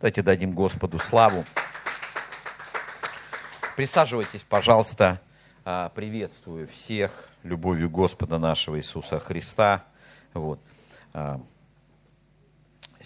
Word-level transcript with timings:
Давайте 0.00 0.22
дадим 0.22 0.52
Господу 0.52 0.98
славу. 0.98 1.44
Присаживайтесь, 3.76 4.42
пожалуйста. 4.42 5.20
А, 5.62 5.90
приветствую 5.90 6.66
всех 6.66 7.28
любовью 7.42 7.90
Господа 7.90 8.38
нашего 8.38 8.78
Иисуса 8.78 9.18
Христа. 9.18 9.84
Вот. 10.32 10.58
А, 11.12 11.38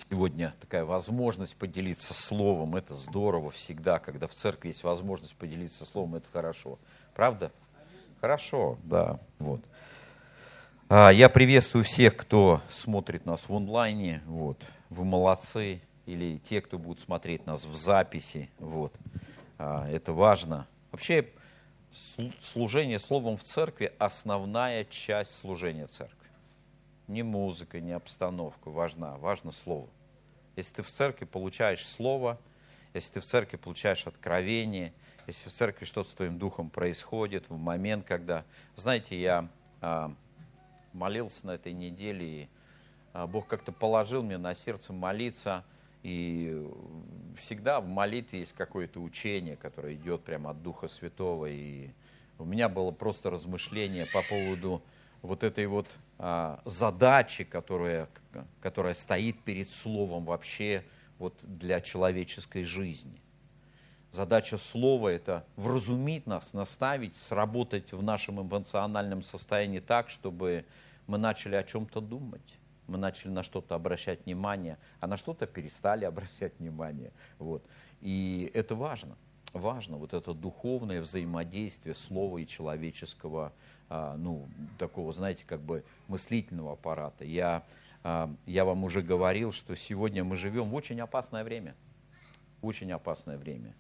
сегодня 0.09 0.55
такая 0.61 0.85
возможность 0.85 1.57
поделиться 1.57 2.15
словом. 2.15 2.77
Это 2.77 2.95
здорово 2.95 3.51
всегда, 3.51 3.99
когда 3.99 4.29
в 4.29 4.35
церкви 4.35 4.69
есть 4.69 4.85
возможность 4.85 5.35
поделиться 5.35 5.85
словом, 5.85 6.15
это 6.15 6.29
хорошо. 6.33 6.79
Правда? 7.13 7.51
Хорошо, 8.21 8.79
да. 8.85 9.19
Вот. 9.41 9.61
А, 10.89 11.11
я 11.11 11.29
приветствую 11.29 11.83
всех, 11.83 12.15
кто 12.15 12.63
смотрит 12.71 13.27
нас 13.27 13.49
в 13.49 13.53
онлайне. 13.53 14.23
Вот. 14.27 14.65
Вы 14.91 15.05
молодцы 15.05 15.83
или 16.07 16.39
те, 16.39 16.61
кто 16.61 16.79
будут 16.79 17.01
смотреть 17.01 17.47
нас 17.47 17.65
в 17.65 17.75
записи. 17.75 18.51
Вот. 18.59 18.93
А, 19.59 19.89
это 19.89 20.13
важно. 20.13 20.67
Вообще, 20.93 21.29
служение 22.41 22.99
словом 22.99 23.37
в 23.37 23.45
церкви– 23.45 23.93
основная 23.99 24.85
часть 24.85 25.35
служения 25.35 25.87
церкви. 25.87 26.29
Не 27.09 27.23
музыка, 27.23 27.81
не 27.81 27.93
обстановка 27.93 28.71
важна, 28.71 29.17
важно 29.17 29.51
слово. 29.51 29.89
Если 30.57 30.75
ты 30.75 30.83
в 30.83 30.91
церкви 30.91 31.25
получаешь 31.25 31.87
слово, 31.87 32.39
если 32.93 33.15
ты 33.15 33.21
в 33.21 33.25
церкви 33.25 33.57
получаешь 33.57 34.07
откровение, 34.07 34.93
если 35.27 35.49
в 35.49 35.53
церкви 35.53 35.85
что-то 35.85 36.11
с 36.11 36.13
твоим 36.13 36.39
духом 36.39 36.71
происходит 36.71 37.49
в 37.49 37.57
момент, 37.57 38.05
когда... 38.07 38.45
Знаете, 38.77 39.21
я 39.21 39.49
а, 39.81 40.15
молился 40.93 41.47
на 41.47 41.53
этой 41.53 41.73
неделе, 41.73 42.27
и 42.27 42.49
а, 43.13 43.27
Бог 43.27 43.47
как-то 43.47 43.73
положил 43.73 44.23
мне 44.23 44.37
на 44.37 44.55
сердце 44.55 44.93
молиться– 44.93 45.65
и 46.05 46.63
всегда 47.39 47.81
в 47.81 47.89
молитве 47.89 48.41
есть 48.41 48.53
какое-то 48.53 49.01
учение, 49.01 49.57
которое 49.57 49.95
идет 49.95 50.23
прямо 50.23 50.51
от 50.51 50.63
Духа 50.63 50.87
Святого. 50.87 51.47
И 51.47 51.89
у 52.39 52.45
меня 52.45 52.69
было 52.69 52.91
просто 52.91 53.31
размышление 53.31 54.05
по 54.13 54.23
поводу 54.23 54.83
вот 55.23 55.43
этой 55.43 55.67
вот 55.67 55.87
а, 56.19 56.61
задачи, 56.67 57.45
которая, 57.45 58.11
которая 58.61 58.93
стоит 58.93 59.41
перед 59.45 59.71
Словом 59.71 60.25
вообще 60.25 60.85
вот 61.19 61.35
для 61.43 61.81
человеческой 61.81 62.65
жизни. 62.65 63.23
Задача 64.13 64.59
слова– 64.59 65.09
это 65.11 65.47
вразумить 65.57 66.27
нас, 66.27 66.53
наставить, 66.53 67.17
сработать 67.17 67.93
в 67.93 68.03
нашем 68.03 68.43
эмоциональном 68.43 69.23
состоянии 69.23 69.81
так, 69.81 70.11
чтобы 70.11 70.67
мы 71.07 71.17
начали 71.17 71.57
о 71.57 71.65
чем-то 71.65 72.03
думать 72.03 72.59
мы 72.87 72.99
начали 72.99 73.31
на 73.31 73.43
что-то 73.43 73.75
обращать 73.75 74.25
внимание, 74.27 74.79
а 75.01 75.07
на 75.07 75.17
что-то 75.17 75.47
перестали 75.47 76.05
обращать 76.05 76.59
внимание. 76.59 77.13
Вот. 77.39 77.63
И 78.01 78.51
это 78.55 78.75
важно. 78.75 79.17
Важно 79.53 79.97
вот 79.97 80.15
это 80.15 80.35
духовное 80.35 81.01
взаимодействие 81.01 81.95
слова 81.95 82.39
и 82.39 82.47
человеческого, 82.47 83.53
а, 83.89 84.17
ну, 84.17 84.49
такого, 84.79 85.13
знаете, 85.13 85.45
как 85.47 85.61
бы 85.61 85.85
мыслительного 86.09 86.73
аппарата. 86.73 87.25
Я, 87.25 87.65
а, 88.03 88.35
я 88.47 88.65
вам 88.65 88.83
уже 88.83 89.01
говорил, 89.01 89.53
что 89.53 89.77
сегодня 89.77 90.25
мы 90.25 90.37
живем 90.37 90.71
в 90.71 90.75
очень 90.75 91.01
опасное 91.01 91.45
время. 91.45 91.77
Очень 92.63 92.91
опасное 92.91 93.39
время. 93.39 93.75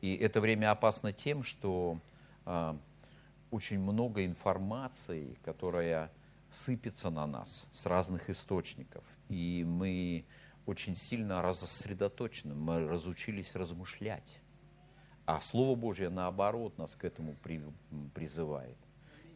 И 0.00 0.16
это 0.16 0.40
время 0.40 0.70
опасно 0.70 1.12
тем, 1.12 1.42
что 1.42 1.98
а, 2.46 2.76
очень 3.50 3.78
много 3.78 4.24
информации, 4.24 5.36
которая 5.44 6.10
сыпется 6.52 7.10
на 7.10 7.26
нас 7.26 7.68
с 7.72 7.86
разных 7.86 8.30
источников. 8.30 9.04
И 9.28 9.64
мы 9.66 10.24
очень 10.66 10.96
сильно 10.96 11.42
рассредоточены, 11.42 12.54
мы 12.54 12.86
разучились 12.88 13.54
размышлять. 13.54 14.40
А 15.26 15.40
Слово 15.40 15.76
Божье, 15.76 16.08
наоборот, 16.10 16.76
нас 16.78 16.96
к 16.96 17.04
этому 17.04 17.36
призывает. 18.14 18.76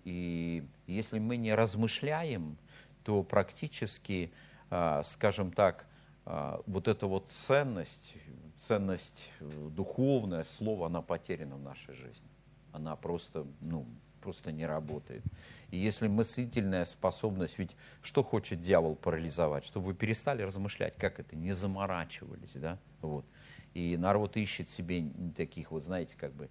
И 0.05 0.67
если 0.87 1.19
мы 1.19 1.37
не 1.37 1.55
размышляем, 1.55 2.59
то 3.05 3.23
практически, 3.23 4.33
а, 4.71 5.03
скажем 5.05 5.53
так, 5.53 5.87
а, 6.27 6.63
вот 6.67 6.89
эта 6.89 7.07
вот 7.07 7.31
ценность, 7.31 8.15
ценность 8.59 9.31
э, 9.41 9.69
духовная, 9.71 10.45
слово, 10.45 10.87
она 10.87 11.03
потеряна 11.03 11.57
в 11.57 11.63
нашей 11.63 11.95
жизни. 11.95 12.29
Она 12.73 12.97
просто, 12.97 13.47
ну, 13.61 13.87
просто 14.25 14.53
не 14.53 14.65
работает. 14.65 15.23
И 15.71 15.77
если 15.77 16.09
мыслительная 16.09 16.87
способность, 16.87 17.59
ведь 17.59 17.77
что 18.03 18.23
хочет 18.23 18.63
дьявол 18.63 18.97
парализовать? 18.97 19.67
Чтобы 19.67 19.87
вы 19.89 19.95
перестали 19.95 20.43
размышлять, 20.43 20.97
как 20.97 21.21
это, 21.21 21.37
не 21.37 21.53
заморачивались, 21.53 22.55
да, 22.55 22.79
вот. 23.03 23.27
И 23.75 23.97
народ 23.99 24.37
ищет 24.37 24.71
себе 24.71 25.05
таких 25.37 25.71
вот, 25.73 25.85
знаете, 25.85 26.15
как 26.17 26.33
бы, 26.33 26.49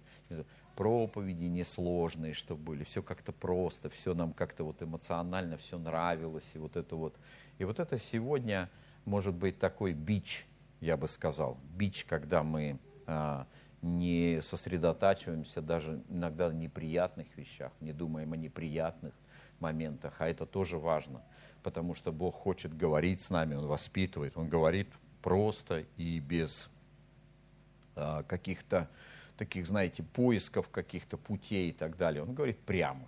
проповеди 0.76 1.44
несложные, 1.46 2.32
чтобы 2.32 2.62
были, 2.62 2.84
все 2.84 3.02
как-то 3.02 3.32
просто, 3.32 3.88
все 3.88 4.14
нам 4.14 4.32
как-то 4.32 4.64
вот 4.64 4.82
эмоционально 4.82 5.56
все 5.56 5.78
нравилось, 5.78 6.50
и 6.54 6.58
вот 6.58 6.76
это 6.76 6.94
вот. 6.94 7.16
И 7.58 7.64
вот 7.64 7.80
это 7.80 7.98
сегодня 7.98 8.70
может 9.04 9.34
быть 9.34 9.58
такой 9.58 9.94
бич, 9.94 10.46
я 10.80 10.96
бы 10.96 11.08
сказал, 11.08 11.58
бич, 11.76 12.04
когда 12.04 12.42
мы 12.42 12.78
а, 13.06 13.46
не 13.84 14.40
сосредотачиваемся 14.40 15.60
даже 15.60 16.02
иногда 16.08 16.48
на 16.48 16.54
неприятных 16.54 17.26
вещах, 17.36 17.70
не 17.80 17.92
думаем 17.92 18.32
о 18.32 18.36
неприятных 18.36 19.12
моментах, 19.60 20.14
а 20.18 20.28
это 20.28 20.46
тоже 20.46 20.78
важно, 20.78 21.22
потому 21.62 21.94
что 21.94 22.10
Бог 22.10 22.34
хочет 22.34 22.74
говорить 22.74 23.20
с 23.20 23.28
нами, 23.28 23.54
Он 23.54 23.66
воспитывает, 23.66 24.38
Он 24.38 24.48
говорит 24.48 24.88
просто 25.20 25.84
и 25.98 26.18
без 26.18 26.70
а, 27.94 28.22
каких-то 28.22 28.88
таких, 29.36 29.66
знаете, 29.66 30.02
поисков 30.02 30.68
каких-то 30.68 31.18
путей 31.18 31.68
и 31.68 31.72
так 31.72 31.98
далее. 31.98 32.22
Он 32.22 32.32
говорит 32.32 32.58
прямо, 32.60 33.06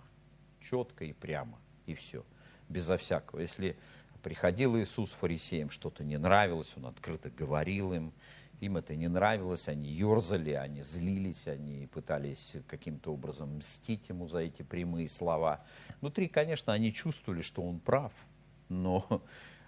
четко 0.61 1.05
и 1.05 1.13
прямо, 1.13 1.57
и 1.87 1.95
все, 1.95 2.23
безо 2.69 2.97
всякого. 2.97 3.39
Если 3.39 3.77
приходил 4.21 4.77
Иисус 4.77 5.11
фарисеям, 5.11 5.71
что-то 5.71 6.03
не 6.03 6.19
нравилось, 6.19 6.71
Он 6.77 6.85
открыто 6.85 7.31
говорил 7.31 7.93
им, 7.93 8.13
им 8.59 8.77
это 8.77 8.95
не 8.95 9.07
нравилось, 9.07 9.67
они 9.67 9.89
ерзали, 9.89 10.51
они 10.51 10.81
злились, 10.81 11.47
они 11.47 11.87
пытались 11.87 12.55
каким-то 12.67 13.13
образом 13.13 13.57
мстить 13.57 14.09
ему 14.09 14.27
за 14.27 14.39
эти 14.39 14.63
прямые 14.63 15.09
слова. 15.09 15.63
Внутри, 16.01 16.27
конечно, 16.27 16.73
они 16.73 16.91
чувствовали, 16.91 17.41
что 17.41 17.61
он 17.61 17.79
прав, 17.79 18.13
но 18.69 19.21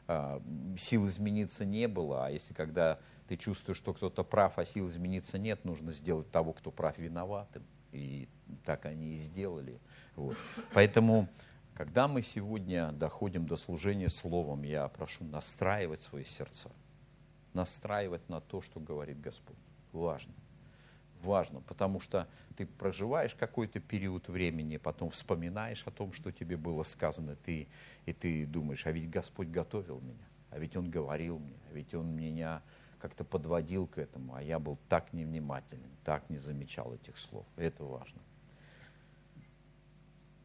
а, 0.08 0.42
сил 0.80 1.08
измениться 1.08 1.66
не 1.66 1.88
было. 1.88 2.26
А 2.26 2.32
если 2.32 2.54
когда 2.54 3.00
ты 3.28 3.38
чувствуешь, 3.38 3.78
что 3.78 3.94
кто-то 3.94 4.24
прав, 4.24 4.58
а 4.58 4.66
сил 4.66 4.88
измениться 4.88 5.38
нет, 5.38 5.66
нужно 5.66 5.92
сделать 5.92 6.32
того, 6.32 6.54
кто 6.54 6.72
прав, 6.72 6.98
виноватым. 6.98 7.64
И 7.92 8.28
так 8.66 8.86
они 8.86 9.14
и 9.14 9.18
сделали. 9.18 9.80
Вот. 10.16 10.36
Поэтому, 10.74 11.28
когда 11.76 12.08
мы 12.08 12.24
сегодня 12.24 12.92
доходим 12.92 13.46
до 13.46 13.56
служения 13.56 14.10
словом, 14.10 14.64
я 14.64 14.88
прошу 14.88 15.24
настраивать 15.26 16.02
свои 16.02 16.24
сердца 16.24 16.72
настраивать 17.54 18.28
на 18.30 18.42
то, 18.42 18.62
что 18.62 18.80
говорит 18.80 19.20
Господь. 19.20 19.58
Важно. 19.92 20.34
Важно, 21.22 21.60
потому 21.62 22.00
что 22.00 22.28
ты 22.56 22.66
проживаешь 22.66 23.36
какой-то 23.36 23.82
период 23.82 24.30
времени, 24.30 24.78
потом 24.78 25.10
вспоминаешь 25.10 25.84
о 25.86 25.92
том, 25.92 26.14
что 26.14 26.32
тебе 26.32 26.56
было 26.56 26.84
сказано, 26.84 27.36
ты, 27.36 27.68
и 28.06 28.14
ты 28.14 28.46
думаешь, 28.46 28.86
а 28.86 28.92
ведь 28.92 29.10
Господь 29.10 29.50
готовил 29.50 30.00
меня, 30.00 30.26
а 30.50 30.60
ведь 30.60 30.78
Он 30.78 30.90
говорил 30.90 31.40
мне, 31.40 31.58
а 31.70 31.74
ведь 31.74 31.94
Он 31.94 32.08
меня 32.16 32.62
как-то 33.00 33.26
подводил 33.26 33.86
к 33.88 33.98
этому, 33.98 34.36
а 34.36 34.42
я 34.42 34.60
был 34.60 34.78
так 34.88 35.12
невнимателен, 35.12 35.90
так 36.06 36.30
не 36.30 36.38
замечал 36.38 36.94
этих 36.94 37.18
слов. 37.18 37.46
Это 37.58 37.84
важно. 37.84 38.20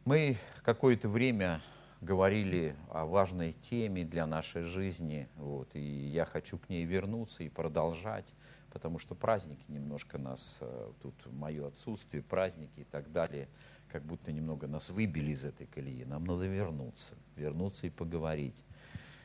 Мы 0.04 0.36
какое-то 0.65 1.09
время 1.09 1.60
говорили 2.04 2.76
о 2.91 3.06
важной 3.06 3.54
теме 3.54 4.04
для 4.04 4.26
нашей 4.26 4.62
жизни, 4.62 5.28
вот, 5.37 5.69
и 5.75 5.81
я 5.81 6.25
хочу 6.25 6.59
к 6.59 6.69
ней 6.69 6.84
вернуться 6.84 7.42
и 7.42 7.48
продолжать, 7.48 8.26
потому 8.70 8.98
что 8.98 9.15
праздники 9.15 9.65
немножко 9.68 10.18
нас, 10.18 10.59
э, 10.60 10.92
тут 11.03 11.15
мое 11.33 11.66
отсутствие, 11.68 12.22
праздники 12.22 12.80
и 12.80 12.84
так 12.84 13.10
далее, 13.10 13.48
как 13.91 14.03
будто 14.03 14.33
немного 14.33 14.66
нас 14.66 14.91
выбили 14.91 15.33
из 15.33 15.45
этой 15.45 15.66
колеи. 15.66 16.04
Нам 16.04 16.24
надо 16.24 16.47
вернуться, 16.47 17.15
вернуться 17.36 17.86
и 17.86 17.91
поговорить. 17.91 18.62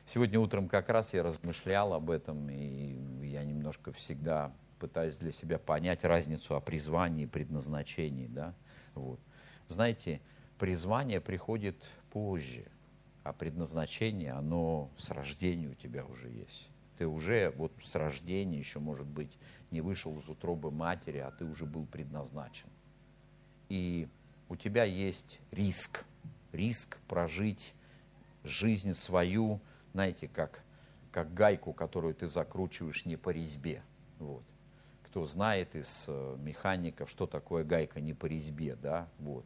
Сегодня 0.06 0.40
утром 0.40 0.68
как 0.68 0.88
раз 0.88 1.12
я 1.12 1.22
размышлял 1.22 1.92
об 1.92 2.10
этом, 2.10 2.48
и 2.50 3.26
я 3.26 3.44
немножко 3.44 3.92
всегда 3.92 4.52
пытаюсь 4.78 5.16
для 5.18 5.30
себя 5.30 5.58
понять 5.58 6.04
разницу 6.04 6.56
о 6.56 6.60
призвании 6.60 7.24
и 7.24 7.26
предназначении. 7.26 8.26
Да? 8.26 8.54
Вот. 8.94 9.20
Знаете, 9.68 10.20
призвание 10.58 11.20
приходит 11.20 11.76
позже, 12.12 12.66
а 13.22 13.32
предназначение, 13.32 14.32
оно 14.32 14.90
с 14.96 15.10
рождения 15.10 15.68
у 15.68 15.74
тебя 15.74 16.04
уже 16.04 16.28
есть. 16.28 16.68
Ты 16.98 17.06
уже 17.06 17.52
вот 17.56 17.72
с 17.82 17.94
рождения 17.94 18.58
еще, 18.58 18.78
может 18.78 19.06
быть, 19.06 19.38
не 19.70 19.80
вышел 19.80 20.16
из 20.18 20.28
утробы 20.28 20.70
матери, 20.70 21.18
а 21.18 21.30
ты 21.30 21.44
уже 21.44 21.64
был 21.64 21.86
предназначен. 21.86 22.68
И 23.68 24.08
у 24.48 24.56
тебя 24.56 24.84
есть 24.84 25.40
риск, 25.50 26.04
риск 26.52 26.98
прожить 27.08 27.72
жизнь 28.44 28.94
свою, 28.94 29.60
знаете, 29.92 30.28
как, 30.28 30.62
как 31.10 31.32
гайку, 31.32 31.72
которую 31.72 32.14
ты 32.14 32.26
закручиваешь 32.26 33.06
не 33.06 33.16
по 33.16 33.30
резьбе. 33.30 33.82
Вот. 34.18 34.42
Кто 35.04 35.24
знает 35.24 35.74
из 35.74 36.04
э, 36.08 36.36
механиков, 36.40 37.10
что 37.10 37.26
такое 37.26 37.64
гайка 37.64 38.00
не 38.00 38.12
по 38.12 38.26
резьбе, 38.26 38.76
да, 38.76 39.08
вот. 39.18 39.44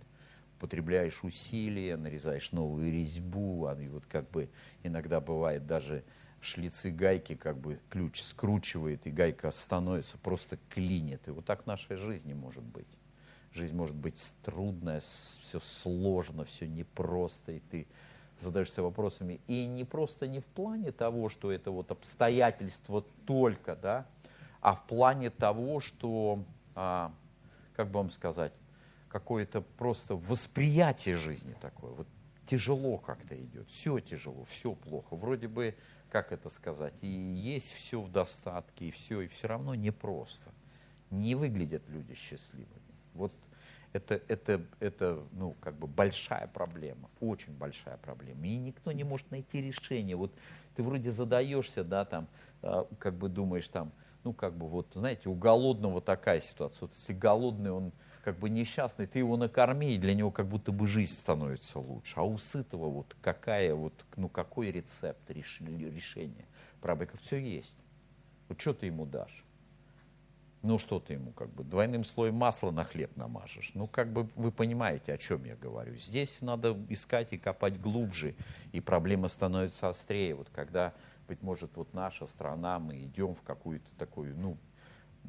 Потребляешь 0.65 1.23
усилия, 1.23 1.99
нарезаешь 1.99 2.51
новую 2.51 2.91
резьбу, 2.91 3.67
а 3.67 3.79
и 3.79 3.87
вот 3.87 4.07
как 4.07 4.31
бы 4.31 4.49
иногда 4.83 5.21
бывает 5.21 5.67
даже 5.67 6.03
шлицы 6.41 6.91
гайки, 6.91 7.35
как 7.35 7.59
бы 7.59 7.79
ключ 7.91 8.23
скручивает, 8.23 9.07
и 9.07 9.11
гайка 9.11 9.51
становится, 9.51 10.17
просто 10.17 10.59
клинит. 10.71 11.29
И 11.29 11.33
вот 11.33 11.45
так 11.45 11.67
нашей 11.67 11.97
жизни 11.99 12.33
может 12.33 12.63
быть. 12.63 12.87
Жизнь 13.53 13.77
может 13.77 13.95
быть 13.95 14.33
трудная, 14.43 15.01
все 15.01 15.61
сложно, 15.61 16.47
все 16.47 16.67
непросто, 16.67 17.53
и 17.53 17.61
ты 17.61 17.87
задаешься 18.39 18.83
вопросами. 18.83 19.43
И 19.47 19.67
не 19.67 19.85
просто 19.85 20.27
не 20.27 20.41
в 20.41 20.47
плане 20.47 20.93
того, 20.93 21.29
что 21.29 21.53
это 21.53 21.73
вот 21.73 21.91
обстоятельства 21.91 23.05
только, 23.27 23.77
да, 23.77 24.07
а 24.63 24.75
в 24.75 24.87
плане 24.87 25.29
того, 25.29 25.81
что, 25.81 26.43
а, 26.75 27.13
как 27.77 27.89
бы 27.89 27.99
вам 27.99 28.11
сказать, 28.11 28.55
какое-то 29.15 29.61
просто 29.61 30.17
восприятие 30.17 31.15
жизни 31.15 31.55
такое. 31.61 31.93
Вот 31.93 32.09
тяжело 32.47 32.99
как-то 32.99 33.41
идет, 33.41 33.71
все 33.71 34.01
тяжело, 34.01 34.43
все 34.43 34.75
плохо. 34.75 35.15
Вроде 35.15 35.47
бы, 35.47 35.77
как 36.11 36.33
это 36.33 36.49
сказать, 36.49 36.95
и 37.01 37.07
есть 37.07 37.71
все 37.71 38.01
в 38.01 38.11
достатке, 38.11 38.87
и 38.87 38.91
все, 38.91 39.21
и 39.21 39.29
все 39.29 39.47
равно 39.47 39.77
непросто. 39.77 40.51
Не 41.11 41.37
выглядят 41.37 41.89
люди 41.91 42.13
счастливыми. 42.15 42.67
Вот 43.13 43.33
это, 43.93 44.21
это, 44.27 44.61
это 44.81 45.23
ну, 45.31 45.55
как 45.61 45.77
бы 45.77 45.87
большая 45.87 46.49
проблема, 46.49 47.09
очень 47.21 47.53
большая 47.53 47.99
проблема. 47.99 48.45
И 48.49 48.57
никто 48.57 48.91
не 48.91 49.05
может 49.05 49.31
найти 49.31 49.63
решение. 49.63 50.17
Вот 50.17 50.33
ты 50.75 50.83
вроде 50.83 51.13
задаешься, 51.13 51.85
да, 51.85 52.05
там, 52.05 52.27
а, 52.63 52.89
как 52.99 53.15
бы 53.15 53.29
думаешь, 53.29 53.69
там, 53.69 53.93
ну, 54.25 54.33
как 54.33 54.57
бы, 54.57 54.67
вот, 54.67 54.89
знаете, 54.95 55.29
у 55.29 55.35
голодного 55.35 56.01
такая 56.01 56.41
ситуация. 56.41 56.89
Вот 56.89 56.95
если 56.95 57.13
голодный, 57.13 57.71
он 57.71 57.93
как 58.25 58.39
бы 58.39 58.49
несчастный, 58.49 59.07
ты 59.07 59.19
его 59.19 59.37
накорми, 59.37 59.95
и 59.95 59.99
для 59.99 60.15
него 60.15 60.31
как 60.31 60.47
будто 60.47 60.73
бы 60.73 60.89
жизнь 60.89 61.13
становится 61.13 61.79
лучше. 61.79 62.15
А 62.17 62.23
у 62.23 62.39
сытого 62.39 62.89
вот 62.89 63.15
какая 63.21 63.75
вот, 63.75 63.93
ну, 64.17 64.31
какой 64.31 64.71
рецепт 64.71 65.31
решения 65.31 66.47
проблемы? 66.81 67.13
Все 67.21 67.37
есть. 67.37 67.77
Вот 68.49 68.59
что 68.59 68.73
ты 68.73 68.87
ему 68.87 69.05
дашь? 69.05 69.45
Ну 70.63 70.79
что 70.79 70.99
ты 71.01 71.13
ему 71.13 71.33
как 71.33 71.51
бы 71.51 71.65
двойным 71.65 72.03
слоем 72.03 72.37
масла 72.37 72.71
на 72.71 72.85
хлеб 72.85 73.15
намажешь? 73.17 73.73
Ну 73.75 73.87
как 73.87 74.11
бы 74.11 74.27
вы 74.37 74.51
понимаете, 74.51 75.13
о 75.13 75.19
чем 75.19 75.45
я 75.45 75.57
говорю. 75.57 75.95
Здесь 75.97 76.41
надо 76.41 76.75
искать 76.89 77.35
и 77.35 77.37
копать 77.37 77.79
глубже, 77.79 78.35
и 78.73 78.81
проблема 78.81 79.29
становится 79.29 79.91
острее. 79.91 80.35
Вот 80.35 80.49
когда, 80.49 80.95
быть 81.29 81.43
может, 81.43 81.77
вот 81.77 81.93
наша 81.93 82.27
страна, 82.27 82.79
мы 82.79 83.05
идем 83.05 83.35
в 83.35 83.43
какую-то 83.43 83.91
такую, 83.99 84.35
ну, 84.35 84.57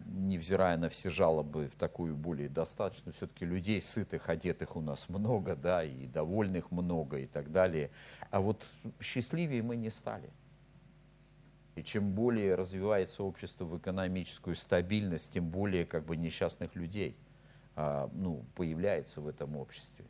невзирая 0.06 0.78
на 0.78 0.90
все 0.90 1.10
жалобы, 1.10 1.68
в 1.68 1.76
такую 1.76 2.16
более 2.16 2.50
достаточно, 2.50 3.12
все-таки 3.12 3.46
людей 3.46 3.82
сытых, 3.82 4.30
одетых 4.30 4.76
у 4.76 4.82
нас 4.82 5.10
много, 5.10 5.56
да, 5.56 5.84
и 5.84 6.08
довольных 6.08 6.72
много 6.72 7.20
и 7.20 7.28
так 7.28 7.52
далее. 7.52 7.92
А 8.32 8.42
вот 8.42 8.66
счастливее 9.00 9.62
мы 9.62 9.76
не 9.76 9.90
стали. 9.90 10.30
И 11.76 11.84
чем 11.84 12.14
более 12.14 12.56
развивается 12.56 13.24
общество 13.24 13.66
в 13.66 13.78
экономическую 13.78 14.56
стабильность, 14.56 15.32
тем 15.32 15.50
более 15.50 15.86
как 15.86 16.06
бы 16.06 16.16
несчастных 16.16 16.76
людей 16.76 17.18
а, 17.76 18.10
ну, 18.14 18.46
появляется 18.56 19.20
в 19.20 19.28
этом 19.28 19.58
обществе. 19.58 20.06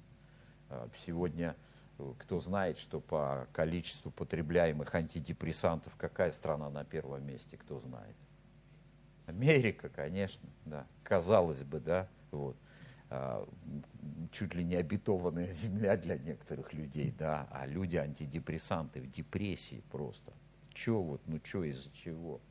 А, 0.69 0.87
сегодня 0.97 1.55
э, 1.97 2.13
кто 2.19 2.39
знает, 2.39 2.77
что 2.77 2.99
по 2.99 3.47
количеству 3.51 4.11
потребляемых 4.11 4.93
антидепрессантов 4.93 5.95
какая 5.97 6.31
страна 6.31 6.69
на 6.69 6.83
первом 6.83 7.25
месте, 7.25 7.57
кто 7.57 7.79
знает? 7.79 8.15
Америка, 9.27 9.89
конечно, 9.89 10.49
да. 10.65 10.85
Казалось 11.03 11.63
бы, 11.63 11.79
да, 11.79 12.07
вот. 12.31 12.55
А, 13.09 13.47
чуть 14.31 14.55
ли 14.55 14.63
не 14.63 14.75
обетованная 14.75 15.53
земля 15.53 15.97
для 15.97 16.17
некоторых 16.17 16.73
людей, 16.73 17.13
да, 17.17 17.47
а 17.51 17.65
люди 17.65 17.97
антидепрессанты 17.97 19.01
в 19.01 19.09
депрессии 19.09 19.83
просто– 19.91 20.31
что 20.75 21.01
вот, 21.01 21.21
ну 21.25 21.39
что, 21.41 21.63
из-за 21.63 21.89
чего? 21.91 22.41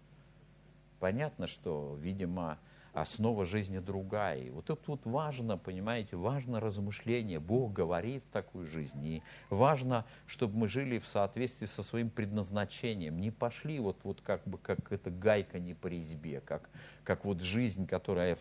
Понятно, 0.99 1.47
что, 1.47 1.97
видимо, 2.01 2.59
основа 2.95 3.45
жизни 3.45 3.81
другая. 3.81 4.39
И 4.39 4.51
вот 4.51 4.71
это 4.71 4.81
вот 4.87 5.01
важно, 5.05 5.59
понимаете, 5.59 6.17
важно 6.17 6.61
размышление. 6.61 7.41
Бог 7.41 7.73
говорит 7.73 8.23
такую 8.31 8.67
жизнь. 8.67 9.05
И 9.05 9.23
важно, 9.51 10.07
чтобы 10.27 10.57
мы 10.57 10.69
жили 10.69 10.99
в 10.99 11.07
соответствии 11.07 11.67
со 11.67 11.83
своим 11.83 12.09
предназначением. 12.09 13.21
Не 13.21 13.33
пошли 13.33 13.81
вот, 13.81 13.99
вот 14.05 14.21
как 14.21 14.47
бы, 14.47 14.59
как 14.59 14.93
эта 14.93 15.11
гайка 15.11 15.59
не 15.59 15.75
по 15.75 15.89
резьбе, 15.89 16.41
как, 16.41 16.71
как 17.03 17.25
вот 17.25 17.41
жизнь, 17.41 17.87
которая, 17.87 18.39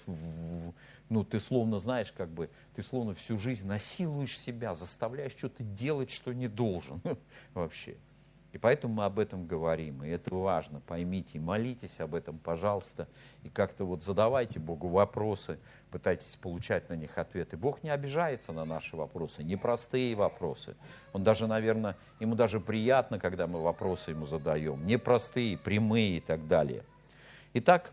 ну, 1.10 1.24
ты 1.24 1.40
словно 1.40 1.80
знаешь, 1.80 2.12
как 2.12 2.30
бы, 2.30 2.50
ты 2.76 2.84
словно 2.84 3.16
всю 3.16 3.40
жизнь 3.40 3.68
насилуешь 3.68 4.38
себя, 4.38 4.76
заставляешь 4.76 5.34
что-то 5.34 5.64
делать, 5.64 6.12
что 6.12 6.32
не 6.32 6.48
должен 6.48 7.02
вообще. 7.56 7.98
И 8.54 8.60
поэтому 8.60 8.94
мы 8.94 9.06
об 9.06 9.18
этом 9.18 9.48
говорим, 9.48 10.04
и 10.04 10.10
это 10.10 10.34
важно, 10.34 10.80
поймите, 10.80 11.40
молитесь 11.40 12.00
об 12.00 12.14
этом, 12.14 12.38
пожалуйста, 12.38 13.08
и 13.42 13.50
как-то 13.50 13.84
вот 13.84 14.04
задавайте 14.04 14.60
Богу 14.60 14.90
вопросы, 14.90 15.58
пытайтесь 15.90 16.36
получать 16.36 16.88
на 16.88 16.94
них 16.94 17.18
ответы. 17.18 17.58
Бог 17.58 17.82
не 17.82 17.90
обижается 17.90 18.54
на 18.54 18.64
наши 18.64 18.96
вопросы, 18.96 19.44
непростые 19.44 20.16
вопросы. 20.16 20.76
Он 21.14 21.24
даже, 21.24 21.48
наверное, 21.48 21.98
ему 22.20 22.36
даже 22.36 22.60
приятно, 22.60 23.18
когда 23.18 23.48
мы 23.48 23.60
вопросы 23.60 24.12
ему 24.12 24.28
задаем, 24.28 24.86
непростые, 24.86 25.58
прямые 25.58 26.18
и 26.18 26.22
так 26.22 26.48
далее. 26.48 26.84
Итак, 27.56 27.92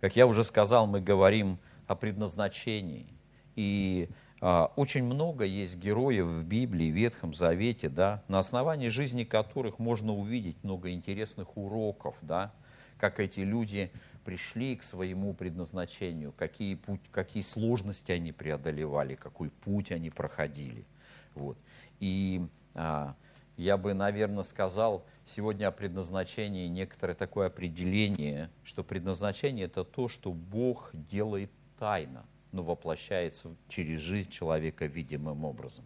как 0.00 0.16
я 0.16 0.26
уже 0.26 0.42
сказал, 0.42 0.88
мы 0.88 1.00
говорим 1.00 1.60
о 1.86 1.94
предназначении, 1.94 3.06
и 3.54 4.08
очень 4.40 5.04
много 5.04 5.44
есть 5.44 5.78
героев 5.78 6.26
в 6.26 6.44
Библии, 6.44 6.90
в 6.90 6.94
Ветхом 6.94 7.34
Завете, 7.34 7.88
да, 7.88 8.22
на 8.28 8.38
основании 8.38 8.88
жизни 8.88 9.24
которых 9.24 9.78
можно 9.78 10.12
увидеть 10.12 10.62
много 10.62 10.90
интересных 10.90 11.56
уроков, 11.56 12.16
да, 12.20 12.52
как 12.98 13.18
эти 13.18 13.40
люди 13.40 13.90
пришли 14.24 14.76
к 14.76 14.82
своему 14.82 15.32
предназначению, 15.32 16.32
какие, 16.32 16.74
путь, 16.74 17.00
какие 17.12 17.42
сложности 17.42 18.12
они 18.12 18.32
преодолевали, 18.32 19.14
какой 19.14 19.50
путь 19.50 19.90
они 19.90 20.10
проходили. 20.10 20.84
Вот. 21.34 21.56
И 22.00 22.46
а, 22.74 23.14
я 23.56 23.76
бы, 23.76 23.94
наверное, 23.94 24.42
сказал 24.42 25.06
сегодня 25.24 25.68
о 25.68 25.72
предназначении 25.72 26.66
некоторое 26.66 27.14
такое 27.14 27.46
определение, 27.46 28.50
что 28.64 28.84
предназначение 28.84 29.66
это 29.66 29.84
то, 29.84 30.08
что 30.08 30.32
Бог 30.32 30.90
делает 30.92 31.50
тайно– 31.78 32.26
но 32.56 32.62
воплощается 32.62 33.54
через 33.68 34.00
жизнь 34.00 34.30
человека 34.30 34.86
видимым 34.86 35.44
образом. 35.44 35.84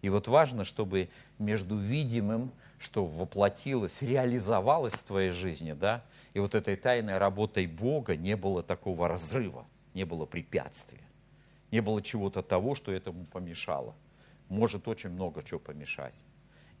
И 0.00 0.08
вот 0.08 0.26
важно, 0.26 0.64
чтобы 0.64 1.10
между 1.38 1.76
видимым, 1.76 2.50
что 2.78 3.04
воплотилось, 3.04 4.02
реализовалось 4.02 4.94
в 4.94 5.04
твоей 5.04 5.30
жизни, 5.30 5.72
да, 5.74 6.02
и 6.32 6.40
вот 6.40 6.54
этой 6.54 6.76
тайной 6.76 7.18
работой 7.18 7.66
Бога 7.66 8.16
не 8.16 8.36
было 8.36 8.62
такого 8.62 9.06
разрыва, 9.06 9.66
не 9.92 10.04
было 10.04 10.24
препятствия, 10.24 11.04
не 11.70 11.80
было 11.80 12.02
чего-то 12.02 12.42
того, 12.42 12.74
что 12.74 12.90
этому 12.90 13.26
помешало. 13.26 13.94
Может 14.48 14.88
очень 14.88 15.10
много 15.10 15.42
чего 15.42 15.60
помешать. 15.60 16.14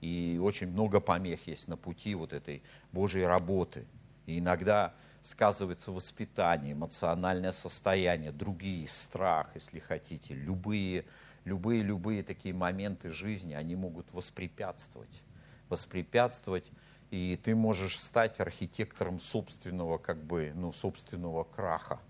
И 0.00 0.40
очень 0.42 0.68
много 0.68 1.00
помех 1.00 1.46
есть 1.46 1.68
на 1.68 1.76
пути 1.76 2.14
вот 2.14 2.32
этой 2.32 2.62
Божьей 2.90 3.24
работы. 3.24 3.84
И 4.26 4.38
иногда 4.38 4.94
сказывается 5.22 5.92
воспитание, 5.92 6.72
эмоциональное 6.72 7.52
состояние, 7.52 8.32
другие, 8.32 8.88
страх, 8.88 9.48
если 9.54 9.78
хотите, 9.78 10.34
любые, 10.34 11.04
любые, 11.44 11.82
любые 11.82 12.22
такие 12.22 12.54
моменты 12.54 13.10
жизни, 13.10 13.54
они 13.54 13.76
могут 13.76 14.12
воспрепятствовать, 14.12 15.22
воспрепятствовать, 15.68 16.70
и 17.10 17.38
ты 17.42 17.54
можешь 17.54 17.98
стать 17.98 18.40
архитектором 18.40 19.20
собственного, 19.20 19.98
как 19.98 20.22
бы, 20.22 20.52
ну, 20.54 20.72
собственного 20.72 21.44
краха. 21.44 22.00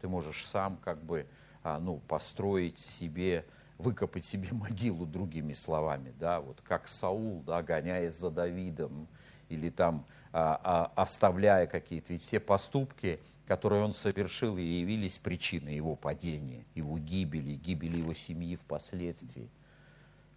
Ты 0.00 0.08
можешь 0.08 0.46
сам, 0.46 0.76
как 0.76 1.02
бы, 1.02 1.26
а, 1.62 1.80
ну, 1.80 1.98
построить 2.06 2.78
себе, 2.78 3.46
выкопать 3.78 4.24
себе 4.24 4.48
могилу, 4.52 5.06
другими 5.06 5.54
словами, 5.54 6.12
да, 6.20 6.40
вот 6.40 6.60
как 6.62 6.86
Саул, 6.86 7.42
да, 7.46 7.62
гоняясь 7.62 8.14
за 8.14 8.30
Давидом, 8.30 9.08
или 9.48 9.70
там 9.70 10.04
оставляя 10.34 11.68
какие-то, 11.68 12.12
ведь 12.12 12.24
все 12.24 12.40
поступки, 12.40 13.20
которые 13.46 13.84
он 13.84 13.92
совершил, 13.92 14.56
и 14.56 14.62
явились 14.62 15.18
причиной 15.18 15.76
его 15.76 15.94
падения, 15.94 16.64
его 16.74 16.98
гибели, 16.98 17.54
гибели 17.54 17.98
его 17.98 18.14
семьи 18.14 18.56
впоследствии. 18.56 19.48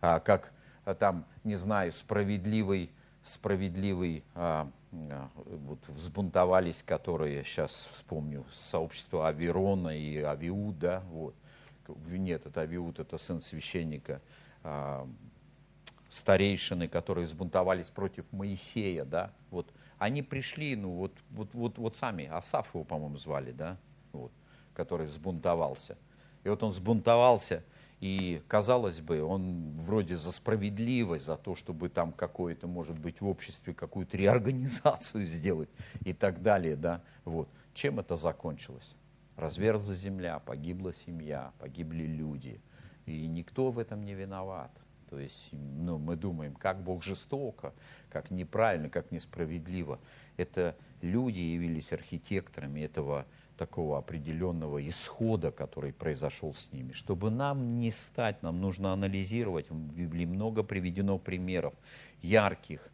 А, 0.01 0.19
как 0.19 0.51
а, 0.85 0.93
там, 0.93 1.25
не 1.43 1.55
знаю, 1.55 1.91
справедливый, 1.93 2.91
справедливый, 3.23 4.23
а, 4.35 4.69
а, 4.91 5.29
вот 5.35 5.79
взбунтовались, 5.87 6.83
которые, 6.83 7.43
сейчас 7.43 7.89
вспомню, 7.93 8.45
сообщество 8.51 9.27
Аверона 9.27 9.97
и 9.97 10.17
Авиуда, 10.21 11.03
вот. 11.09 11.33
Нет, 12.09 12.45
это 12.45 12.61
Авиуд, 12.61 12.99
это 12.99 13.17
сын 13.17 13.41
священника, 13.41 14.21
а, 14.63 15.07
старейшины, 16.09 16.87
которые 16.87 17.25
взбунтовались 17.25 17.89
против 17.89 18.31
Моисея, 18.33 19.05
да, 19.05 19.31
вот 19.49 19.67
они 19.97 20.21
пришли, 20.21 20.75
ну 20.75 20.91
вот, 20.91 21.13
вот, 21.31 21.49
вот, 21.53 21.77
вот 21.77 21.95
сами, 21.95 22.25
Асаф 22.25 22.73
его, 22.73 22.83
по-моему, 22.83 23.17
звали, 23.17 23.51
да, 23.51 23.77
вот, 24.13 24.31
который 24.73 25.07
взбунтовался. 25.07 25.97
И 26.43 26.49
вот 26.49 26.61
он 26.63 26.71
взбунтовался, 26.71 27.63
и, 27.99 28.41
казалось 28.47 28.99
бы, 28.99 29.23
он 29.23 29.71
вроде 29.79 30.17
за 30.17 30.31
справедливость, 30.31 31.25
за 31.25 31.35
то, 31.35 31.55
чтобы 31.55 31.89
там 31.89 32.11
какое-то, 32.11 32.67
может 32.67 32.99
быть, 32.99 33.21
в 33.21 33.27
обществе 33.27 33.73
какую-то 33.73 34.17
реорганизацию 34.17 35.25
сделать 35.25 35.69
и 36.05 36.13
так 36.13 36.41
далее, 36.41 36.75
да, 36.75 37.01
вот. 37.25 37.49
Чем 37.73 37.99
это 37.99 38.15
закончилось? 38.15 38.95
Разверзла 39.35 39.93
земля, 39.93 40.39
погибла 40.39 40.93
семья, 40.93 41.51
погибли 41.59 42.05
люди, 42.05 42.59
и 43.05 43.27
никто 43.27 43.69
в 43.69 43.77
этом 43.77 44.03
не 44.03 44.15
виноват. 44.15 44.71
То 45.09 45.19
есть 45.19 45.49
ну, 45.51 45.97
мы 45.97 46.15
думаем, 46.15 46.53
как 46.53 46.83
Бог 46.83 47.03
жестоко, 47.03 47.73
как 48.09 48.31
неправильно, 48.31 48.89
как 48.89 49.11
несправедливо. 49.11 49.99
Это 50.37 50.75
люди 51.01 51.39
явились 51.39 51.93
архитекторами 51.93 52.81
этого 52.81 53.25
такого 53.57 53.97
определенного 53.97 54.87
исхода, 54.87 55.51
который 55.51 55.91
произошел 55.91 56.53
с 56.53 56.71
ними. 56.71 56.93
Чтобы 56.93 57.31
нам 57.31 57.79
не 57.79 57.91
стать, 57.91 58.43
нам 58.43 58.61
нужно 58.61 58.93
анализировать. 58.93 59.69
В 59.69 59.95
Библии 59.95 60.25
много 60.25 60.63
приведено 60.63 61.17
примеров 61.17 61.73
ярких, 62.21 62.87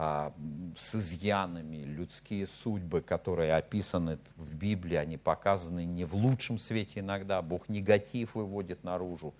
а, 0.00 0.32
с 0.76 0.94
изъянами, 0.94 1.78
людские 1.78 2.46
судьбы, 2.46 3.00
которые 3.00 3.56
описаны 3.56 4.18
в 4.36 4.54
Библии, 4.54 4.94
они 4.96 5.16
показаны 5.16 5.84
не 5.84 6.04
в 6.04 6.14
лучшем 6.14 6.58
свете 6.58 7.00
иногда. 7.00 7.42
Бог 7.42 7.68
негатив 7.68 8.36
выводит 8.36 8.84
наружу 8.84 9.34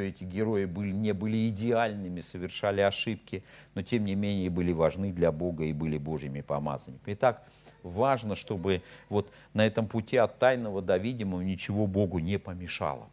что 0.00 0.06
эти 0.06 0.24
герои 0.24 0.64
были, 0.64 0.92
не 0.92 1.12
были 1.12 1.50
идеальными, 1.50 2.22
совершали 2.22 2.80
ошибки, 2.80 3.44
но 3.74 3.82
тем 3.82 4.06
не 4.06 4.14
менее 4.14 4.48
были 4.48 4.72
важны 4.72 5.12
для 5.12 5.30
Бога 5.30 5.64
и 5.64 5.74
были 5.74 5.98
Божьими 5.98 6.40
помазанниками. 6.40 7.14
Итак, 7.14 7.46
важно, 7.82 8.34
чтобы 8.34 8.82
вот 9.10 9.30
на 9.52 9.66
этом 9.66 9.86
пути 9.86 10.16
от 10.16 10.38
тайного 10.38 10.80
до 10.80 10.96
видимого 10.96 11.42
ничего 11.42 11.86
Богу 11.86 12.18
не 12.18 12.38
помешало. 12.38 13.10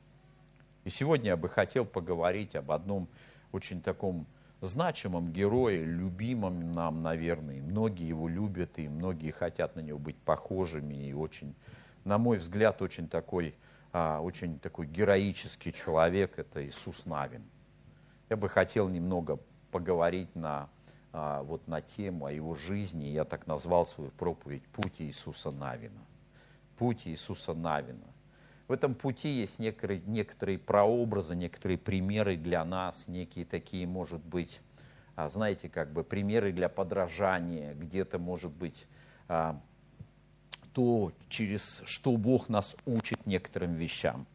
И 0.86 0.90
сегодня 0.90 1.32
я 1.32 1.38
бы 1.38 1.50
хотел 1.50 1.84
поговорить 1.84 2.56
об 2.56 2.72
одном 2.72 3.10
очень 3.52 3.82
таком 3.82 4.26
значимом 4.62 5.34
герое, 5.34 5.84
любимом 5.84 6.74
нам, 6.74 7.04
наверное. 7.04 7.62
Многие 7.62 8.08
его 8.08 8.30
любят, 8.30 8.80
и 8.80 8.88
многие 8.88 9.32
хотят 9.32 9.76
на 9.76 9.82
него 9.82 10.00
быть 10.00 10.16
похожими. 10.16 11.10
И 11.10 11.14
очень, 11.14 11.54
на 12.06 12.18
мой 12.18 12.38
взгляд, 12.38 12.82
очень 12.82 13.10
такой 13.10 13.56
очень 14.22 14.60
такой 14.60 14.88
героический 14.88 15.74
человек, 15.74 16.38
это 16.40 16.66
Иисус 16.66 17.06
Навин. 17.06 17.44
Я 18.30 18.36
бы 18.36 18.50
хотел 18.50 18.90
немного 18.90 19.40
поговорить 19.72 20.36
на, 20.36 20.70
а, 21.14 21.42
вот 21.44 21.68
на 21.68 21.82
тему 21.82 22.26
о 22.26 22.32
его 22.32 22.56
жизни. 22.56 23.06
Я 23.06 23.24
так 23.24 23.48
назвал 23.48 23.86
свою 23.86 24.12
проповедь 24.12 24.64
«Путь 24.68 24.96
Иисуса 25.00 25.52
Навина». 25.52 26.02
Путь 26.78 27.08
Иисуса 27.08 27.54
Навина. 27.54 28.08
В 28.68 28.72
этом 28.74 28.96
пути 28.96 29.30
есть 29.30 29.60
некоторые, 29.60 30.02
некоторые 30.06 30.60
прообразы, 30.60 31.36
некоторые 31.36 31.78
примеры 31.78 32.36
для 32.36 32.66
нас, 32.66 33.08
некие 33.08 33.46
такие, 33.46 33.88
может 33.88 34.22
быть, 34.22 34.62
а, 35.16 35.30
знаете, 35.30 35.70
как 35.70 35.92
бы 35.94 36.04
примеры 36.04 36.52
для 36.52 36.68
подражания, 36.68 37.74
где-то, 37.74 38.20
может 38.20 38.52
быть, 38.52 38.88
а, 39.30 39.62
то, 40.78 41.12
через 41.28 41.82
что 41.86 42.16
Бог 42.18 42.50
нас 42.50 42.76
учит 42.86 43.26
некоторым 43.26 43.74
вещам. 43.74 44.28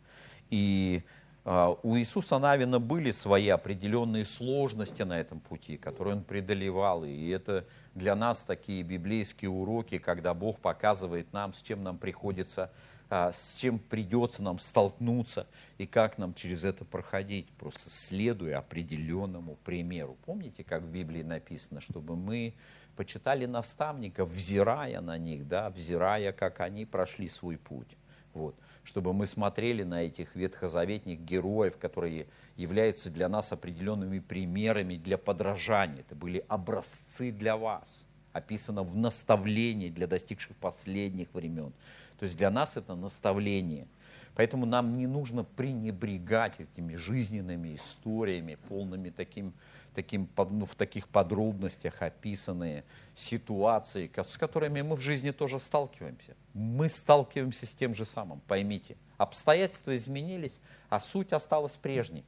И 0.50 1.04
а, 1.44 1.78
у 1.84 1.96
Иисуса 1.96 2.40
Навина 2.40 2.80
были 2.80 3.12
свои 3.12 3.46
определенные 3.46 4.24
сложности 4.24 5.02
на 5.02 5.20
этом 5.20 5.38
пути, 5.38 5.76
которые 5.76 6.16
он 6.16 6.24
преодолевал. 6.24 7.04
И 7.04 7.28
это 7.28 7.64
для 7.94 8.16
нас 8.16 8.42
такие 8.42 8.82
библейские 8.82 9.50
уроки, 9.50 9.98
когда 9.98 10.34
Бог 10.34 10.58
показывает 10.58 11.32
нам, 11.32 11.54
с 11.54 11.62
чем 11.62 11.84
нам 11.84 11.96
приходится, 11.96 12.72
а, 13.08 13.30
с 13.30 13.58
чем 13.60 13.78
придется 13.78 14.42
нам 14.42 14.58
столкнуться 14.58 15.46
и 15.78 15.86
как 15.86 16.18
нам 16.18 16.34
через 16.34 16.64
это 16.64 16.84
проходить, 16.84 17.48
просто 17.50 17.88
следуя 17.88 18.58
определенному 18.58 19.58
примеру. 19.64 20.16
Помните, 20.26 20.64
как 20.64 20.82
в 20.82 20.90
Библии 20.90 21.22
написано, 21.22 21.80
чтобы 21.80 22.16
мы 22.16 22.54
почитали 22.96 23.46
наставников, 23.46 24.30
взирая 24.30 25.00
на 25.00 25.18
них, 25.18 25.48
да, 25.48 25.70
взирая, 25.70 26.32
как 26.32 26.60
они 26.60 26.84
прошли 26.84 27.28
свой 27.28 27.56
путь. 27.56 27.96
Вот. 28.34 28.54
Чтобы 28.84 29.12
мы 29.12 29.26
смотрели 29.26 29.82
на 29.82 30.02
этих 30.02 30.34
ветхозаветных 30.34 31.20
героев, 31.20 31.78
которые 31.78 32.26
являются 32.56 33.10
для 33.10 33.28
нас 33.28 33.52
определенными 33.52 34.18
примерами 34.18 34.96
для 34.96 35.18
подражания. 35.18 36.00
Это 36.00 36.14
были 36.16 36.44
образцы 36.48 37.30
для 37.30 37.56
вас, 37.56 38.08
описано 38.32 38.82
в 38.82 38.96
наставлении 38.96 39.88
для 39.88 40.06
достигших 40.06 40.56
последних 40.56 41.32
времен. 41.32 41.72
То 42.18 42.24
есть 42.24 42.36
для 42.36 42.50
нас 42.50 42.76
это 42.76 42.94
наставление. 42.94 43.86
Поэтому 44.34 44.64
нам 44.64 44.96
не 44.96 45.06
нужно 45.06 45.44
пренебрегать 45.44 46.58
этими 46.58 46.94
жизненными 46.94 47.74
историями, 47.74 48.56
полными 48.68 49.10
таким 49.10 49.52
таким, 49.94 50.28
ну, 50.36 50.66
в 50.66 50.74
таких 50.74 51.08
подробностях 51.08 52.02
описанные 52.02 52.84
ситуации, 53.14 54.10
с 54.14 54.36
которыми 54.36 54.82
мы 54.82 54.96
в 54.96 55.00
жизни 55.00 55.30
тоже 55.30 55.60
сталкиваемся. 55.60 56.36
Мы 56.54 56.88
сталкиваемся 56.88 57.66
с 57.66 57.74
тем 57.74 57.94
же 57.94 58.04
самым, 58.04 58.40
поймите. 58.40 58.96
Обстоятельства 59.18 59.96
изменились, 59.96 60.60
а 60.88 61.00
суть 61.00 61.32
осталась 61.32 61.76
прежней. 61.76 62.24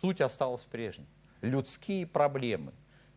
Суть 0.00 0.20
осталась 0.20 0.62
прежней. 0.62 1.06
Людские 1.40 2.06
проблемы, 2.06 2.72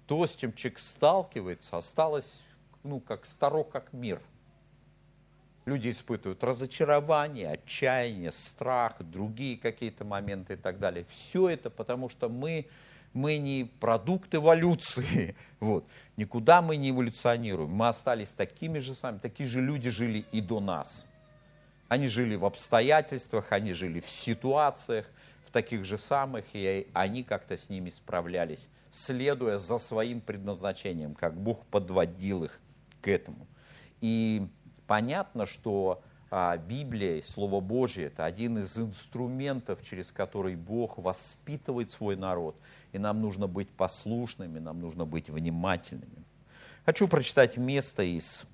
то, 0.06 0.26
с 0.26 0.36
чем 0.36 0.54
человек 0.54 0.80
сталкивается, 0.80 1.78
осталось, 1.78 2.42
ну, 2.84 3.00
как 3.00 3.26
старо, 3.26 3.64
как 3.64 3.94
мир. 3.94 4.22
Люди 5.66 5.90
испытывают 5.90 6.44
разочарование, 6.44 7.52
отчаяние, 7.52 8.32
страх, 8.32 9.02
другие 9.02 9.58
какие-то 9.58 10.06
моменты 10.06 10.54
и 10.54 10.56
так 10.58 10.80
далее. 10.80 11.06
Все 11.10 11.50
это 11.50 11.70
потому, 11.70 12.08
что 12.08 12.30
мы 12.30 12.68
мы 13.18 13.38
не 13.38 13.66
продукт 13.80 14.34
эволюции, 14.36 15.36
вот. 15.60 15.86
никуда 16.16 16.62
мы 16.62 16.78
не 16.78 16.92
эволюционируем, 16.92 17.72
мы 17.72 17.88
остались 17.88 18.30
такими 18.30 18.80
же 18.80 18.94
самыми, 18.94 19.20
такие 19.20 19.50
же 19.50 19.60
люди 19.60 19.90
жили 19.90 20.26
и 20.32 20.40
до 20.40 20.60
нас. 20.60 21.10
Они 21.88 22.08
жили 22.08 22.36
в 22.36 22.46
обстоятельствах, 22.46 23.52
они 23.52 23.74
жили 23.74 24.00
в 24.02 24.10
ситуациях, 24.10 25.08
в 25.46 25.52
таких 25.52 25.84
же 25.84 25.98
самых, 25.98 26.46
и 26.54 26.88
они 26.94 27.24
как-то 27.24 27.58
с 27.58 27.70
ними 27.70 27.90
справлялись, 27.90 28.68
следуя 28.92 29.58
за 29.58 29.80
своим 29.80 30.22
предназначением, 30.22 31.16
как 31.16 31.36
Бог 31.36 31.66
подводил 31.66 32.44
их 32.44 32.60
к 33.02 33.08
этому. 33.08 33.48
И 34.00 34.48
понятно, 34.86 35.46
что 35.46 36.04
а, 36.30 36.58
Библия, 36.58 37.22
Слово 37.22 37.60
Божье, 37.62 38.06
это 38.06 38.26
один 38.26 38.58
из 38.58 38.78
инструментов, 38.78 39.84
через 39.84 40.12
который 40.12 40.56
Бог 40.56 40.98
воспитывает 40.98 41.92
свой 41.92 42.16
народ– 42.16 42.56
и 42.92 43.00
нам 43.00 43.22
нужно 43.22 43.48
быть 43.48 43.70
послушными, 43.70 44.60
нам 44.60 44.82
нужно 44.82 45.06
быть 45.06 45.30
внимательными. 45.30 46.24
Хочу 46.86 47.08
прочитать 47.08 47.58
место 47.58 48.04
из 48.04 48.46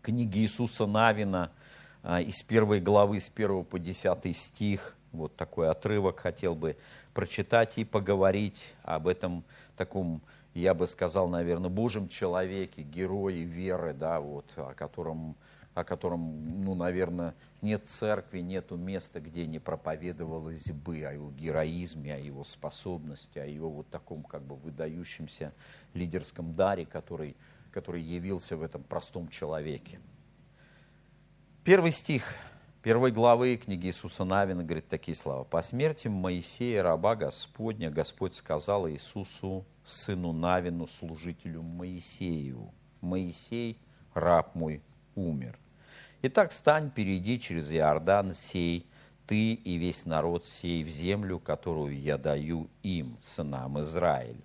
книги 0.00 0.38
Иисуса 0.38 0.86
Навина, 0.86 1.50
а, 2.02 2.20
из 2.20 2.42
первой 2.42 2.80
главы, 2.80 3.20
с 3.20 3.28
1 3.28 3.64
по 3.64 3.78
10 3.78 4.36
стих. 4.36 4.96
Вот 5.12 5.34
такой 5.36 5.68
отрывок 5.68 6.20
хотел 6.20 6.54
бы 6.54 6.76
прочитать 7.14 7.78
и 7.78 7.84
поговорить 7.84 8.64
об 8.82 9.08
этом 9.08 9.44
таком, 9.76 10.22
я 10.54 10.72
бы 10.72 10.86
сказал, 10.86 11.28
наверное, 11.28 11.70
Божьем 11.70 12.08
человеке, 12.08 12.82
герое 12.82 13.42
веры, 13.42 13.92
да, 13.92 14.20
вот, 14.20 14.46
о 14.56 14.72
котором 14.74 15.36
о 15.76 15.84
котором, 15.84 16.64
ну, 16.64 16.74
наверное, 16.74 17.34
нет 17.60 17.86
церкви, 17.86 18.40
нету 18.40 18.78
места, 18.78 19.20
где 19.20 19.46
не 19.46 19.58
проповедовалось 19.58 20.70
бы 20.70 21.04
о 21.04 21.12
его 21.12 21.30
героизме, 21.32 22.14
о 22.14 22.18
его 22.18 22.44
способности, 22.44 23.38
о 23.38 23.44
его 23.44 23.68
вот 23.68 23.90
таком 23.90 24.22
как 24.22 24.40
бы 24.42 24.56
выдающемся 24.56 25.52
лидерском 25.92 26.54
даре, 26.54 26.86
который, 26.86 27.36
который 27.72 28.00
явился 28.00 28.56
в 28.56 28.62
этом 28.62 28.82
простом 28.84 29.28
человеке. 29.28 30.00
Первый 31.62 31.90
стих 31.90 32.24
первой 32.80 33.12
главы 33.12 33.58
книги 33.58 33.88
Иисуса 33.88 34.24
Навина 34.24 34.64
говорит 34.64 34.88
такие 34.88 35.14
слова. 35.14 35.44
«По 35.44 35.60
смерти 35.60 36.08
Моисея, 36.08 36.82
раба 36.84 37.16
Господня, 37.16 37.90
Господь 37.90 38.34
сказал 38.34 38.88
Иисусу, 38.88 39.66
сыну 39.84 40.32
Навину, 40.32 40.86
служителю 40.86 41.60
Моисею, 41.60 42.72
Моисей, 43.02 43.78
раб 44.14 44.54
мой, 44.54 44.80
умер. 45.14 45.58
Итак, 46.28 46.50
встань, 46.50 46.90
перейди 46.90 47.38
через 47.38 47.70
Иордан 47.70 48.34
сей, 48.34 48.84
ты 49.28 49.52
и 49.52 49.76
весь 49.76 50.06
народ 50.06 50.44
сей 50.44 50.82
в 50.82 50.88
землю, 50.88 51.38
которую 51.38 52.00
я 52.00 52.18
даю 52.18 52.68
им, 52.82 53.16
сынам 53.22 53.80
Израилю. 53.82 54.42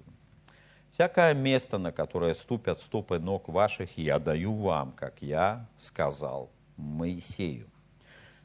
Всякое 0.92 1.34
место, 1.34 1.80
на 1.80 1.92
которое 1.92 2.36
ступят 2.36 2.80
стопы 2.80 3.18
ног 3.18 3.50
ваших, 3.50 3.98
я 3.98 4.20
даю 4.20 4.54
вам, 4.54 4.92
как 4.92 5.24
я 5.24 5.68
сказал 5.76 6.52
Моисею. 6.78 7.66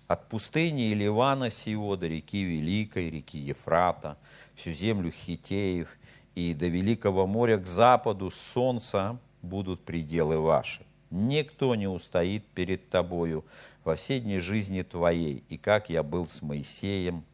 От 0.06 0.30
пустыни 0.30 0.88
и 0.88 0.94
Ливана 0.94 1.50
сего 1.50 1.94
до 1.96 2.06
реки 2.06 2.42
Великой, 2.42 3.10
реки 3.10 3.36
Ефрата, 3.36 4.16
всю 4.54 4.72
землю 4.72 5.10
Хитеев 5.10 5.90
и 6.34 6.54
до 6.54 6.68
Великого 6.68 7.26
моря 7.26 7.58
к 7.58 7.66
западу 7.66 8.30
солнца 8.30 9.18
будут 9.42 9.84
пределы 9.84 10.38
ваши. 10.38 10.85
Никто 11.10 11.74
не 11.74 11.86
устоит 11.86 12.44
перед 12.48 12.88
тобою 12.88 13.44
во 13.84 13.94
все 13.94 14.20
дни 14.20 14.38
жизни 14.38 14.82
твоей, 14.82 15.44
и 15.48 15.56
как 15.56 15.88
я 15.88 16.02
был 16.02 16.26
с 16.26 16.42
Моисеем, 16.42 17.24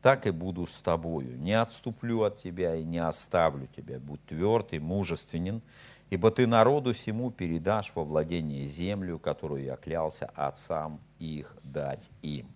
так 0.00 0.26
и 0.26 0.30
буду 0.30 0.66
с 0.66 0.80
тобою. 0.80 1.36
Не 1.38 1.60
отступлю 1.60 2.22
от 2.22 2.38
тебя 2.38 2.74
и 2.76 2.84
не 2.84 2.98
оставлю 2.98 3.68
тебя. 3.76 3.98
Будь 3.98 4.24
тверд 4.26 4.72
и 4.72 4.78
мужественен, 4.78 5.60
ибо 6.08 6.30
ты 6.30 6.46
народу 6.46 6.92
всему 6.92 7.30
передашь 7.30 7.92
во 7.94 8.04
владение 8.04 8.66
землю, 8.66 9.18
которую 9.18 9.64
я 9.64 9.76
клялся 9.76 10.30
отцам 10.34 11.00
их 11.18 11.56
дать 11.62 12.08
им. 12.22 12.46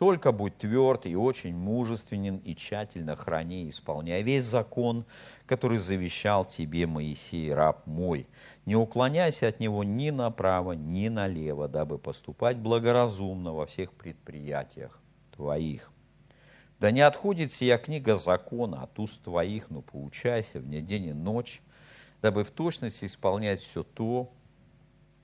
Только 0.00 0.32
будь 0.32 0.56
тверд 0.56 1.04
и 1.04 1.14
очень 1.14 1.54
мужественен, 1.54 2.38
и 2.38 2.56
тщательно 2.56 3.16
храни 3.16 3.64
и 3.64 3.68
исполняй 3.68 4.22
весь 4.22 4.44
закон, 4.44 5.04
который 5.44 5.76
завещал 5.76 6.46
тебе 6.46 6.86
Моисей, 6.86 7.52
раб 7.52 7.86
мой. 7.86 8.26
Не 8.64 8.76
уклоняйся 8.76 9.48
от 9.48 9.60
него 9.60 9.84
ни 9.84 10.08
направо, 10.08 10.72
ни 10.72 11.08
налево, 11.08 11.68
дабы 11.68 11.98
поступать 11.98 12.56
благоразумно 12.56 13.52
во 13.52 13.66
всех 13.66 13.92
предприятиях 13.92 14.98
твоих. 15.36 15.92
Да 16.78 16.90
не 16.92 17.02
отходит 17.02 17.52
сия 17.52 17.76
книга 17.76 18.16
закона 18.16 18.82
от 18.84 18.98
уст 18.98 19.22
твоих, 19.22 19.68
но 19.68 19.82
поучайся 19.82 20.60
в 20.60 20.66
ней 20.66 20.80
день 20.80 21.08
и 21.08 21.12
ночь, 21.12 21.60
дабы 22.22 22.44
в 22.44 22.50
точности 22.52 23.04
исполнять 23.04 23.60
все 23.60 23.82
то, 23.82 24.32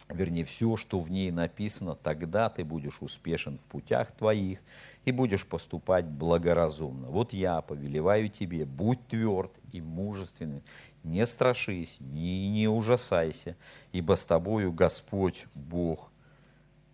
вернее, 0.09 0.45
все, 0.45 0.77
что 0.77 1.01
в 1.01 1.11
ней 1.11 1.31
написано, 1.31 1.95
тогда 1.95 2.49
ты 2.49 2.65
будешь 2.65 3.03
успешен 3.03 3.59
в 3.59 3.67
путях 3.67 4.13
твоих 4.13 4.61
и 5.05 5.13
будешь 5.13 5.47
поступать 5.47 6.07
благоразумно. 6.07 7.09
Вот 7.09 7.33
я 7.33 7.61
повелеваю 7.61 8.29
тебе, 8.29 8.65
будь 8.65 9.07
тверд 9.09 9.53
и 9.73 9.81
мужественный, 9.81 10.63
не 11.03 11.27
страшись, 11.27 11.97
не, 12.01 12.49
не 12.51 12.69
ужасайся, 12.69 13.57
ибо 13.93 14.17
с 14.17 14.25
тобою 14.25 14.73
Господь 14.73 15.47
Бог 15.55 16.11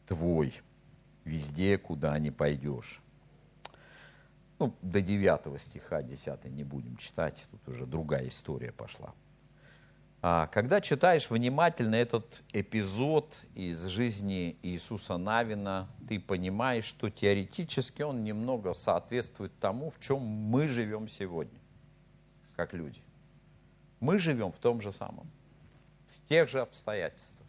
твой, 0.06 0.52
везде, 1.24 1.78
куда 1.78 2.18
не 2.18 2.30
пойдешь. 2.30 3.00
Ну, 4.58 4.74
до 4.80 5.00
9 5.00 5.60
стиха 5.60 6.02
10 6.02 6.44
не 6.44 6.62
будем 6.62 6.96
читать, 6.96 7.46
тут 7.50 7.68
уже 7.68 7.86
другая 7.86 8.28
история 8.28 8.72
пошла. 8.72 9.12
А, 10.24 10.46
когда 10.46 10.80
читаешь 10.80 11.28
внимательно 11.28 11.96
этот 11.96 12.42
эпизод 12.52 13.36
из 13.56 13.84
жизни 13.86 14.56
Иисуса 14.62 15.16
Навина, 15.16 15.88
ты 16.08 16.20
понимаешь, 16.20 16.84
что 16.84 17.10
теоретически 17.10 18.02
он 18.02 18.22
немного 18.22 18.72
соответствует 18.72 19.52
тому, 19.58 19.90
в 19.90 19.98
чем 19.98 20.20
мы 20.20 20.68
живем 20.68 21.08
сегодня, 21.08 21.58
как 22.54 22.72
люди. 22.72 23.02
Мы 23.98 24.20
живем 24.20 24.52
в 24.52 24.58
том 24.58 24.80
же 24.80 24.92
самом, 24.92 25.28
в 26.06 26.28
тех 26.28 26.48
же 26.48 26.60
обстоятельствах. 26.60 27.48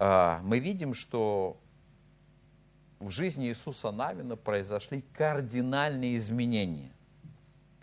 А, 0.00 0.40
мы 0.42 0.58
видим, 0.58 0.94
что 0.94 1.60
в 2.98 3.10
жизни 3.10 3.46
Иисуса 3.46 3.92
Навина 3.92 4.34
произошли 4.34 5.04
кардинальные 5.12 6.16
изменения 6.16 6.90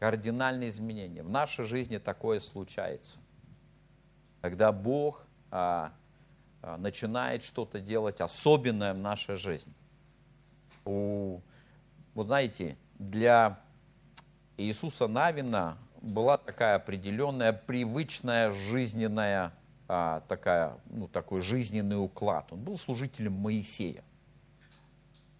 кардинальные 0.03 0.67
изменения. 0.67 1.23
В 1.23 1.29
нашей 1.29 1.63
жизни 1.63 1.97
такое 1.97 2.41
случается. 2.41 3.19
Когда 4.41 4.73
Бог 4.73 5.25
а, 5.49 5.93
а, 6.61 6.75
начинает 6.75 7.41
что-то 7.41 7.79
делать 7.79 8.19
особенное 8.19 8.93
в 8.93 8.97
нашей 8.97 9.37
жизни. 9.37 9.71
У, 10.83 11.39
вот 12.15 12.27
знаете, 12.27 12.75
для 12.99 13.61
Иисуса 14.57 15.07
Навина 15.07 15.77
была 16.01 16.37
такая 16.37 16.75
определенная 16.75 17.53
привычная 17.53 18.51
жизненная 18.51 19.53
а, 19.87 20.21
такая, 20.27 20.75
ну, 20.87 21.07
такой 21.07 21.39
жизненный 21.39 22.03
уклад. 22.03 22.51
Он 22.51 22.59
был 22.59 22.77
служителем 22.77 23.31
Моисея. 23.31 24.03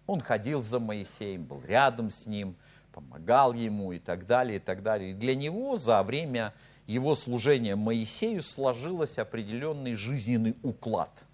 Он 0.06 0.22
ходил 0.22 0.62
за 0.62 0.78
Моисеем, 0.78 1.44
был 1.44 1.60
рядом 1.60 2.10
с 2.10 2.26
ним, 2.26 2.56
помогал 2.94 3.52
ему 3.52 3.92
и 3.92 3.98
так 3.98 4.24
далее, 4.24 4.56
и 4.56 4.60
так 4.60 4.82
далее. 4.82 5.10
И 5.10 5.14
для 5.14 5.34
него 5.34 5.76
за 5.76 6.02
время 6.04 6.54
его 6.86 7.16
служения 7.16 7.74
Моисею 7.74 8.40
сложилось 8.40 9.18
определенный 9.18 9.96
жизненный 9.96 10.56
уклад. 10.62 11.24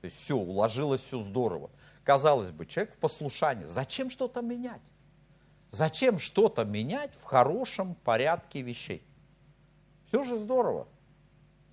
То 0.00 0.04
есть 0.04 0.16
все, 0.18 0.36
уложилось 0.36 1.00
все 1.00 1.18
здорово. 1.18 1.70
Казалось 2.04 2.50
бы, 2.50 2.66
человек 2.66 2.94
в 2.94 2.98
послушании. 2.98 3.64
Зачем 3.64 4.10
что-то 4.10 4.42
менять? 4.42 4.82
Зачем 5.70 6.18
что-то 6.18 6.64
менять 6.64 7.14
в 7.14 7.24
хорошем 7.24 7.94
порядке 7.94 8.60
вещей? 8.60 9.02
Все 10.06 10.22
же 10.24 10.36
здорово, 10.36 10.88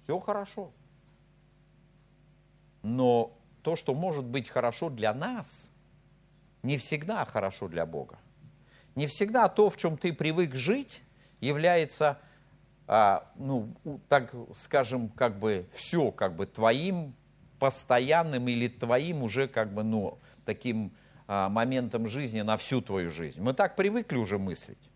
все 0.02 0.20
хорошо. 0.20 0.72
Но 2.84 3.34
то, 3.64 3.76
что 3.76 3.94
может 3.94 4.26
быть 4.26 4.48
хорошо 4.48 4.90
для 4.90 5.14
нас, 5.14 5.72
не 6.64 6.78
всегда 6.78 7.26
хорошо 7.26 7.68
для 7.68 7.86
Бога. 7.86 8.18
Не 8.96 9.08
всегда 9.08 9.48
то, 9.50 9.70
в 9.70 9.78
чем 9.78 9.98
ты 9.98 10.14
привык 10.14 10.56
жить, 10.56 11.02
является, 11.42 12.18
а, 12.88 13.30
ну, 13.36 13.74
так 14.08 14.34
скажем, 14.54 15.10
как 15.10 15.38
бы 15.38 15.68
все 15.74 16.12
как 16.12 16.36
бы 16.36 16.46
твоим 16.46 17.14
постоянным 17.60 18.48
или 18.48 18.68
твоим 18.68 19.24
уже 19.24 19.48
как 19.48 19.74
бы, 19.74 19.84
ну, 19.84 20.18
таким 20.46 20.94
а, 21.28 21.50
моментом 21.50 22.08
жизни 22.08 22.42
на 22.42 22.58
всю 22.58 22.82
твою 22.82 23.10
жизнь. 23.10 23.42
Мы 23.42 23.54
так 23.54 23.76
привыкли 23.76 24.18
уже 24.18 24.38
мыслить. 24.38 24.90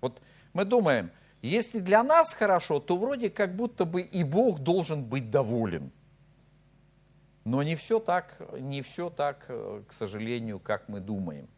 Вот 0.00 0.20
мы 0.52 0.64
думаем, 0.64 1.10
если 1.42 1.78
для 1.78 2.02
нас 2.02 2.32
хорошо, 2.32 2.80
то 2.80 2.96
вроде 2.96 3.30
как 3.30 3.54
будто 3.54 3.84
бы 3.84 4.00
и 4.00 4.24
Бог 4.24 4.60
должен 4.60 5.04
быть 5.04 5.30
доволен. 5.30 5.92
Но 7.44 7.62
не 7.62 7.76
все 7.76 8.00
так, 8.00 8.40
не 8.58 8.82
все 8.82 9.08
так, 9.08 9.46
э, 9.48 9.82
к 9.86 9.92
сожалению, 9.92 10.58
как 10.58 10.88
мы 10.88 11.00
думаем. 11.00 11.48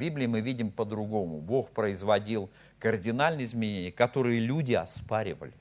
Библии 0.00 0.26
мы 0.26 0.40
видим 0.40 0.70
по-другому. 0.70 1.40
Бог 1.40 1.70
производил 1.70 2.48
кардинальные 2.78 3.44
изменения, 3.44 3.92
которые 3.92 4.40
люди 4.40 4.72
оспаривали. 4.72 5.52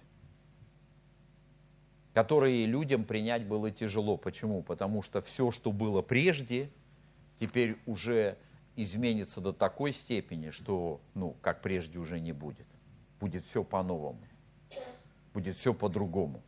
Которые 2.14 2.66
людям 2.66 3.04
принять 3.04 3.46
было 3.46 3.70
тяжело. 3.70 4.16
Почему? 4.16 4.64
Потому 4.64 5.02
что 5.02 5.22
все, 5.22 5.52
что 5.52 5.74
было 5.74 6.02
прежде, 6.02 6.70
теперь 7.40 7.78
уже 7.86 8.38
изменится 8.78 9.42
до 9.42 9.52
такой 9.52 9.92
степени, 9.92 10.52
что, 10.52 11.02
ну, 11.16 11.36
как 11.42 11.62
прежде 11.62 12.00
уже 12.00 12.22
не 12.22 12.32
будет. 12.32 12.66
Будет 13.20 13.44
все 13.44 13.62
по-новому. 13.66 14.22
Будет 15.34 15.58
все 15.58 15.74
по-другому. 15.74 16.42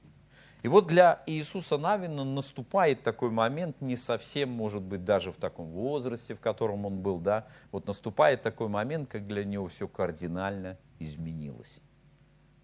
И 0.64 0.68
вот 0.68 0.86
для 0.86 1.24
Иисуса 1.26 1.78
Навина 1.78 2.24
наступает 2.24 3.02
такой 3.02 3.32
момент, 3.32 3.82
не 3.82 3.98
совсем, 3.98 4.50
может 4.50 4.84
быть, 4.84 5.04
даже 5.04 5.32
в 5.32 5.38
таком 5.38 5.72
возрасте, 5.72 6.36
в 6.36 6.40
котором 6.40 6.86
он 6.86 7.02
был, 7.02 7.18
да, 7.18 7.48
вот 7.72 7.88
наступает 7.88 8.44
такой 8.44 8.68
момент, 8.68 9.10
как 9.10 9.26
для 9.26 9.44
него 9.44 9.68
все 9.68 9.88
кардинально 9.88 10.78
изменилось. 11.00 11.80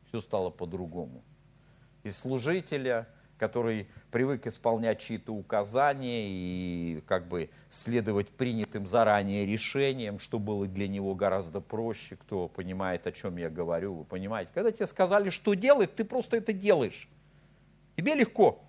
Все 0.08 0.22
стало 0.22 0.52
по-другому. 0.52 1.24
Из 2.04 2.16
служителя, 2.18 3.08
который 3.40 3.88
привык 4.12 4.46
исполнять 4.46 5.00
чьи-то 5.00 5.34
указания 5.34 6.28
и 6.28 7.02
как 7.08 7.28
бы 7.28 7.50
следовать 7.68 8.30
принятым 8.30 8.86
заранее 8.86 9.48
решениям, 9.48 10.20
что 10.20 10.38
было 10.38 10.68
для 10.68 10.88
него 10.88 11.16
гораздо 11.16 11.62
проще, 11.62 12.16
кто 12.16 12.48
понимает, 12.48 13.08
о 13.08 13.12
чем 13.12 13.38
я 13.38 13.50
говорю, 13.50 13.96
вы 13.96 14.04
понимаете. 14.06 14.52
Когда 14.54 14.72
тебе 14.72 14.88
сказали, 14.88 15.32
что 15.32 15.56
делать, 15.56 15.96
ты 15.96 16.06
просто 16.06 16.38
это 16.38 16.54
делаешь. 16.54 17.10
Тебе 17.98 18.14
легко. 18.14 18.64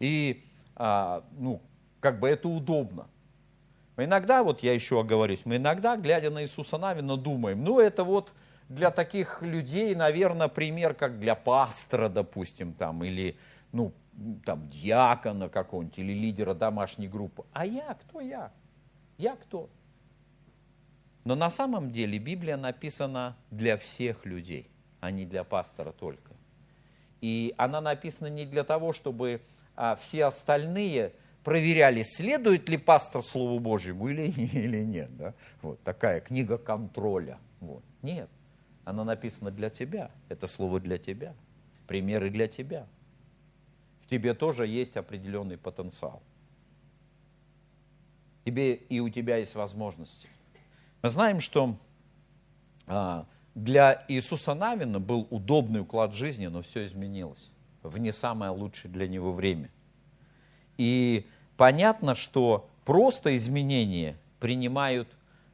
И, 0.00 0.44
а, 0.74 1.24
ну, 1.38 1.62
как 2.00 2.18
бы 2.18 2.28
это 2.28 2.48
удобно. 2.48 3.06
Но 3.96 4.04
иногда, 4.04 4.42
вот 4.42 4.62
я 4.62 4.74
еще 4.74 5.00
оговорюсь, 5.00 5.46
мы 5.46 5.56
иногда, 5.56 5.96
глядя 5.96 6.30
на 6.30 6.42
Иисуса 6.42 6.76
Навина, 6.76 7.16
думаем, 7.16 7.62
ну, 7.62 7.78
это 7.78 8.02
вот 8.02 8.34
для 8.68 8.90
таких 8.90 9.42
людей, 9.42 9.94
наверное, 9.94 10.48
пример, 10.48 10.94
как 10.94 11.20
для 11.20 11.36
пастора, 11.36 12.08
допустим, 12.08 12.72
там, 12.72 13.04
или, 13.04 13.36
ну, 13.72 13.92
там, 14.44 14.68
диакона 14.68 15.48
какого-нибудь, 15.48 15.98
или 15.98 16.12
лидера 16.12 16.54
домашней 16.54 17.08
группы. 17.08 17.44
А 17.52 17.64
я, 17.64 17.94
кто 17.94 18.20
я? 18.20 18.52
Я 19.18 19.36
кто? 19.36 19.70
Но 21.24 21.36
на 21.36 21.50
самом 21.50 21.92
деле 21.92 22.18
Библия 22.18 22.56
написана 22.56 23.36
для 23.52 23.76
всех 23.76 24.26
людей, 24.26 24.68
а 25.00 25.12
не 25.12 25.26
для 25.26 25.44
пастора 25.44 25.92
только. 25.92 26.27
И 27.20 27.54
она 27.56 27.80
написана 27.80 28.28
не 28.28 28.46
для 28.46 28.64
того, 28.64 28.92
чтобы 28.92 29.40
а, 29.76 29.96
все 29.96 30.26
остальные 30.26 31.12
проверяли, 31.44 32.02
следует 32.02 32.68
ли 32.68 32.76
пастор 32.76 33.22
Слову 33.22 33.58
Божьему 33.58 34.08
или, 34.08 34.26
или 34.52 34.82
нет. 34.84 35.16
Да? 35.16 35.34
Вот 35.62 35.82
такая 35.82 36.20
книга 36.20 36.58
контроля. 36.58 37.38
Вот. 37.60 37.82
Нет, 38.02 38.28
она 38.84 39.04
написана 39.04 39.50
для 39.50 39.70
тебя. 39.70 40.10
Это 40.28 40.46
слово 40.46 40.80
для 40.80 40.98
тебя. 40.98 41.34
Примеры 41.86 42.30
для 42.30 42.48
тебя. 42.48 42.86
В 44.02 44.10
тебе 44.10 44.34
тоже 44.34 44.66
есть 44.66 44.96
определенный 44.96 45.56
потенциал. 45.56 46.22
Тебе 48.44 48.74
и 48.74 49.00
у 49.00 49.08
тебя 49.10 49.36
есть 49.36 49.54
возможности. 49.54 50.28
Мы 51.02 51.10
знаем, 51.10 51.40
что 51.40 51.76
а, 52.86 53.26
для 53.54 54.04
Иисуса 54.08 54.54
Навина 54.54 55.00
был 55.00 55.26
удобный 55.30 55.80
уклад 55.80 56.14
жизни, 56.14 56.46
но 56.46 56.62
все 56.62 56.84
изменилось 56.84 57.50
в 57.82 57.98
не 57.98 58.12
самое 58.12 58.50
лучшее 58.50 58.90
для 58.90 59.08
него 59.08 59.32
время. 59.32 59.70
И 60.76 61.26
понятно, 61.56 62.14
что 62.14 62.68
просто 62.84 63.36
изменения 63.36 64.16
принимают 64.40 65.08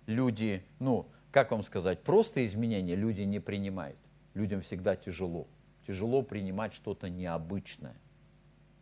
люди, 0.06 0.62
ну, 0.78 1.06
как 1.30 1.50
вам 1.50 1.62
сказать, 1.62 2.02
просто 2.02 2.44
изменения 2.46 2.94
люди 2.94 3.22
не 3.22 3.40
принимают. 3.40 3.98
Людям 4.34 4.62
всегда 4.62 4.96
тяжело. 4.96 5.46
Тяжело 5.86 6.22
принимать 6.22 6.74
что-то 6.74 7.08
необычное. 7.08 7.96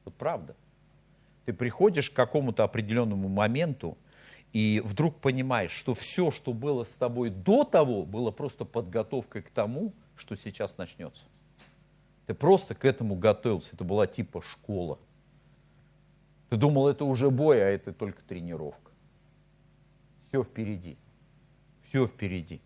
Вот 0.05 0.15
правда. 0.15 0.57
Ты 1.45 1.53
приходишь 1.53 2.11
к 2.11 2.15
какому-то 2.15 2.65
определенному 2.65 3.29
моменту, 3.29 3.99
и 4.53 4.83
вдруг 4.85 5.19
понимаешь, 5.21 5.71
что 5.71 5.95
все, 5.95 6.31
что 6.31 6.53
было 6.53 6.85
с 6.85 6.95
тобой 6.95 7.31
до 7.31 7.65
того, 7.65 8.05
было 8.05 8.31
просто 8.31 8.65
подготовкой 8.65 9.43
к 9.43 9.51
тому, 9.51 9.93
что 10.15 10.35
сейчас 10.37 10.77
начнется. 10.77 11.25
Ты 12.27 12.35
просто 12.35 12.75
к 12.75 12.85
этому 12.85 13.15
готовился. 13.15 13.71
Это 13.73 13.85
была 13.85 14.07
типа 14.07 14.43
школа. 14.43 14.99
Ты 16.51 16.57
думал, 16.57 16.89
это 16.89 17.05
уже 17.07 17.31
бой, 17.31 17.63
а 17.63 17.67
это 17.67 17.93
только 17.93 18.23
тренировка. 18.23 18.93
Все 20.29 20.45
впереди. 20.45 20.99
Все 21.83 22.07
впереди. 22.07 22.61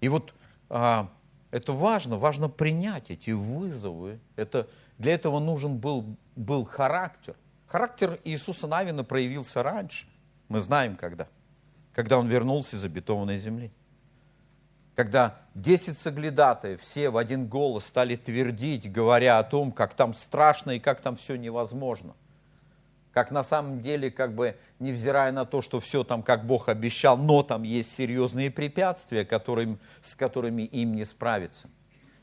И 0.00 0.08
вот 0.08 0.34
а, 0.70 1.10
это 1.50 1.72
важно, 1.72 2.16
важно 2.16 2.48
принять 2.48 3.10
эти 3.10 3.30
вызовы. 3.30 4.18
Это, 4.36 4.68
для 4.98 5.12
этого 5.12 5.40
нужен 5.40 5.76
был, 5.76 6.16
был 6.36 6.64
характер. 6.64 7.36
Характер 7.66 8.18
Иисуса 8.24 8.66
Навина 8.66 9.04
проявился 9.04 9.62
раньше. 9.62 10.06
Мы 10.48 10.60
знаем 10.60 10.96
когда. 10.96 11.28
Когда 11.94 12.18
он 12.18 12.28
вернулся 12.28 12.76
из 12.76 12.84
обетованной 12.84 13.38
земли. 13.38 13.72
Когда 14.94 15.40
десять 15.54 15.98
соглядатаев 15.98 16.80
все 16.80 17.10
в 17.10 17.16
один 17.16 17.46
голос 17.46 17.84
стали 17.84 18.14
твердить, 18.16 18.90
говоря 18.90 19.38
о 19.38 19.44
том, 19.44 19.72
как 19.72 19.94
там 19.94 20.14
страшно 20.14 20.72
и 20.72 20.78
как 20.78 21.00
там 21.00 21.16
все 21.16 21.36
невозможно. 21.36 22.14
Как 23.12 23.30
на 23.30 23.44
самом 23.44 23.80
деле, 23.80 24.10
как 24.10 24.34
бы, 24.34 24.56
невзирая 24.80 25.30
на 25.30 25.44
то, 25.44 25.62
что 25.62 25.78
все 25.78 26.02
там, 26.02 26.22
как 26.22 26.46
Бог 26.46 26.68
обещал, 26.68 27.16
но 27.16 27.44
там 27.44 27.62
есть 27.62 27.92
серьезные 27.92 28.50
препятствия, 28.50 29.24
которым, 29.24 29.78
с 30.02 30.16
которыми 30.16 30.62
им 30.62 30.94
не 30.94 31.04
справиться. 31.04 31.68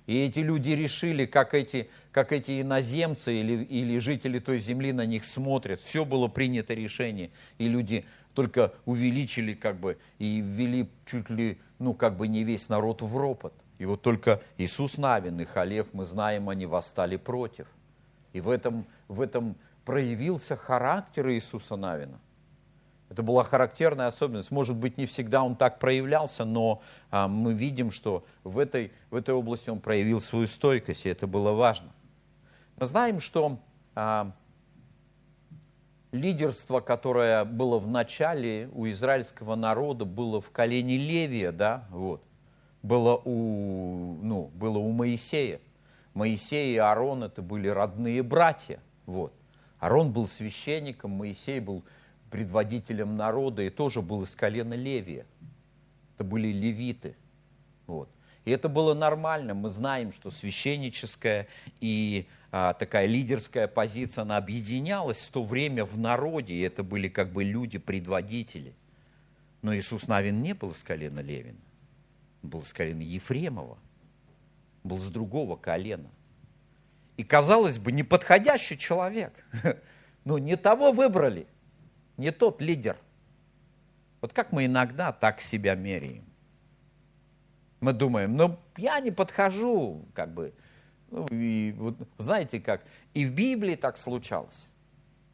И 0.08 0.18
эти 0.18 0.40
люди 0.40 0.72
решили, 0.72 1.26
как 1.26 1.54
эти, 1.54 1.90
как 2.12 2.32
эти 2.32 2.62
иноземцы 2.62 3.34
или, 3.34 3.64
или 3.64 4.00
жители 4.00 4.40
той 4.40 4.60
земли 4.60 4.92
на 4.94 5.06
них 5.06 5.26
смотрят. 5.26 5.80
Все 5.80 6.06
было 6.06 6.28
принято 6.28 6.74
решение, 6.74 7.32
и 7.58 7.68
люди 7.68 8.06
только 8.34 8.74
увеличили 8.86 9.54
как 9.54 9.80
бы 9.80 9.98
и 10.18 10.42
ввели 10.42 10.90
чуть 11.06 11.30
ли, 11.30 11.60
ну 11.80 11.94
как 11.94 12.18
бы 12.18 12.28
не 12.28 12.44
весь 12.44 12.70
народ 12.70 13.02
в 13.02 13.18
ропот. 13.18 13.54
И 13.78 13.86
вот 13.86 14.02
только 14.02 14.42
Иисус 14.58 14.98
Навин 14.98 15.40
и 15.40 15.46
Халев, 15.46 15.88
мы 15.94 16.06
знаем, 16.06 16.50
они 16.50 16.66
восстали 16.66 17.18
против. 17.18 17.68
И 18.32 18.40
в 18.40 18.50
этом, 18.50 18.86
в 19.08 19.22
этом 19.22 19.56
проявился 19.86 20.56
характер 20.56 21.30
Иисуса 21.30 21.76
Навина. 21.76 22.20
Это 23.12 23.24
была 23.24 23.44
характерная 23.44 24.08
особенность. 24.08 24.52
Может 24.52 24.78
быть, 24.78 24.98
не 24.98 25.06
всегда 25.06 25.44
он 25.44 25.58
так 25.58 25.80
проявлялся, 25.80 26.46
но 26.46 26.82
а, 27.10 27.28
мы 27.28 27.52
видим, 27.52 27.92
что 27.92 28.24
в 28.46 28.58
этой, 28.58 28.94
в 29.10 29.16
этой 29.18 29.36
области 29.36 29.70
он 29.70 29.82
проявил 29.82 30.22
свою 30.22 30.48
стойкость, 30.48 31.06
и 31.06 31.10
это 31.10 31.28
было 31.28 31.52
важно. 31.52 31.90
Мы 32.78 32.86
знаем, 32.86 33.20
что 33.20 33.60
а, 33.96 34.32
лидерство, 36.14 36.80
которое 36.80 37.44
было 37.44 37.80
в 37.80 37.88
начале 37.90 38.70
у 38.72 38.88
израильского 38.88 39.56
народа, 39.56 40.06
было 40.06 40.40
в 40.40 40.50
колене 40.50 40.98
Левия, 40.98 41.52
да, 41.52 41.84
вот, 41.90 42.24
было 42.82 43.22
у, 43.26 44.20
ну, 44.22 44.50
было 44.54 44.78
у 44.78 44.90
Моисея. 44.94 45.60
Моисей 46.14 46.76
и 46.76 46.78
Аарон 46.78 47.24
это 47.24 47.42
были 47.42 47.68
родные 47.68 48.24
братья, 48.24 48.80
вот. 49.06 49.34
Аарон 49.80 50.14
был 50.14 50.30
священником, 50.30 51.12
Моисей 51.12 51.60
был 51.60 51.84
предводителем 52.32 53.18
народа 53.18 53.62
и 53.62 53.70
тоже 53.70 54.02
был 54.02 54.24
из 54.24 54.36
колена 54.36 54.74
Левия. 54.74 55.26
Это 56.16 56.24
были 56.24 56.48
левиты. 56.48 57.16
Вот. 57.86 58.10
И 58.46 58.52
это 58.52 58.70
было 58.70 58.94
нормально. 58.94 59.54
Мы 59.54 59.70
знаем, 59.70 60.12
что 60.12 60.32
священническая 60.32 61.48
и 61.80 62.26
а, 62.52 62.74
такая 62.74 63.06
лидерская 63.06 63.68
позиция, 63.68 64.24
она 64.24 64.38
объединялась 64.38 65.22
в 65.22 65.30
то 65.32 65.44
время 65.44 65.86
в 65.86 65.98
народе, 65.98 66.56
и 66.56 66.62
это 66.62 66.84
были 66.84 67.08
как 67.08 67.32
бы 67.32 67.44
люди-предводители. 67.44 68.74
Но 69.62 69.76
Иисус 69.76 70.08
Навин 70.08 70.42
не 70.42 70.54
был 70.54 70.72
из 70.72 70.82
колена 70.82 71.20
Левина. 71.20 71.60
Был 72.42 72.62
из 72.62 72.74
колена 72.74 73.02
Ефремова. 73.02 73.78
был 74.84 74.98
с 74.98 75.10
другого 75.10 75.56
колена. 75.58 76.10
И, 77.18 77.24
казалось 77.24 77.78
бы, 77.78 77.92
неподходящий 77.92 78.78
человек. 78.78 79.46
Но 80.26 80.40
не 80.40 80.58
того 80.58 80.92
выбрали 80.92 81.46
не 82.22 82.32
тот 82.32 82.62
лидер. 82.62 82.98
Вот 84.22 84.32
как 84.32 84.52
мы 84.52 84.68
иногда 84.68 85.12
так 85.12 85.42
себя 85.42 85.76
меряем. 85.76 86.24
Мы 87.82 87.94
думаем, 87.94 88.38
ну, 88.38 88.60
я 88.78 89.00
не 89.00 89.10
подхожу, 89.10 90.06
как 90.14 90.34
бы, 90.34 90.54
ну, 91.10 91.26
и, 91.32 91.74
вот, 91.78 91.96
знаете 92.20 92.60
как, 92.60 92.86
и 93.16 93.26
в 93.26 93.34
Библии 93.34 93.76
так 93.76 93.98
случалось. 93.98 94.70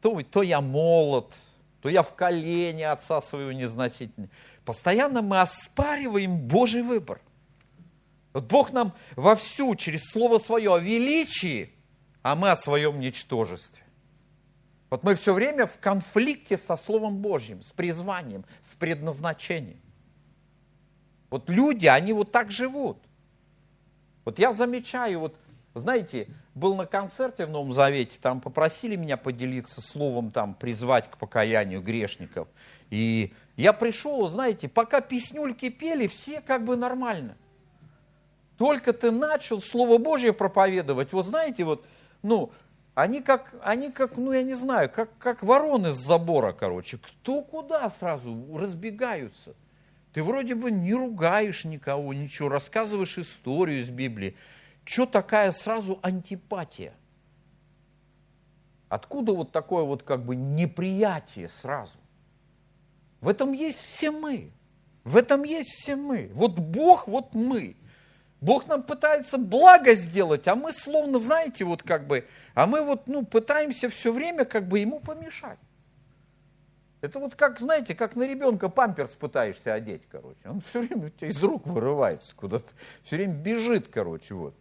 То, 0.00 0.22
то 0.22 0.42
я 0.42 0.62
молод, 0.62 1.34
то 1.82 1.90
я 1.90 2.02
в 2.02 2.14
колене 2.14 2.90
отца 2.90 3.20
своего 3.20 3.52
незначительный. 3.52 4.30
Постоянно 4.64 5.20
мы 5.20 5.40
оспариваем 5.40 6.38
Божий 6.38 6.82
выбор. 6.82 7.20
Вот 8.32 8.44
Бог 8.44 8.72
нам 8.72 8.94
вовсю 9.14 9.74
через 9.76 10.08
Слово 10.10 10.38
Свое 10.38 10.74
о 10.74 10.78
величии, 10.78 11.70
а 12.22 12.34
мы 12.34 12.50
о 12.50 12.56
своем 12.56 12.98
ничтожестве. 12.98 13.82
Вот 14.90 15.04
мы 15.04 15.14
все 15.14 15.34
время 15.34 15.66
в 15.66 15.78
конфликте 15.78 16.56
со 16.56 16.76
Словом 16.76 17.18
Божьим, 17.18 17.62
с 17.62 17.72
призванием, 17.72 18.44
с 18.64 18.74
предназначением. 18.74 19.80
Вот 21.30 21.50
люди, 21.50 21.86
они 21.86 22.12
вот 22.12 22.32
так 22.32 22.50
живут. 22.50 22.98
Вот 24.24 24.38
я 24.38 24.52
замечаю, 24.52 25.20
вот, 25.20 25.36
знаете, 25.74 26.28
был 26.54 26.74
на 26.74 26.86
концерте 26.86 27.46
в 27.46 27.50
Новом 27.50 27.72
Завете, 27.72 28.18
там 28.20 28.40
попросили 28.40 28.96
меня 28.96 29.16
поделиться 29.16 29.80
словом, 29.80 30.30
там, 30.30 30.54
призвать 30.54 31.10
к 31.10 31.18
покаянию 31.18 31.82
грешников. 31.82 32.48
И 32.90 33.32
я 33.56 33.72
пришел, 33.72 34.26
знаете, 34.28 34.68
пока 34.68 35.00
песнюльки 35.00 35.68
пели, 35.68 36.06
все 36.06 36.40
как 36.40 36.64
бы 36.64 36.76
нормально. 36.76 37.36
Только 38.56 38.92
ты 38.92 39.10
начал 39.10 39.60
Слово 39.60 39.98
Божье 39.98 40.32
проповедовать, 40.32 41.12
вот 41.12 41.26
знаете, 41.26 41.64
вот, 41.64 41.84
ну, 42.22 42.52
они 42.98 43.22
как, 43.22 43.54
они 43.62 43.92
как, 43.92 44.16
ну 44.16 44.32
я 44.32 44.42
не 44.42 44.54
знаю, 44.54 44.90
как, 44.90 45.16
как 45.18 45.44
вороны 45.44 45.92
с 45.92 45.98
забора, 45.98 46.52
короче. 46.52 46.98
Кто 46.98 47.42
куда 47.42 47.88
сразу 47.90 48.56
разбегаются. 48.58 49.54
Ты 50.12 50.24
вроде 50.24 50.56
бы 50.56 50.72
не 50.72 50.94
ругаешь 50.94 51.64
никого, 51.64 52.12
ничего, 52.12 52.48
рассказываешь 52.48 53.16
историю 53.16 53.78
из 53.78 53.90
Библии. 53.90 54.34
Что 54.82 55.06
такая 55.06 55.52
сразу 55.52 56.00
антипатия? 56.02 56.92
Откуда 58.88 59.32
вот 59.32 59.52
такое 59.52 59.84
вот 59.84 60.02
как 60.02 60.24
бы 60.24 60.34
неприятие 60.34 61.48
сразу? 61.48 61.98
В 63.20 63.28
этом 63.28 63.52
есть 63.52 63.80
все 63.80 64.10
мы. 64.10 64.50
В 65.04 65.16
этом 65.16 65.44
есть 65.44 65.70
все 65.70 65.94
мы. 65.94 66.32
Вот 66.34 66.58
Бог, 66.58 67.06
вот 67.06 67.32
мы. 67.36 67.76
Бог 68.40 68.68
нам 68.68 68.82
пытается 68.82 69.36
благо 69.36 69.94
сделать, 69.94 70.46
а 70.46 70.54
мы 70.54 70.72
словно, 70.72 71.18
знаете, 71.18 71.64
вот 71.64 71.82
как 71.82 72.06
бы, 72.06 72.24
а 72.54 72.66
мы 72.66 72.82
вот, 72.82 73.08
ну, 73.08 73.24
пытаемся 73.24 73.88
все 73.88 74.12
время 74.12 74.44
как 74.44 74.68
бы 74.68 74.78
ему 74.78 75.00
помешать. 75.00 75.58
Это 77.00 77.20
вот 77.20 77.34
как, 77.34 77.60
знаете, 77.60 77.94
как 77.94 78.16
на 78.16 78.24
ребенка 78.24 78.68
памперс 78.68 79.14
пытаешься 79.14 79.72
одеть, 79.72 80.02
короче. 80.10 80.38
Он 80.44 80.60
все 80.60 80.80
время 80.80 81.06
у 81.06 81.10
тебя 81.10 81.28
из 81.28 81.42
рук 81.42 81.66
вырывается 81.66 82.34
куда-то, 82.34 82.72
все 83.02 83.16
время 83.16 83.34
бежит, 83.34 83.88
короче, 83.88 84.34
вот. 84.34 84.54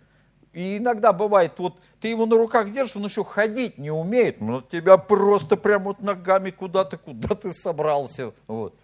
И 0.53 0.77
иногда 0.77 1.13
бывает, 1.13 1.53
вот 1.57 1.79
ты 1.99 2.07
его 2.07 2.25
на 2.25 2.35
руках 2.35 2.71
держишь, 2.71 2.95
он 2.95 3.05
еще 3.05 3.23
ходить 3.23 3.77
не 3.77 3.91
умеет, 3.91 4.41
но 4.41 4.61
тебя 4.61 4.97
просто 4.97 5.55
прям 5.55 5.83
вот 5.83 5.99
ногами 6.01 6.49
куда-то, 6.49 6.97
куда 6.97 7.35
ты 7.35 7.53
собрался, 7.53 8.33
вот. 8.47 8.75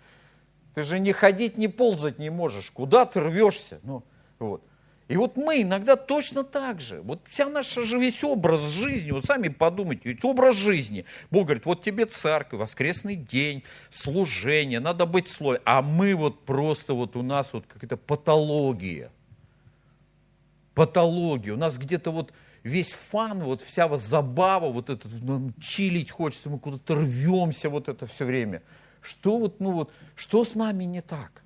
Ты 0.76 0.84
же 0.84 1.00
не 1.00 1.14
ходить, 1.14 1.58
не 1.58 1.68
ползать 1.68 2.20
не 2.20 2.30
можешь, 2.30 2.70
куда 2.70 3.06
ты 3.06 3.22
рвешься, 3.22 3.80
ну, 3.84 4.04
вот. 4.38 4.64
И 5.14 5.16
вот 5.16 5.38
мы 5.38 5.62
иногда 5.62 5.96
точно 5.96 6.44
так 6.44 6.82
же. 6.82 7.00
Вот 7.04 7.20
вся 7.28 7.48
наша 7.48 7.84
же 7.84 8.00
весь 8.00 8.24
образ 8.24 8.62
жизни, 8.72 9.12
вот 9.12 9.26
сами 9.26 9.50
подумайте, 9.50 10.10
ведь 10.10 10.26
образ 10.26 10.56
жизни. 10.56 11.06
Бог 11.30 11.44
говорит, 11.44 11.68
вот 11.68 11.84
тебе 11.84 12.08
церковь, 12.08 12.60
воскресный 12.60 13.16
день, 13.16 13.62
служение, 13.92 14.80
надо 14.80 15.06
быть 15.06 15.30
слой. 15.30 15.60
А 15.66 15.84
мы 15.84 16.16
вот 16.16 16.44
просто 16.46 16.96
вот 16.96 17.16
у 17.16 17.22
нас 17.22 17.54
вот 17.54 17.64
какая-то 17.68 17.96
патология. 17.96 19.12
Патология. 20.74 21.54
У 21.54 21.58
нас 21.58 21.78
где-то 21.78 22.10
вот 22.10 22.34
весь 22.64 22.94
фан, 22.94 23.44
вот 23.44 23.62
вся 23.62 23.88
вот 23.88 24.02
забава, 24.02 24.72
вот 24.72 24.90
это, 24.90 25.08
нам 25.22 25.54
чилить 25.62 26.10
хочется, 26.10 26.50
мы 26.50 26.58
куда-то 26.58 26.96
рвемся 26.96 27.70
вот 27.70 27.88
это 27.88 28.08
все 28.08 28.26
время. 28.26 28.64
Что 29.00 29.38
вот, 29.38 29.60
ну 29.60 29.74
вот, 29.74 29.92
что 30.16 30.44
с 30.44 30.56
нами 30.56 30.86
не 30.86 31.02
так? 31.02 31.44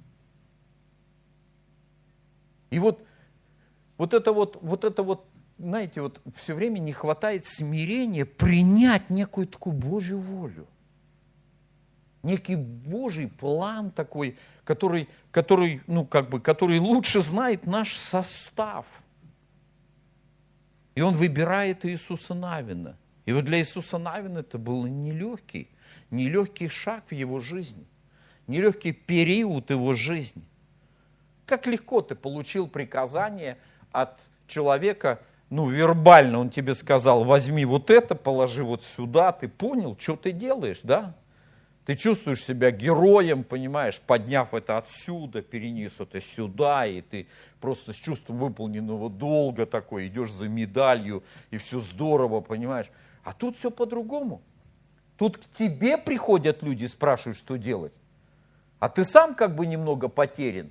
И 2.69 2.80
вот, 2.80 3.01
вот 3.97 4.13
это 4.13 4.31
вот, 4.31 4.57
вот 4.62 4.83
это 4.83 5.03
вот, 5.03 5.25
знаете, 5.57 6.01
вот 6.01 6.21
все 6.36 6.53
время 6.53 6.79
не 6.79 6.93
хватает 6.93 7.45
смирения 7.45 8.25
принять 8.25 9.10
некую 9.10 9.47
такую 9.47 9.75
Божью 9.75 10.19
волю. 10.19 10.67
Некий 12.23 12.55
Божий 12.55 13.27
план 13.27 13.91
такой, 13.91 14.38
который, 14.63 15.07
который, 15.31 15.81
ну, 15.88 16.05
как 16.05 16.29
бы, 16.29 16.39
который 16.41 16.79
лучше 16.79 17.21
знает 17.21 17.65
наш 17.65 17.95
состав. 17.95 19.03
И 20.95 21.01
он 21.01 21.13
выбирает 21.13 21.86
Иисуса 21.86 22.33
Навина. 22.33 22.97
И 23.25 23.33
вот 23.33 23.45
для 23.45 23.60
Иисуса 23.60 23.97
Навина 23.97 24.39
это 24.39 24.57
был 24.57 24.86
нелегкий, 24.86 25.69
нелегкий 26.12 26.69
шаг 26.69 27.03
в 27.10 27.13
его 27.13 27.39
жизни, 27.39 27.86
нелегкий 28.47 28.93
период 28.93 29.69
его 29.69 29.93
жизни. 29.93 30.43
Как 31.45 31.65
легко 31.67 32.01
ты 32.01 32.15
получил 32.15 32.67
приказание 32.67 33.57
от 34.01 34.19
человека, 34.47 35.19
ну, 35.49 35.67
вербально 35.67 36.39
он 36.39 36.49
тебе 36.49 36.73
сказал, 36.73 37.23
возьми 37.23 37.65
вот 37.65 37.89
это, 37.89 38.15
положи 38.15 38.63
вот 38.63 38.83
сюда, 38.83 39.31
ты 39.31 39.47
понял, 39.47 39.97
что 39.99 40.15
ты 40.15 40.31
делаешь, 40.31 40.81
да? 40.83 41.15
Ты 41.86 41.95
чувствуешь 41.95 42.43
себя 42.43 42.69
героем, 42.71 43.45
понимаешь, 43.45 44.01
подняв 44.01 44.53
это 44.53 44.77
отсюда, 44.77 45.41
перенес 45.41 46.01
это 46.01 46.19
сюда, 46.19 46.86
и 46.86 47.01
ты 47.01 47.27
просто 47.62 47.93
с 47.93 47.95
чувством 47.95 48.38
выполненного 48.39 49.10
долга 49.10 49.65
такой 49.65 50.07
идешь 50.07 50.31
за 50.31 50.49
медалью, 50.49 51.23
и 51.49 51.57
все 51.57 51.79
здорово, 51.79 52.41
понимаешь. 52.41 52.88
А 53.23 53.31
тут 53.33 53.57
все 53.57 53.71
по-другому. 53.71 54.41
Тут 55.17 55.38
к 55.38 55.49
тебе 55.51 55.97
приходят 55.97 56.62
люди, 56.62 56.86
спрашивают, 56.86 57.38
что 57.38 57.57
делать. 57.57 57.93
А 58.79 58.89
ты 58.89 59.05
сам 59.05 59.33
как 59.33 59.55
бы 59.55 59.65
немного 59.65 60.10
потерян. 60.10 60.69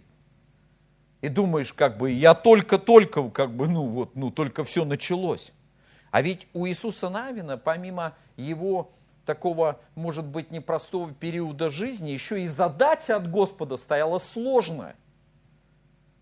И 1.27 1.29
думаешь, 1.29 1.73
как 1.73 1.97
бы, 1.99 2.12
я 2.12 2.35
только-только, 2.35 3.29
как 3.31 3.51
бы, 3.51 3.67
ну 3.67 3.85
вот, 3.87 4.15
ну 4.15 4.31
только 4.31 4.62
все 4.62 4.85
началось. 4.85 5.51
А 6.12 6.23
ведь 6.23 6.47
у 6.53 6.69
Иисуса 6.69 7.11
Навина, 7.11 7.59
помимо 7.59 8.15
его 8.37 8.93
такого, 9.25 9.81
может 9.97 10.25
быть, 10.25 10.53
непростого 10.53 11.12
периода 11.12 11.69
жизни, 11.69 12.11
еще 12.11 12.43
и 12.43 12.47
задача 12.47 13.17
от 13.17 13.29
Господа 13.29 13.77
стояла 13.77 14.21
сложная. 14.21 14.95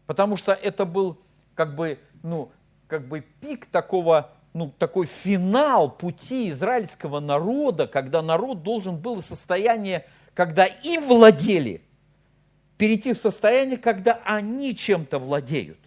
Потому 0.07 0.37
что 0.37 0.53
это 0.53 0.87
был 0.87 1.19
как 1.55 1.75
бы, 1.75 1.99
ну, 2.23 2.51
как 2.87 3.07
бы 3.07 3.21
пик 3.21 3.67
такого, 3.67 4.31
ну, 4.55 4.73
такой 4.79 5.05
финал 5.05 5.91
пути 5.91 6.49
израильского 6.49 7.21
народа, 7.21 7.87
когда 7.87 8.23
народ 8.23 8.63
должен 8.63 8.97
был 8.97 9.19
из 9.19 9.27
состояния, 9.27 10.07
когда 10.33 10.65
им 10.65 11.07
владели, 11.09 11.83
перейти 12.77 13.13
в 13.13 13.19
состояние, 13.19 13.79
когда 13.79 14.21
они 14.25 14.75
чем-то 14.75 15.19
владеют. 15.19 15.79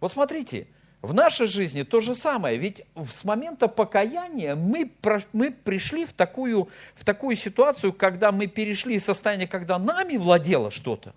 Вот 0.00 0.12
смотрите, 0.12 0.66
в 1.00 1.14
нашей 1.14 1.46
жизни 1.46 1.82
то 1.84 2.00
же 2.00 2.14
самое, 2.14 2.58
ведь 2.58 2.82
с 2.96 3.24
момента 3.24 3.68
покаяния 3.68 4.56
мы, 4.56 4.90
мы 5.32 5.52
пришли 5.52 6.04
в 6.04 6.12
такую, 6.12 6.68
в 6.94 7.04
такую 7.04 7.36
ситуацию, 7.36 7.92
когда 7.92 8.32
мы 8.32 8.46
перешли 8.46 8.96
из 8.96 9.04
состояния, 9.04 9.46
когда 9.46 9.78
нами 9.78 10.16
владело 10.16 10.70
что-то, 10.70 11.14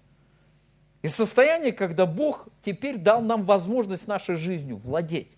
из 1.02 1.16
состояния, 1.16 1.72
когда 1.72 2.06
Бог 2.06 2.48
теперь 2.64 2.98
дал 2.98 3.22
нам 3.22 3.44
возможность 3.44 4.08
нашей 4.08 4.36
жизнью 4.36 4.78
владеть. 4.78 5.32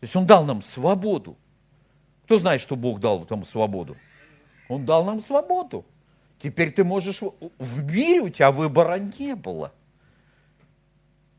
То 0.00 0.04
есть 0.04 0.16
Он 0.16 0.26
дал 0.26 0.44
нам 0.44 0.62
свободу. 0.62 1.36
Кто 2.24 2.38
знает, 2.38 2.60
что 2.62 2.76
Бог 2.76 2.98
дал 2.98 3.26
нам 3.28 3.44
свободу? 3.44 3.96
Он 4.68 4.86
дал 4.86 5.04
нам 5.04 5.20
свободу. 5.20 5.84
Теперь 6.38 6.72
ты 6.72 6.84
можешь... 6.84 7.20
В 7.58 7.84
мире 7.84 8.20
у 8.20 8.28
тебя 8.28 8.50
выбора 8.50 8.98
не 8.98 9.34
было. 9.34 9.72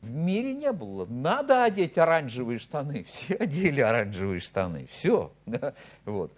В 0.01 0.09
мире 0.09 0.53
не 0.53 0.71
было. 0.71 1.05
Надо 1.05 1.63
одеть 1.63 1.97
оранжевые 1.97 2.59
штаны. 2.59 3.03
Все 3.07 3.35
одели 3.35 3.81
оранжевые 3.81 4.39
штаны. 4.39 4.87
Все. 4.91 5.31
Вот. 6.05 6.31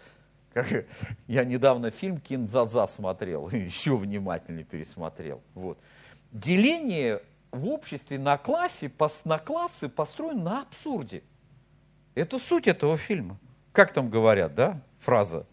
Как, 0.54 0.86
я 1.28 1.46
недавно 1.46 1.92
фильм 1.92 2.20
«Киндзадза» 2.20 2.86
смотрел, 2.88 3.48
еще 3.52 3.96
внимательнее 3.96 4.66
пересмотрел. 4.66 5.42
Вот. 5.54 5.78
Деление 6.32 7.22
в 7.52 7.68
обществе 7.68 8.20
на, 8.20 8.38
классе, 8.38 8.92
на 9.24 9.40
классы 9.40 9.88
построено 9.88 10.44
на 10.44 10.62
абсурде. 10.64 11.24
Это 12.16 12.38
суть 12.38 12.68
этого 12.68 12.98
фильма. 12.98 13.38
Как 13.72 13.94
там 13.94 14.10
говорят, 14.10 14.54
да, 14.54 14.82
фраза? 15.00 15.46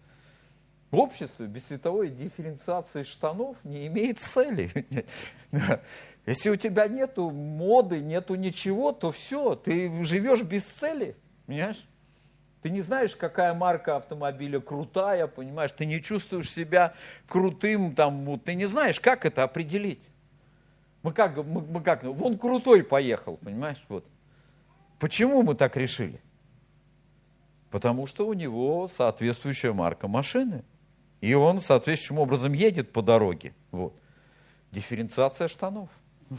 Общество 0.90 1.44
без 1.44 1.66
световой 1.66 2.08
дифференциации 2.08 3.02
штанов 3.02 3.56
не 3.62 3.86
имеет 3.88 4.20
цели. 4.20 4.70
Если 6.26 6.48
у 6.48 6.56
тебя 6.56 6.88
нету 6.88 7.30
моды, 7.30 8.00
нету 8.00 8.36
ничего, 8.36 8.92
то 8.92 9.12
все, 9.12 9.54
ты 9.54 10.02
живешь 10.04 10.42
без 10.42 10.64
цели, 10.64 11.14
понимаешь? 11.46 11.84
Ты 12.62 12.70
не 12.70 12.80
знаешь, 12.80 13.14
какая 13.14 13.54
марка 13.54 13.96
автомобиля 13.96 14.60
крутая, 14.60 15.26
понимаешь? 15.26 15.72
Ты 15.72 15.84
не 15.86 16.02
чувствуешь 16.02 16.50
себя 16.50 16.94
крутым, 17.28 17.94
там, 17.94 18.38
ты 18.40 18.54
не 18.54 18.66
знаешь, 18.66 18.98
как 18.98 19.26
это 19.26 19.42
определить. 19.42 20.00
Мы 21.02 21.12
как, 21.12 21.36
мы, 21.36 21.60
мы 21.60 21.82
как, 21.82 22.02
ну, 22.02 22.12
вон 22.12 22.38
крутой 22.38 22.82
поехал, 22.82 23.36
понимаешь? 23.36 23.84
Вот. 23.88 24.04
Почему 24.98 25.42
мы 25.42 25.54
так 25.54 25.76
решили? 25.76 26.20
Потому 27.70 28.06
что 28.06 28.26
у 28.26 28.32
него 28.32 28.88
соответствующая 28.88 29.72
марка 29.72 30.08
машины. 30.08 30.64
И 31.20 31.34
он 31.34 31.60
соответствующим 31.60 32.18
образом 32.18 32.52
едет 32.52 32.92
по 32.92 33.02
дороге. 33.02 33.54
Вот. 33.70 33.94
Дифференциация 34.72 35.48
штанов. 35.48 35.88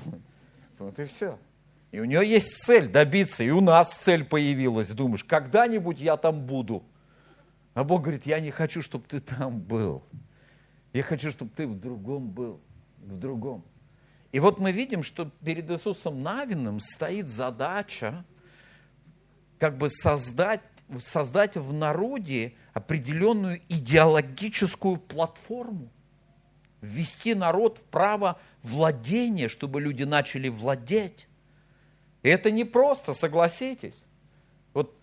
Вот 0.78 0.98
и 0.98 1.04
все. 1.04 1.38
И 1.92 2.00
у 2.00 2.06
нее 2.06 2.26
есть 2.26 2.64
цель 2.64 2.88
добиться, 2.88 3.44
и 3.44 3.50
у 3.50 3.60
нас 3.60 3.96
цель 3.96 4.24
появилась. 4.24 4.92
Думаешь, 4.92 5.26
когда-нибудь 5.26 6.00
я 6.00 6.16
там 6.16 6.46
буду. 6.46 6.84
А 7.74 7.84
Бог 7.84 8.04
говорит, 8.04 8.26
я 8.26 8.40
не 8.40 8.52
хочу, 8.52 8.82
чтобы 8.82 9.04
ты 9.06 9.20
там 9.20 9.60
был. 9.60 10.04
Я 10.94 11.04
хочу, 11.04 11.32
чтобы 11.32 11.52
ты 11.54 11.68
в 11.68 11.78
другом 11.78 12.30
был. 12.30 12.62
В 13.00 13.18
другом. 13.18 13.66
И 14.32 14.40
вот 14.40 14.60
мы 14.60 14.72
видим, 14.72 15.04
что 15.04 15.30
перед 15.44 15.70
Иисусом 15.70 16.22
Навиным 16.22 16.80
стоит 16.80 17.28
задача 17.28 18.24
как 19.58 19.78
бы 19.78 19.90
создать, 19.90 20.62
создать 21.00 21.56
в 21.56 21.72
народе 21.72 22.54
определенную 22.74 23.62
идеологическую 23.70 24.98
платформу 24.98 25.90
ввести 26.82 27.36
народ 27.36 27.80
в 27.80 27.84
право 27.84 28.40
владения, 28.64 29.48
чтобы 29.48 29.82
люди 29.82 30.04
начали 30.04 30.50
владеть. 30.50 31.28
И 32.24 32.30
это 32.30 32.52
не 32.52 32.64
просто, 32.64 33.14
согласитесь. 33.14 34.06
Вот 34.74 34.96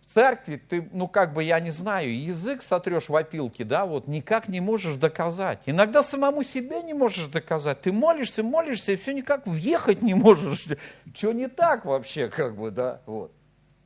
в 0.00 0.12
церкви 0.12 0.56
ты, 0.56 0.88
ну 0.92 1.08
как 1.08 1.32
бы, 1.32 1.42
я 1.42 1.60
не 1.60 1.70
знаю, 1.70 2.18
язык 2.22 2.62
сотрешь 2.62 3.08
в 3.08 3.16
опилке, 3.16 3.64
да, 3.64 3.86
вот 3.86 4.08
никак 4.08 4.48
не 4.48 4.60
можешь 4.60 4.96
доказать. 4.96 5.60
Иногда 5.66 6.02
самому 6.02 6.42
себе 6.42 6.82
не 6.82 6.94
можешь 6.94 7.26
доказать. 7.26 7.82
Ты 7.82 7.92
молишься, 7.92 8.42
молишься, 8.42 8.92
и 8.92 8.96
все 8.96 9.12
никак 9.12 9.46
въехать 9.46 10.02
не 10.02 10.14
можешь. 10.14 10.66
Что 11.14 11.32
не 11.32 11.48
так 11.48 11.84
вообще, 11.84 12.28
как 12.28 12.56
бы, 12.56 12.70
да, 12.70 13.00
вот. 13.06 13.32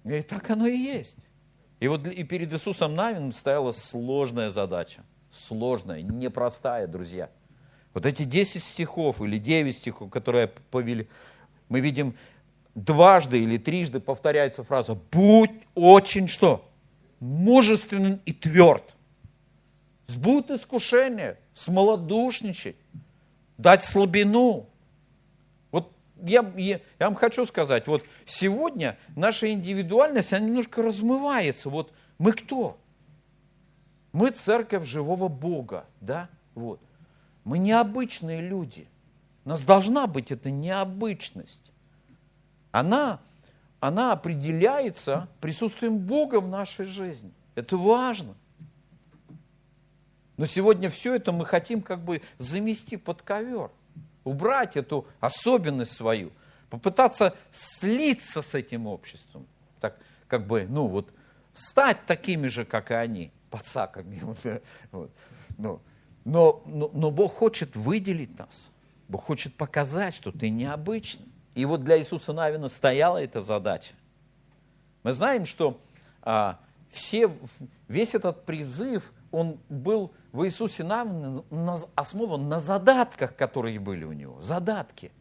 И 0.07 0.23
так 0.23 0.49
оно 0.51 0.67
и 0.67 0.77
есть. 0.77 1.17
И 1.81 1.89
вот 1.89 2.07
и 2.07 2.23
перед 2.23 2.53
Иисусом 2.53 2.95
Навином 2.95 3.33
стояла 3.33 3.73
сложная 3.73 4.51
задача– 4.51 5.03
сложная, 5.33 6.01
непростая, 6.01 6.87
друзья. 6.87 7.29
Вот 7.93 8.07
эти 8.07 8.23
10 8.25 8.63
стихов 8.63 9.21
или 9.21 9.39
9 9.39 9.77
стихов, 9.77 10.11
которые 10.11 10.49
повели, 10.71 11.09
мы 11.69 11.81
видим 11.81 12.15
дважды 12.75 13.43
или 13.43 13.59
трижды 13.59 14.01
повторяется 14.01 14.63
фраза 14.63 14.95
«Будь 14.95 15.51
очень 15.75 16.29
что? 16.29 16.71
Мужественным 17.21 18.21
и 18.25 18.33
тверд». 18.33 18.95
Сбудь 20.07 20.51
искушение, 20.51 21.39
смолодушничать, 21.53 22.77
дать 23.59 23.83
слабину. 23.83 24.69
Я, 26.23 26.51
я, 26.57 26.81
я 26.99 27.07
вам 27.07 27.15
хочу 27.15 27.45
сказать, 27.45 27.87
вот 27.87 28.03
сегодня 28.25 28.97
наша 29.15 29.53
индивидуальность, 29.53 30.33
она 30.33 30.47
немножко 30.47 30.83
размывается. 30.83 31.69
Вот 31.69 31.93
мы 32.19 32.33
кто? 32.33 32.79
Мы 34.13 34.31
церковь 34.31 34.87
живого 34.87 35.29
Бога, 35.29 35.85
да? 36.01 36.29
Вот. 36.55 36.81
Мы 37.45 37.59
необычные 37.59 38.41
люди. 38.41 38.89
У 39.45 39.51
нас 39.51 39.63
должна 39.63 40.07
быть 40.07 40.33
эта 40.33 40.51
необычность. 40.51 41.71
Она, 42.73 43.21
она 43.79 44.13
определяется 44.13 45.29
присутствием 45.41 45.99
Бога 45.99 46.41
в 46.41 46.49
нашей 46.49 46.87
жизни. 46.87 47.31
Это 47.55 47.77
важно. 47.77 48.35
Но 50.37 50.47
сегодня 50.47 50.91
все 50.91 51.15
это 51.15 51.33
мы 51.33 51.45
хотим 51.45 51.81
как 51.81 52.01
бы 52.01 52.23
замести 52.39 52.97
под 52.97 53.23
ковер, 53.23 53.71
убрать 54.27 54.77
эту 54.77 55.07
особенность 55.21 55.93
свою, 55.93 56.33
попытаться 56.69 57.35
слиться 57.53 58.43
с 58.43 58.55
этим 58.55 58.87
обществом, 58.87 59.47
так 59.81 59.97
как 60.29 60.47
бы, 60.47 60.67
ну 60.69 60.89
вот, 60.89 61.09
стать 61.55 62.05
такими 62.07 62.49
же, 62.49 62.65
как 62.65 62.91
и 62.91 62.95
они 62.95 63.31
подсаками. 63.51 64.21
Вот, 64.23 64.39
вот. 64.93 65.11
Но, 65.57 65.81
но, 66.25 66.63
но, 66.67 66.91
но 66.93 67.11
Бог 67.11 67.33
хочет 67.33 67.77
выделить 67.77 68.39
нас. 68.39 68.71
Бог 69.09 69.25
хочет 69.25 69.55
показать, 69.55 70.15
что 70.15 70.33
ты 70.33 70.51
необычный. 70.51 71.27
И 71.55 71.65
вот 71.65 71.85
для 71.85 71.99
Иисуса 71.99 72.33
Навина 72.33 72.69
стояла 72.69 73.19
эта 73.19 73.41
задача. 73.41 73.95
Мы 75.05 75.13
знаем, 75.13 75.47
что 75.47 75.81
а, 76.23 76.59
все, 76.91 77.31
весь 77.89 78.15
этот 78.15 78.45
призыв, 78.45 79.13
он 79.37 79.61
был 79.69 80.15
в 80.33 80.47
Иисусе 80.47 80.83
Навине 80.83 81.43
основан 81.95 82.49
на 82.49 82.59
задатках, 82.59 83.37
которые 83.37 83.79
были 83.79 84.05
у 84.05 84.13
него. 84.13 84.41
Задатки. 84.41 85.13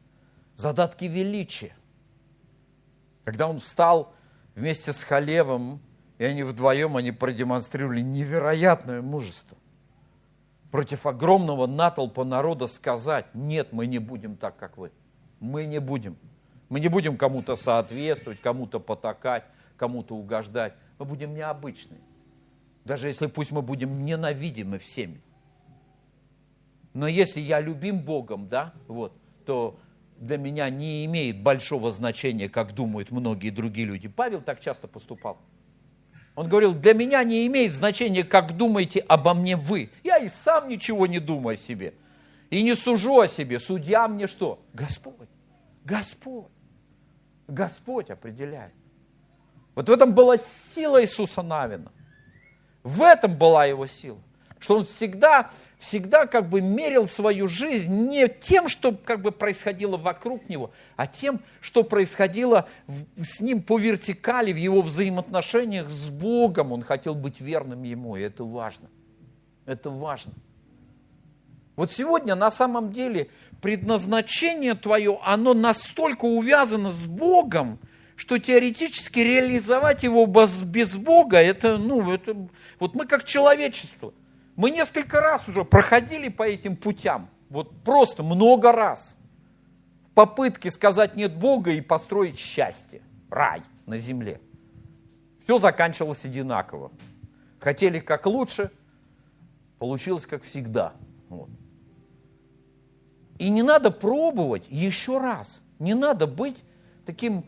Задатки 0.56 1.04
величия. 1.04 1.76
Когда 3.26 3.50
он 3.50 3.60
встал 3.60 4.14
вместе 4.56 4.94
с 4.94 5.04
Халевом, 5.04 5.82
и 6.18 6.24
они 6.24 6.44
вдвоем, 6.44 6.96
они 6.96 7.12
продемонстрировали 7.12 8.00
невероятное 8.00 9.02
мужество 9.02 9.58
против 10.72 11.06
огромного 11.06 11.68
натолпа 11.68 12.24
народа 12.24 12.68
сказать, 12.68 13.26
нет, 13.34 13.74
мы 13.74 13.86
не 13.86 14.00
будем 14.00 14.38
так, 14.38 14.56
как 14.56 14.78
вы. 14.78 14.94
Мы 15.42 15.66
не 15.66 15.80
будем. 15.80 16.18
Мы 16.70 16.80
не 16.80 16.88
будем 16.88 17.18
кому-то 17.18 17.58
соответствовать, 17.58 18.40
кому-то 18.40 18.80
потакать, 18.80 19.44
кому-то 19.76 20.16
угождать. 20.16 20.74
Мы 21.00 21.06
будем 21.06 21.34
необычны. 21.34 21.98
Даже 22.86 23.08
если 23.08 23.28
пусть 23.28 23.52
мы 23.52 23.64
будем 23.64 24.06
ненавидимы 24.06 24.78
всеми. 24.78 25.20
Но 26.94 27.08
если 27.08 27.42
я 27.42 27.60
любим 27.60 28.00
Богом, 28.00 28.48
да, 28.48 28.74
вот, 28.88 29.12
то 29.46 29.78
для 30.18 30.38
меня 30.38 30.70
не 30.70 31.04
имеет 31.06 31.42
большого 31.42 31.92
значения, 31.92 32.48
как 32.48 32.74
думают 32.74 33.12
многие 33.12 33.50
другие 33.50 33.88
люди. 33.88 34.08
Павел 34.08 34.42
так 34.42 34.62
часто 34.62 34.88
поступал. 34.88 35.38
Он 36.36 36.48
говорил, 36.48 36.74
для 36.74 36.94
меня 36.94 37.24
не 37.24 37.48
имеет 37.48 37.74
значения, 37.74 38.24
как 38.24 38.56
думаете 38.56 39.00
обо 39.00 39.34
мне 39.34 39.56
вы. 39.56 39.90
Я 40.04 40.18
и 40.18 40.30
сам 40.30 40.70
ничего 40.70 41.08
не 41.08 41.20
думаю 41.20 41.56
о 41.56 41.58
себе. 41.58 41.94
И 42.50 42.62
не 42.62 42.76
сужу 42.76 43.20
о 43.20 43.28
себе. 43.28 43.60
Судья 43.60 44.08
мне 44.08 44.28
что? 44.28 44.60
Господь. 44.74 45.30
Господь. 45.84 46.52
Господь 47.48 48.10
определяет. 48.10 48.74
Вот 49.76 49.90
в 49.90 49.92
этом 49.92 50.14
была 50.14 50.38
сила 50.38 51.02
Иисуса 51.02 51.42
Навина. 51.42 51.92
В 52.86 53.02
этом 53.02 53.34
была 53.36 53.66
его 53.66 53.88
сила. 53.88 54.20
Что 54.60 54.78
он 54.78 54.86
всегда, 54.86 55.50
всегда 55.80 56.28
как 56.28 56.50
бы 56.50 56.62
мерил 56.62 57.08
свою 57.08 57.48
жизнь 57.48 57.92
не 57.92 58.28
тем, 58.28 58.68
что 58.68 58.92
как 58.92 59.24
бы 59.24 59.32
происходило 59.32 59.98
вокруг 59.98 60.48
него, 60.50 60.70
а 60.96 61.08
тем, 61.08 61.42
что 61.62 61.84
происходило 61.84 62.70
с 63.22 63.42
ним 63.42 63.64
по 63.64 63.80
вертикали 63.80 64.54
в 64.54 64.58
его 64.58 64.84
взаимоотношениях 64.84 65.90
с 65.90 66.10
Богом. 66.10 66.72
Он 66.72 66.84
хотел 66.84 67.16
быть 67.16 67.42
верным 67.42 67.82
ему, 67.82 68.18
и 68.18 68.22
это 68.22 68.44
важно. 68.44 68.88
Это 69.66 69.90
важно. 69.90 70.34
Вот 71.76 71.92
сегодня 71.92 72.36
на 72.36 72.52
самом 72.52 72.94
деле 72.94 73.30
предназначение 73.64 74.76
твое, 74.76 75.20
оно 75.24 75.56
настолько 75.56 76.26
увязано 76.26 76.92
с 76.92 77.08
Богом, 77.08 77.80
что 78.16 78.38
теоретически 78.38 79.20
реализовать 79.20 80.04
его 80.04 80.26
без 80.26 80.96
Бога, 80.96 81.38
это, 81.38 81.78
ну, 81.78 82.12
это, 82.12 82.48
вот 82.80 82.96
мы 82.96 83.06
как 83.06 83.24
человечество– 83.24 84.14
мы 84.56 84.72
несколько 84.72 85.20
раз 85.20 85.48
уже 85.50 85.66
проходили 85.66 86.30
по 86.30 86.44
этим 86.44 86.78
путям, 86.78 87.30
вот 87.50 87.84
просто 87.84 88.24
много 88.24 88.72
раз, 88.72 89.18
в 90.06 90.12
попытке 90.12 90.72
сказать 90.72 91.16
нет 91.16 91.38
Бога 91.38 91.72
и 91.72 91.82
построить 91.82 92.38
счастье, 92.38 93.02
рай 93.30 93.62
на 93.86 93.98
земле. 93.98 94.40
Все 95.44 95.58
заканчивалось 95.58 96.24
одинаково. 96.26 96.92
Хотели 97.60 98.00
как 98.00 98.26
лучше, 98.26 98.72
получилось 99.78 100.26
как 100.26 100.44
всегда. 100.44 100.94
Вот. 101.28 101.50
И 103.38 103.50
не 103.50 103.62
надо 103.62 103.92
пробовать 103.92 104.66
еще 104.70 105.20
раз. 105.20 105.62
Не 105.80 105.94
надо 105.94 106.26
быть 106.26 106.64
таким 107.06 107.44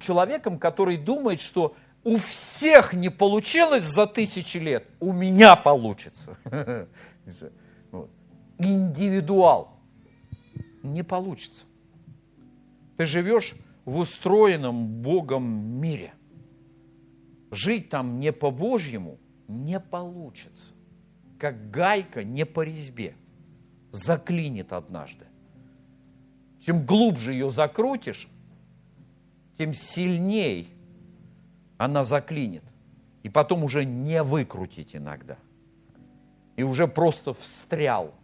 человеком, 0.00 0.58
который 0.58 0.96
думает, 0.96 1.40
что 1.40 1.76
у 2.04 2.18
всех 2.18 2.92
не 2.92 3.08
получилось 3.08 3.84
за 3.84 4.06
тысячи 4.06 4.58
лет, 4.58 4.86
у 5.00 5.12
меня 5.12 5.56
получится. 5.56 6.36
Индивидуал. 8.58 9.80
Не 10.82 11.02
получится. 11.02 11.64
Ты 12.96 13.06
живешь 13.06 13.54
в 13.84 13.98
устроенном 13.98 14.86
Богом 15.02 15.44
мире. 15.80 16.14
Жить 17.50 17.88
там 17.88 18.20
не 18.20 18.32
по-божьему 18.32 19.18
не 19.48 19.80
получится. 19.80 20.74
Как 21.38 21.70
гайка 21.70 22.24
не 22.24 22.46
по 22.46 22.62
резьбе. 22.62 23.14
Заклинит 23.90 24.72
однажды. 24.72 25.26
Чем 26.64 26.84
глубже 26.84 27.32
ее 27.32 27.50
закрутишь, 27.50 28.28
тем 29.58 29.74
сильней 29.74 30.68
она 31.78 32.04
заклинит. 32.04 32.64
И 33.22 33.28
потом 33.28 33.64
уже 33.64 33.84
не 33.84 34.22
выкрутить 34.22 34.94
иногда. 34.94 35.36
И 36.54 36.62
уже 36.62 36.86
просто 36.86 37.34
встрял. 37.34 38.14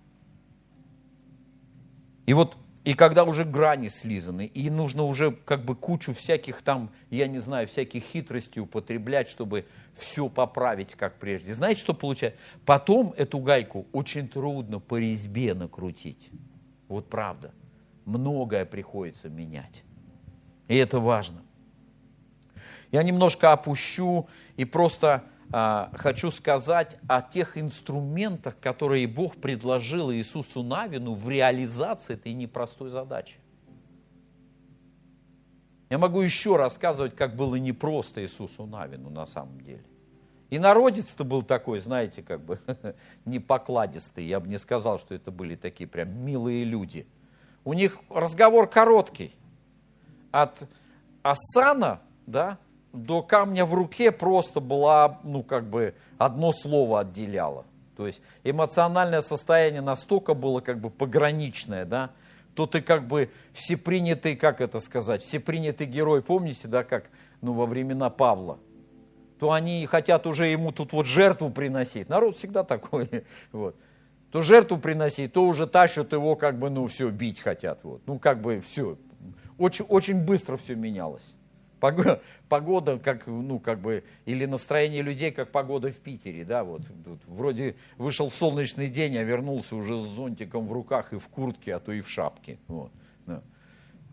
И 2.24 2.34
вот, 2.34 2.56
и 2.84 2.94
когда 2.94 3.24
уже 3.24 3.44
грани 3.44 3.88
слизаны, 3.88 4.46
и 4.46 4.70
нужно 4.70 5.02
уже 5.02 5.32
как 5.32 5.64
бы 5.64 5.74
кучу 5.74 6.14
всяких 6.14 6.62
там, 6.62 6.90
я 7.10 7.26
не 7.26 7.40
знаю, 7.40 7.66
всяких 7.66 8.04
хитростей 8.04 8.62
употреблять, 8.62 9.28
чтобы 9.28 9.66
все 9.92 10.28
поправить, 10.28 10.94
как 10.94 11.18
прежде. 11.18 11.52
Знаете, 11.52 11.80
что 11.80 11.94
получается? 11.94 12.38
Потом 12.64 13.12
эту 13.16 13.40
гайку 13.40 13.86
очень 13.92 14.28
трудно 14.28 14.78
по 14.78 14.98
резьбе 14.98 15.54
накрутить. 15.54 16.30
Вот 16.88 17.08
правда. 17.10 17.52
Многое 18.04 18.64
приходится 18.64 19.28
менять. 19.28 19.82
И 20.68 20.76
это 20.76 21.00
важно. 21.00 21.42
Я 22.90 23.02
немножко 23.02 23.52
опущу 23.52 24.28
и 24.56 24.64
просто 24.64 25.24
а, 25.50 25.90
хочу 25.94 26.30
сказать 26.30 26.98
о 27.08 27.20
тех 27.20 27.58
инструментах, 27.58 28.58
которые 28.60 29.06
Бог 29.06 29.36
предложил 29.36 30.12
Иисусу 30.12 30.62
Навину 30.62 31.14
в 31.14 31.28
реализации 31.28 32.14
этой 32.14 32.32
непростой 32.32 32.90
задачи. 32.90 33.36
Я 35.90 35.98
могу 35.98 36.22
еще 36.22 36.56
рассказывать, 36.56 37.14
как 37.14 37.36
было 37.36 37.56
непросто 37.56 38.22
Иисусу 38.22 38.64
Навину 38.64 39.10
на 39.10 39.26
самом 39.26 39.60
деле. 39.60 39.84
И 40.48 40.58
народец-то 40.58 41.24
был 41.24 41.42
такой, 41.42 41.80
знаете, 41.80 42.22
как 42.22 42.42
бы 42.42 42.58
непокладистый. 43.26 44.24
Я 44.24 44.40
бы 44.40 44.48
не 44.48 44.58
сказал, 44.58 44.98
что 44.98 45.14
это 45.14 45.30
были 45.30 45.54
такие 45.54 45.86
прям 45.86 46.14
милые 46.24 46.64
люди. 46.64 47.06
У 47.64 47.74
них 47.74 47.98
разговор 48.08 48.68
короткий. 48.68 49.34
От 50.32 50.68
Асана, 51.22 52.00
да, 52.26 52.58
до 52.92 53.22
камня 53.22 53.64
в 53.64 53.74
руке 53.74 54.10
просто 54.10 54.60
была, 54.60 55.20
ну, 55.22 55.42
как 55.42 55.64
бы, 55.70 55.94
одно 56.18 56.52
слово 56.52 57.00
отделяло. 57.00 57.64
То 57.96 58.06
есть 58.06 58.20
эмоциональное 58.42 59.20
состояние 59.20 59.82
настолько 59.82 60.34
было 60.34 60.60
как 60.60 60.80
бы 60.80 60.90
пограничное, 60.90 61.84
да, 61.84 62.10
то 62.54 62.66
ты 62.66 62.82
как 62.82 63.06
бы 63.06 63.30
всепринятый, 63.52 64.36
как 64.36 64.60
это 64.60 64.80
сказать, 64.80 65.22
всепринятый 65.22 65.86
герой, 65.86 66.22
помните, 66.22 66.68
да, 66.68 66.84
как, 66.84 67.10
ну, 67.40 67.52
во 67.52 67.66
времена 67.66 68.10
Павла, 68.10 68.58
то 69.38 69.52
они 69.52 69.86
хотят 69.86 70.26
уже 70.26 70.46
ему 70.46 70.72
тут 70.72 70.92
вот 70.92 71.06
жертву 71.06 71.50
приносить. 71.50 72.08
Народ 72.08 72.36
всегда 72.36 72.64
такой, 72.64 73.08
вот. 73.52 73.76
То 74.30 74.40
жертву 74.40 74.78
приносить, 74.78 75.34
то 75.34 75.44
уже 75.44 75.66
тащат 75.66 76.12
его, 76.12 76.36
как 76.36 76.58
бы, 76.58 76.70
ну, 76.70 76.86
все, 76.86 77.10
бить 77.10 77.40
хотят, 77.40 77.80
вот. 77.82 78.02
Ну, 78.06 78.18
как 78.18 78.40
бы, 78.40 78.62
все. 78.66 78.96
Очень, 79.62 79.84
очень 79.84 80.20
быстро 80.20 80.56
все 80.56 80.74
менялось. 80.74 81.34
Погода, 82.48 82.98
как, 82.98 83.28
ну, 83.28 83.60
как 83.60 83.80
бы, 83.80 84.02
или 84.24 84.44
настроение 84.44 85.02
людей, 85.02 85.30
как 85.30 85.52
погода 85.52 85.92
в 85.92 85.98
Питере, 85.98 86.44
да, 86.44 86.64
вот, 86.64 86.82
тут 87.04 87.20
вроде 87.28 87.76
вышел 87.96 88.28
солнечный 88.28 88.88
день, 88.88 89.16
а 89.16 89.22
вернулся 89.22 89.76
уже 89.76 90.00
с 90.00 90.02
зонтиком 90.02 90.66
в 90.66 90.72
руках 90.72 91.12
и 91.12 91.16
в 91.16 91.28
куртке, 91.28 91.76
а 91.76 91.78
то 91.78 91.92
и 91.92 92.00
в 92.00 92.08
шапке, 92.08 92.58
вот, 92.66 92.90
да. 93.24 93.40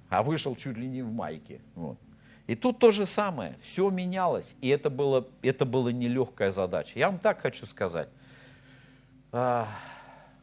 а 0.10 0.22
вышел 0.22 0.56
чуть 0.56 0.78
ли 0.78 0.88
не 0.88 1.02
в 1.02 1.12
майке, 1.12 1.62
вот. 1.74 1.98
И 2.46 2.54
тут 2.54 2.78
то 2.78 2.92
же 2.92 3.08
самое, 3.08 3.56
все 3.60 3.90
менялось, 3.90 4.56
и 4.62 4.70
это 4.70 4.92
было, 4.92 5.28
это 5.42 5.66
была 5.66 5.92
нелегкая 5.92 6.52
задача. 6.52 6.92
Я 6.94 7.10
вам 7.10 7.18
так 7.18 7.42
хочу 7.42 7.66
сказать, 7.66 8.10
а, 9.32 9.68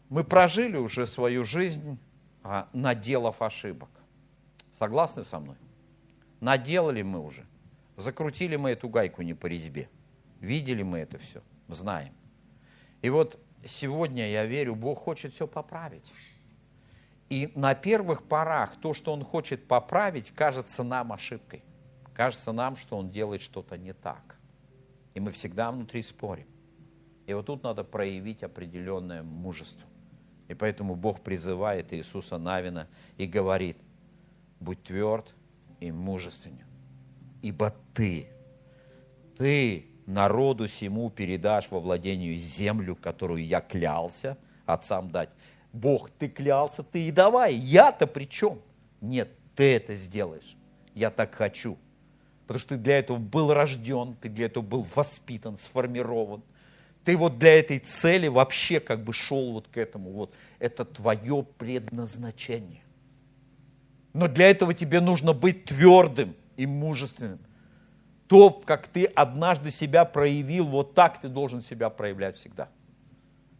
мы 0.09 0.25
прожили 0.25 0.77
уже 0.77 1.07
свою 1.07 1.45
жизнь, 1.45 1.97
а, 2.43 2.69
наделав 2.73 3.41
ошибок. 3.41 3.89
Согласны 4.77 5.25
со 5.25 5.41
мной? 5.41 5.57
Наделали 6.41 7.01
мы 7.01 7.25
уже. 7.25 7.47
Закрутили 7.97 8.57
мы 8.57 8.73
эту 8.73 8.91
гайку 8.91 9.23
не 9.23 9.33
по 9.33 9.47
резьбе. 9.47 9.89
Видели 10.39 10.83
мы 10.83 10.99
это 10.99 11.17
все, 11.17 11.43
знаем. 11.67 12.13
И 13.01 13.09
вот 13.09 13.41
сегодня, 13.65 14.31
я 14.31 14.45
верю, 14.45 14.75
Бог 14.75 14.99
хочет 14.99 15.33
все 15.33 15.47
поправить. 15.47 16.13
И 17.31 17.51
на 17.55 17.75
первых 17.75 18.25
порах 18.25 18.77
то, 18.79 18.93
что 18.93 19.15
Он 19.15 19.25
хочет 19.25 19.67
поправить, 19.67 20.31
кажется 20.33 20.83
нам 20.83 21.11
ошибкой. 21.11 21.65
Кажется 22.13 22.53
нам, 22.53 22.77
что 22.77 22.99
Он 22.99 23.09
делает 23.09 23.41
что-то 23.41 23.79
не 23.79 23.95
так. 23.95 24.37
И 25.15 25.21
мы 25.21 25.31
всегда 25.31 25.73
внутри 25.73 26.03
спорим. 26.03 26.47
И 27.25 27.33
вот 27.33 27.47
тут 27.47 27.63
надо 27.63 27.83
проявить 27.83 28.43
определенное 28.43 29.23
мужество. 29.23 29.89
И 30.49 30.55
поэтому 30.55 30.97
Бог 30.97 31.23
призывает 31.23 31.95
Иисуса 31.95 32.37
Навина 32.37 32.89
и 33.17 33.27
говорит, 33.27 33.79
будь 34.61 34.83
тверд 34.83 35.35
и 35.81 35.91
мужественен, 35.91 36.67
ибо 37.43 37.75
ты, 37.95 38.29
ты 39.37 39.87
народу 40.07 40.69
сему 40.69 41.11
передашь 41.11 41.71
во 41.71 41.81
владению 41.81 42.39
землю, 42.39 42.97
которую 42.97 43.45
я 43.45 43.61
клялся 43.61 44.39
отцам 44.65 45.11
дать. 45.11 45.31
Бог, 45.73 46.11
ты 46.11 46.29
клялся, 46.29 46.83
ты 46.83 47.09
и 47.09 47.11
давай, 47.11 47.55
я-то 47.55 48.07
при 48.07 48.25
чем? 48.25 48.61
Нет, 49.01 49.29
ты 49.55 49.77
это 49.77 49.95
сделаешь, 49.95 50.57
я 50.95 51.11
так 51.11 51.35
хочу. 51.35 51.77
Потому 52.47 52.61
что 52.61 52.69
ты 52.71 52.77
для 52.77 52.99
этого 52.99 53.19
был 53.19 53.53
рожден, 53.53 54.17
ты 54.21 54.29
для 54.29 54.47
этого 54.47 54.63
был 54.63 54.87
воспитан, 54.95 55.57
сформирован– 55.57 56.43
ты 57.07 57.17
вот 57.17 57.39
для 57.39 57.61
этой 57.61 57.79
цели 57.79 58.27
вообще 58.27 58.81
как 58.81 59.05
бы 59.05 59.13
шел 59.13 59.53
вот 59.53 59.69
к 59.69 59.77
этому. 59.77 60.11
Вот 60.11 60.35
это 60.59 60.85
твое 60.85 61.47
предназначение. 61.57 62.83
Но 64.17 64.29
для 64.29 64.49
этого 64.49 64.73
тебе 64.73 65.03
нужно 65.03 65.35
быть 65.35 65.67
твердым 65.67 66.35
и 66.57 66.65
мужественным. 66.65 67.39
То, 68.29 68.49
как 68.51 68.89
ты 68.89 69.05
однажды 69.05 69.71
себя 69.71 70.07
проявил, 70.07 70.65
вот 70.65 70.95
так 70.95 71.21
ты 71.21 71.29
должен 71.29 71.61
себя 71.61 71.91
проявлять 71.91 72.39
всегда. 72.39 72.71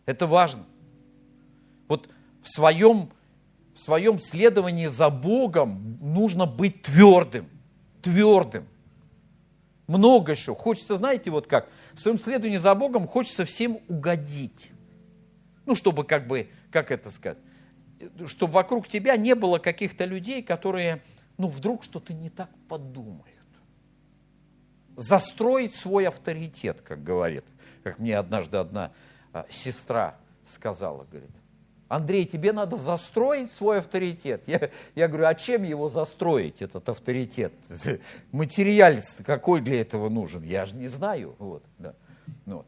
Это 0.07 0.27
важно. 0.27 0.65
Вот 1.89 2.09
в 2.41 2.49
своем, 2.49 3.11
в 3.75 3.79
своем 3.79 4.19
следовании 4.19 4.87
за 4.87 5.11
Богом 5.11 5.99
нужно 6.01 6.47
быть 6.47 6.81
твердым. 6.81 7.51
Твердым. 8.01 8.67
Много 9.87 10.33
еще. 10.33 10.55
Хочется, 10.55 10.97
знаете, 10.97 11.31
вот 11.31 11.47
как, 11.47 11.69
в 11.93 12.01
своем 12.01 12.19
следовании 12.19 12.57
за 12.57 12.75
Богом 12.75 13.07
хочется 13.07 13.45
всем 13.45 13.79
угодить. 13.89 14.71
Ну, 15.67 15.75
чтобы 15.75 16.05
как 16.05 16.27
бы, 16.27 16.49
как 16.71 16.91
это 16.91 17.11
сказать, 17.11 17.37
чтобы 18.27 18.55
вокруг 18.55 18.89
тебя 18.89 19.17
не 19.17 19.35
было 19.35 19.59
каких-то 19.59 20.05
людей, 20.05 20.43
которые, 20.43 21.03
ну, 21.39 21.49
вдруг 21.49 21.83
что-то 21.83 22.13
не 22.15 22.29
так 22.29 22.51
подумают. 22.69 23.25
Застроить 24.97 25.75
свой 25.75 26.09
авторитет, 26.09 26.81
как 26.81 27.03
говорит, 27.03 27.45
как 27.83 27.99
мне 27.99 28.17
однажды 28.17 28.57
одна 28.57 28.93
а, 29.33 29.47
сестра 29.51 30.17
сказала, 30.45 31.05
говорит, 31.05 31.31
Андрей, 31.89 32.25
тебе 32.25 32.53
надо 32.53 32.77
застроить 32.77 33.51
свой 33.51 33.79
авторитет. 33.79 34.45
Я, 34.47 34.71
я 34.95 35.07
говорю, 35.07 35.27
а 35.27 35.35
чем 35.35 35.63
его 35.63 35.89
застроить, 35.89 36.61
этот 36.61 36.89
авторитет? 36.89 37.53
Материалец 38.33 39.19
какой 39.25 39.61
для 39.61 39.81
этого 39.81 40.09
нужен? 40.09 40.43
Я 40.43 40.67
же 40.67 40.75
не 40.77 40.89
знаю. 40.89 41.37
Вот, 41.39 41.63
да. 41.79 41.95
ну, 42.45 42.65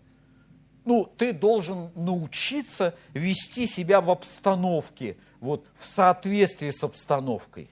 ну, 0.89 1.05
ты 1.05 1.35
должен 1.35 1.91
научиться 1.95 2.95
вести 3.13 3.67
себя 3.67 4.01
в 4.01 4.11
обстановке, 4.11 5.19
вот, 5.39 5.67
в 5.77 5.85
соответствии 5.85 6.71
с 6.71 6.83
обстановкой. 6.83 7.69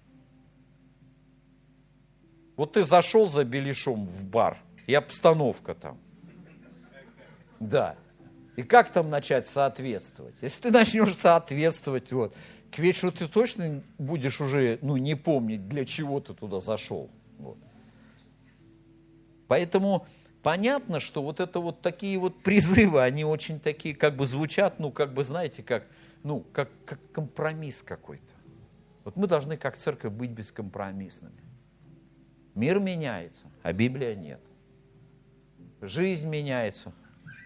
Вот 2.56 2.74
ты 2.74 2.84
зашел 2.84 3.26
за 3.30 3.44
беляшом 3.44 4.04
в 4.06 4.26
бар, 4.26 4.58
и 4.86 4.92
обстановка 4.92 5.74
там. 5.74 5.98
Да. 7.58 7.96
И 8.56 8.62
как 8.62 8.90
там 8.90 9.08
начать 9.08 9.46
соответствовать? 9.46 10.34
Если 10.42 10.60
ты 10.60 10.70
начнешь 10.70 11.14
соответствовать, 11.14 12.12
вот, 12.12 12.34
к 12.70 12.78
вечеру 12.78 13.12
ты 13.12 13.28
точно 13.28 13.82
будешь 13.96 14.42
уже 14.42 14.78
ну, 14.82 14.98
не 14.98 15.14
помнить, 15.14 15.70
для 15.70 15.86
чего 15.86 16.20
ты 16.20 16.34
туда 16.34 16.60
зашел. 16.60 17.08
Вот. 17.38 17.56
Поэтому 19.48 20.06
понятно, 20.46 21.00
что 21.00 21.24
вот 21.24 21.40
это 21.40 21.58
вот 21.58 21.80
такие 21.80 22.16
вот 22.18 22.40
призывы, 22.40 23.02
они 23.02 23.24
очень 23.24 23.58
такие 23.58 23.96
как 23.96 24.14
бы 24.14 24.26
звучат, 24.26 24.78
ну 24.78 24.92
как 24.92 25.12
бы 25.12 25.24
знаете, 25.24 25.60
как, 25.64 25.88
ну, 26.22 26.46
как, 26.52 26.70
как 26.84 27.00
компромисс 27.10 27.82
какой-то. 27.82 28.32
Вот 29.02 29.16
мы 29.16 29.26
должны 29.26 29.56
как 29.56 29.76
церковь 29.76 30.12
быть 30.12 30.30
бескомпромиссными. 30.30 31.40
Мир 32.54 32.78
меняется, 32.78 33.42
а 33.64 33.72
Библия 33.72 34.14
нет. 34.14 34.40
Жизнь 35.80 36.28
меняется, 36.28 36.92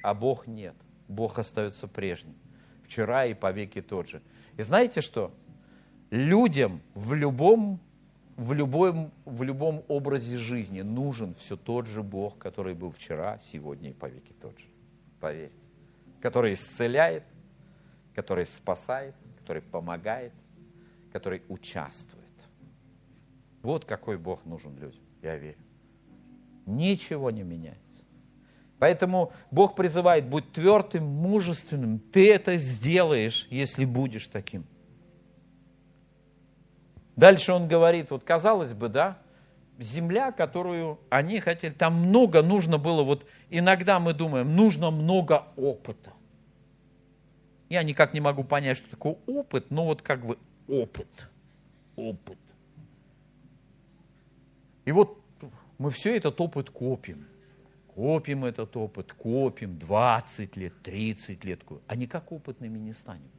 а 0.03 0.13
Бог 0.13 0.47
нет. 0.47 0.75
Бог 1.09 1.39
остается 1.39 1.89
прежним. 1.89 2.37
Вчера 2.85 3.25
и 3.25 3.33
по 3.33 3.51
веки 3.51 3.81
тот 3.81 4.11
же. 4.11 4.21
И 4.59 4.63
знаете 4.63 5.01
что? 5.01 5.33
Людям 6.11 6.83
в 6.93 7.15
любом, 7.15 7.81
в, 8.41 8.55
любом, 8.55 9.13
в 9.27 9.43
любом 9.43 9.85
образе 9.89 10.39
жизни 10.39 10.81
нужен 10.81 11.35
все 11.35 11.59
тот 11.59 11.87
же 11.87 12.03
Бог, 12.03 12.39
который 12.39 12.73
был 12.73 12.91
вчера, 12.91 13.39
сегодня 13.39 13.91
и 13.91 13.93
по 13.93 14.07
веки 14.07 14.33
тот 14.33 14.59
же. 14.59 14.65
Поверьте. 15.21 15.67
Который 16.23 16.55
исцеляет, 16.55 17.25
который 18.15 18.47
спасает, 18.47 19.15
который 19.39 19.61
помогает, 19.61 20.33
который 21.13 21.43
участвует. 21.49 22.25
Вот 23.63 23.85
какой 23.85 24.17
Бог 24.17 24.47
нужен 24.47 24.75
людям, 24.79 25.03
я 25.21 25.37
верю. 25.37 25.59
Ничего 26.65 27.31
не 27.31 27.43
меняется. 27.43 28.05
Поэтому 28.79 29.35
Бог 29.51 29.77
призывает, 29.77 30.25
будь 30.27 30.51
твердым, 30.53 31.05
мужественным. 31.05 31.99
Ты 31.99 32.33
это 32.33 32.57
сделаешь, 32.57 33.47
если 33.51 33.85
будешь 33.85 34.29
таким. 34.29 34.65
Дальше 37.21 37.53
он 37.53 37.69
говорит, 37.69 38.11
вот 38.11 38.25
казалось 38.25 38.73
бы, 38.73 38.89
да, 38.89 39.19
земля, 39.79 40.33
которую 40.33 40.99
они 41.11 41.39
хотели, 41.41 41.71
там 41.71 41.95
много 42.07 42.43
нужно 42.43 42.79
было, 42.79 43.03
вот 43.03 43.27
иногда 43.51 44.01
мы 44.01 44.15
думаем, 44.15 44.57
нужно 44.57 44.91
много 44.91 45.45
опыта. 45.57 46.15
Я 47.69 47.83
никак 47.83 48.15
не 48.15 48.21
могу 48.21 48.43
понять, 48.43 48.79
что 48.79 48.89
такое 48.89 49.17
опыт, 49.27 49.71
но 49.71 49.85
вот 49.85 50.01
как 50.01 50.25
бы 50.25 50.39
опыт. 50.67 51.29
Опыт. 51.95 52.39
И 54.87 54.93
вот 54.93 55.19
мы 55.77 55.91
все 55.91 56.17
этот 56.17 56.41
опыт 56.41 56.71
копим 56.71 57.27
копим 57.95 58.47
этот 58.47 58.75
опыт, 58.77 59.13
копим 59.13 59.79
20 59.79 60.57
лет, 60.57 60.73
30 60.83 61.45
лет, 61.45 61.61
а 61.87 61.97
никак 61.97 62.33
опытными 62.33 62.79
не 62.79 62.95
станем. 62.95 63.31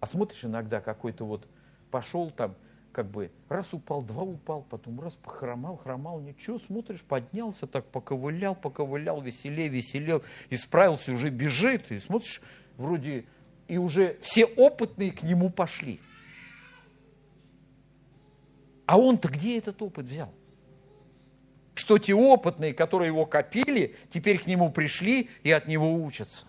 А 0.00 0.06
смотришь 0.06 0.44
иногда 0.44 0.80
какой-то 0.80 1.24
вот 1.24 1.46
пошел 1.90 2.30
там, 2.30 2.54
как 2.92 3.10
бы 3.10 3.30
раз 3.48 3.74
упал, 3.74 4.02
два 4.02 4.22
упал, 4.22 4.62
потом 4.68 5.00
раз 5.00 5.14
похромал, 5.14 5.76
хромал, 5.76 6.20
ничего, 6.20 6.58
смотришь, 6.58 7.02
поднялся, 7.02 7.66
так 7.66 7.86
поковылял, 7.86 8.54
поковылял, 8.54 9.20
веселее, 9.20 9.68
веселел, 9.68 10.22
исправился, 10.50 11.12
уже 11.12 11.30
бежит, 11.30 11.90
и 11.90 11.98
смотришь, 11.98 12.40
вроде, 12.76 13.26
и 13.68 13.78
уже 13.78 14.18
все 14.20 14.44
опытные 14.44 15.12
к 15.12 15.22
нему 15.22 15.50
пошли. 15.50 16.00
А 18.86 18.98
он-то 18.98 19.28
где 19.28 19.58
этот 19.58 19.82
опыт 19.82 20.06
взял? 20.06 20.32
что 21.76 21.98
те 21.98 22.14
опытные, 22.14 22.72
которые 22.72 23.08
его 23.08 23.26
копили, 23.26 23.94
теперь 24.10 24.38
к 24.38 24.46
нему 24.46 24.72
пришли 24.72 25.28
и 25.42 25.52
от 25.52 25.68
него 25.68 25.94
учатся. 26.02 26.46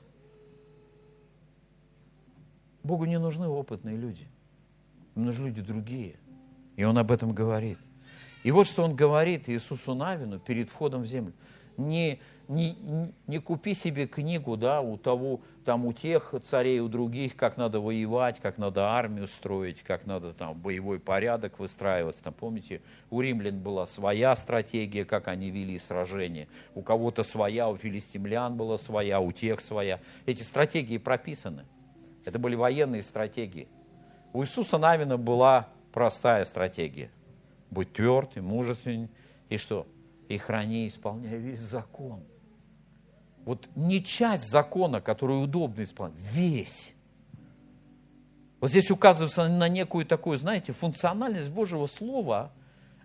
Богу 2.87 3.05
не 3.05 3.19
нужны 3.19 3.47
опытные 3.47 3.97
люди. 3.97 4.27
Ему 5.15 5.25
нужны 5.25 5.47
люди 5.47 5.61
другие. 5.61 6.15
И 6.75 6.83
он 6.83 6.97
об 6.97 7.11
этом 7.11 7.33
говорит. 7.33 7.77
И 8.43 8.51
вот 8.51 8.65
что 8.65 8.83
он 8.83 8.95
говорит 8.95 9.49
Иисусу 9.49 9.93
Навину 9.93 10.39
перед 10.39 10.69
входом 10.69 11.03
в 11.03 11.05
землю. 11.05 11.33
Не 11.75 12.19
не, 12.47 12.77
не 13.27 13.39
купи 13.39 13.73
себе 13.73 14.07
книгу, 14.07 14.55
да, 14.55 14.81
у 14.81 14.97
того, 14.97 15.41
там 15.65 15.85
у 15.85 15.93
тех 15.93 16.33
царей, 16.41 16.79
у 16.79 16.87
других, 16.87 17.35
как 17.35 17.57
надо 17.57 17.79
воевать, 17.79 18.39
как 18.39 18.57
надо 18.57 18.87
армию 18.89 19.27
строить, 19.27 19.81
как 19.81 20.05
надо 20.05 20.33
там 20.33 20.57
боевой 20.57 20.99
порядок 20.99 21.59
выстраиваться. 21.59 22.23
Там, 22.23 22.33
помните, 22.33 22.81
у 23.09 23.21
римлян 23.21 23.59
была 23.59 23.85
своя 23.85 24.35
стратегия, 24.35 25.03
как 25.03 25.27
они 25.27 25.49
вели 25.49 25.77
сражения. 25.77 26.47
У 26.73 26.81
кого-то 26.81 27.23
своя, 27.23 27.69
у 27.69 27.75
филистимлян 27.75 28.55
была 28.55 28.77
своя, 28.77 29.19
у 29.19 29.31
тех 29.31 29.59
своя. 29.59 29.99
Эти 30.25 30.43
стратегии 30.43 30.97
прописаны. 30.97 31.65
Это 32.27 32.39
были 32.39 32.55
военные 32.55 33.03
стратегии. 33.03 33.67
У 34.33 34.43
Иисуса 34.43 34.77
Навина 34.77 35.17
была 35.17 35.69
простая 35.93 36.43
стратегия. 36.45 37.09
Будь 37.71 37.93
тверд 37.93 38.35
и 38.37 38.41
мужественен, 38.41 39.09
и 39.49 39.57
что? 39.57 39.87
И 40.27 40.37
храни, 40.37 40.87
исполняй 40.87 41.37
весь 41.37 41.59
закон– 41.59 42.21
вот 43.47 43.69
не 43.77 44.03
часть 44.03 44.49
закона, 44.49 44.99
которую 44.99 45.39
удобно 45.39 45.81
исполнять, 45.81 46.19
весь. 46.19 46.93
Вот 48.59 48.71
здесь 48.71 48.91
указывается 48.91 49.47
на 49.47 49.69
некую 49.69 50.05
такую, 50.05 50.37
знаете, 50.37 50.73
функциональность 50.73 51.49
Божьего 51.49 51.85
Слова, 51.85 52.51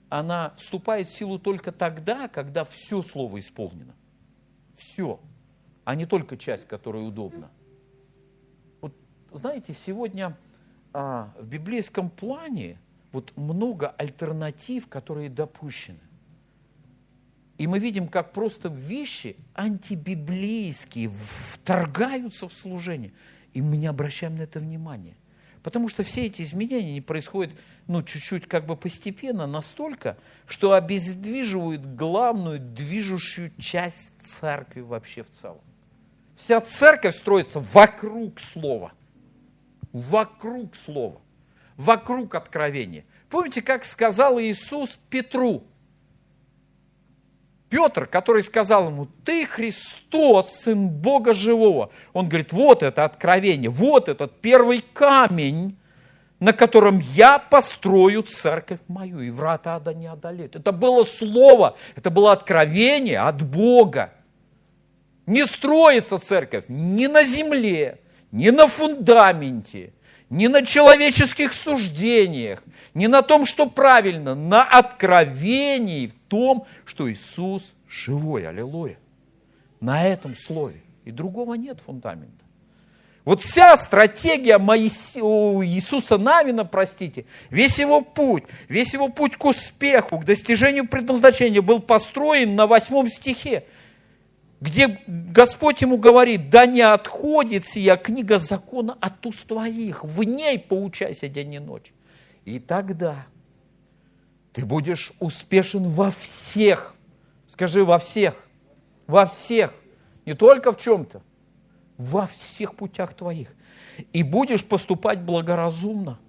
она 0.08 0.52
вступает 0.56 1.08
в 1.08 1.16
силу 1.16 1.38
только 1.38 1.70
тогда, 1.70 2.26
когда 2.26 2.64
все 2.64 3.02
Слово 3.02 3.38
исполнено. 3.38 3.94
Все, 4.76 5.20
а 5.84 5.94
не 5.94 6.06
только 6.06 6.36
часть, 6.36 6.66
которая 6.66 7.04
удобна. 7.04 7.48
Знаете, 9.32 9.72
сегодня 9.74 10.36
а, 10.92 11.32
в 11.38 11.46
библейском 11.46 12.10
плане 12.10 12.78
вот 13.12 13.32
много 13.36 13.88
альтернатив, 13.88 14.88
которые 14.88 15.28
допущены. 15.30 16.00
И 17.58 17.66
мы 17.66 17.78
видим, 17.78 18.08
как 18.08 18.32
просто 18.32 18.68
вещи 18.68 19.36
антибиблейские 19.54 21.10
вторгаются 21.10 22.48
в 22.48 22.52
служение. 22.52 23.12
И 23.52 23.62
мы 23.62 23.76
не 23.76 23.86
обращаем 23.86 24.36
на 24.36 24.42
это 24.42 24.58
внимания. 24.58 25.16
Потому 25.62 25.88
что 25.88 26.02
все 26.02 26.26
эти 26.26 26.42
изменения 26.42 26.92
не 26.92 27.00
происходят, 27.00 27.52
ну, 27.86 28.02
чуть-чуть 28.02 28.46
как 28.46 28.66
бы 28.66 28.76
постепенно, 28.76 29.46
настолько, 29.46 30.16
что 30.46 30.72
обездвиживают 30.72 31.86
главную 31.86 32.58
движущую 32.58 33.52
часть 33.58 34.10
церкви 34.24 34.80
вообще 34.80 35.22
в 35.22 35.30
целом. 35.30 35.60
Вся 36.34 36.60
церковь 36.60 37.14
строится 37.14 37.60
вокруг 37.60 38.40
слова. 38.40 38.92
Вокруг 39.93 40.74
слова. 40.74 41.20
Вокруг 41.76 42.34
откровения. 42.34 43.05
Помните, 43.28 43.62
как 43.62 43.84
сказал 43.84 44.38
Иисус 44.40 44.99
Петру? 45.09 45.64
Петр, 47.72 48.07
который 48.07 48.43
сказал 48.43 48.88
ему, 48.88 49.09
ты 49.24 49.47
Христос, 49.47 50.51
Сын 50.51 50.90
Бога 50.90 51.32
Живого. 51.32 51.90
Он 52.12 52.28
говорит, 52.28 52.53
вот 52.53 52.82
это 52.82 53.07
откровение, 53.07 53.70
вот 53.70 54.11
этот 54.11 54.43
первый 54.43 54.84
камень, 54.93 55.78
на 56.38 56.53
котором 56.53 56.99
я 56.99 57.38
построю 57.38 58.24
церковь 58.24 58.80
мою, 58.88 59.20
и 59.20 59.30
врата 59.30 59.76
ада 59.76 59.95
не 59.95 60.07
одолеют. 60.07 60.55
Это 60.55 60.70
было 60.70 61.05
слово, 61.05 61.78
это 61.97 62.11
было 62.11 62.32
откровение 62.32 63.20
от 63.20 63.40
Бога. 63.40 64.12
Не 65.24 65.47
строится 65.47 66.18
церковь 66.18 66.66
ни 66.68 67.07
на 67.07 67.24
земле, 67.24 68.01
ни 68.32 68.50
на 68.50 68.66
фундаменте, 68.66 69.92
ни 70.30 70.46
на 70.46 70.64
человеческих 70.64 71.52
суждениях, 71.52 72.62
не 72.94 73.06
на 73.06 73.22
том, 73.22 73.44
что 73.44 73.66
правильно, 73.66 74.34
на 74.34 74.64
откровении 74.64 76.08
в 76.08 76.14
том, 76.28 76.66
что 76.84 77.10
Иисус 77.10 77.74
живой, 77.88 78.48
аллилуйя. 78.48 78.96
На 79.80 80.06
этом 80.06 80.34
слове. 80.34 80.80
И 81.04 81.10
другого 81.10 81.54
нет 81.54 81.80
фундамента. 81.80 82.44
Вот 83.24 83.40
вся 83.42 83.76
стратегия 83.76 84.58
Моисе... 84.58 85.20
Иисуса 85.20 86.18
Навина, 86.18 86.64
простите, 86.64 87.24
весь 87.50 87.78
его 87.78 88.00
путь, 88.00 88.44
весь 88.68 88.94
его 88.94 89.08
путь 89.08 89.36
к 89.36 89.44
успеху, 89.44 90.18
к 90.18 90.24
достижению 90.24 90.88
предназначения 90.88 91.62
был 91.62 91.80
построен 91.80 92.56
на 92.56 92.66
восьмом 92.66 93.08
стихе, 93.08 93.64
где 94.62 95.00
Господь 95.08 95.82
ему 95.82 95.96
говорит, 95.96 96.48
да 96.48 96.66
не 96.66 96.82
отходит 96.82 97.66
сия 97.66 97.96
книга 97.96 98.38
закона 98.38 98.96
от 99.00 99.26
уст 99.26 99.48
твоих, 99.48 100.04
в 100.04 100.22
ней 100.22 100.56
поучайся 100.56 101.26
день 101.26 101.54
и 101.54 101.58
ночь. 101.58 101.92
И 102.44 102.60
тогда 102.60 103.26
ты 104.52 104.64
будешь 104.64 105.14
успешен 105.18 105.88
во 105.88 106.12
всех, 106.12 106.94
скажи 107.48 107.84
во 107.84 107.98
всех, 107.98 108.36
во 109.08 109.26
всех, 109.26 109.74
не 110.26 110.34
только 110.34 110.70
в 110.70 110.78
чем-то, 110.78 111.22
во 111.98 112.28
всех 112.28 112.76
путях 112.76 113.14
твоих. 113.14 113.52
И 114.12 114.22
будешь 114.22 114.64
поступать 114.64 115.22
благоразумно. 115.22 116.20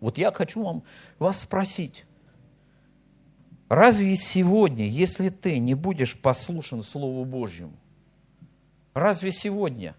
Вот 0.00 0.18
я 0.18 0.32
хочу 0.32 0.64
вам, 0.64 0.82
вас 1.20 1.42
спросить, 1.42 2.06
разве 3.74 4.16
сегодня, 4.16 4.88
если 4.88 5.28
ты 5.28 5.58
не 5.58 5.74
будешь 5.74 6.16
послушен 6.16 6.82
Слову 6.82 7.24
Божьему, 7.24 7.74
разве 8.94 9.32
сегодня 9.32 9.94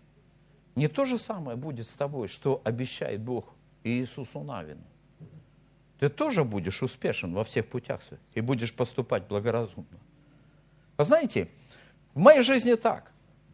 не 0.76 0.88
то 0.88 1.06
же 1.06 1.18
самое 1.18 1.58
будет 1.58 1.88
с 1.88 1.94
тобой, 1.94 2.28
что 2.28 2.62
обещает 2.64 3.22
Бог 3.22 3.54
Иисусу 3.84 4.42
Навину. 4.42 4.84
Ты 6.00 6.10
тоже 6.10 6.44
будешь 6.44 6.84
успешен 6.84 7.34
во 7.34 7.44
всех 7.44 7.68
путях 7.68 8.04
своих 8.04 8.22
и 8.34 8.42
будешь 8.42 8.74
поступать 8.74 9.28
благоразумно. 9.28 10.00
Вы 10.98 11.04
знаете, 11.04 11.50
в 12.14 12.20
моей 12.20 12.42
жизни 12.42 12.76
так. 12.76 13.12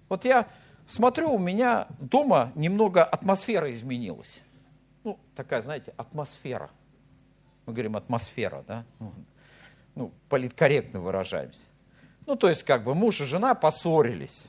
Вот 0.10 0.26
я 0.26 0.48
смотрю, 0.88 1.34
у 1.34 1.40
меня 1.40 1.88
дома 2.00 2.52
немного 2.56 3.04
атмосфера 3.04 3.72
изменилась. 3.72 4.42
Ну, 5.04 5.20
такая, 5.36 5.62
знаете, 5.62 5.94
атмосфера. 5.98 6.70
Мы 7.66 7.74
говорим 7.74 7.96
атмосфера, 7.96 8.64
да? 8.68 8.86
Ну, 9.96 10.12
политкорректно 10.30 11.00
выражаемся. 11.00 11.68
Ну, 12.26 12.36
то 12.36 12.50
есть, 12.50 12.64
как 12.64 12.84
бы 12.84 12.96
муж 12.96 13.22
и 13.22 13.26
жена 13.26 13.56
поссорились 13.56 14.48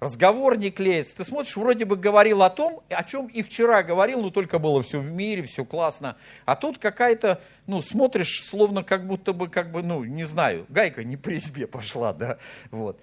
разговор 0.00 0.56
не 0.56 0.70
клеится. 0.70 1.18
Ты 1.18 1.24
смотришь, 1.24 1.56
вроде 1.56 1.84
бы 1.84 1.96
говорил 1.96 2.42
о 2.42 2.50
том, 2.50 2.82
о 2.88 3.04
чем 3.04 3.26
и 3.26 3.42
вчера 3.42 3.82
говорил, 3.82 4.22
но 4.22 4.30
только 4.30 4.58
было 4.58 4.82
все 4.82 4.98
в 4.98 5.12
мире, 5.12 5.42
все 5.42 5.64
классно. 5.64 6.16
А 6.46 6.56
тут 6.56 6.78
какая-то, 6.78 7.40
ну, 7.66 7.80
смотришь, 7.80 8.42
словно 8.42 8.82
как 8.82 9.06
будто 9.06 9.32
бы, 9.32 9.48
как 9.48 9.70
бы, 9.70 9.82
ну, 9.82 10.02
не 10.04 10.24
знаю, 10.24 10.66
гайка 10.68 11.04
не 11.04 11.16
при 11.16 11.36
избе 11.36 11.66
пошла, 11.66 12.12
да, 12.12 12.38
вот. 12.70 12.98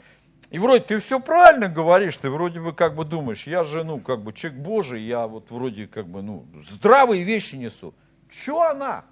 И 0.49 0.59
вроде 0.59 0.83
ты 0.83 0.99
все 0.99 1.19
правильно 1.19 1.67
говоришь, 1.67 2.15
ты 2.17 2.29
вроде 2.29 2.61
бы 2.61 2.73
как 2.73 2.95
бы 2.95 3.05
думаешь, 3.05 3.45
я 3.45 3.63
же, 3.63 3.83
ну, 3.83 3.99
как 3.99 4.23
бы 4.23 4.33
человек 4.33 4.59
Божий, 4.59 5.01
я 5.03 5.27
вот 5.27 5.51
вроде 5.51 5.87
как 5.87 6.07
бы, 6.07 6.21
ну, 6.21 6.45
здравые 6.69 7.23
вещи 7.23 7.55
несу. 7.55 7.93
Че 8.29 8.61
она? 8.61 9.05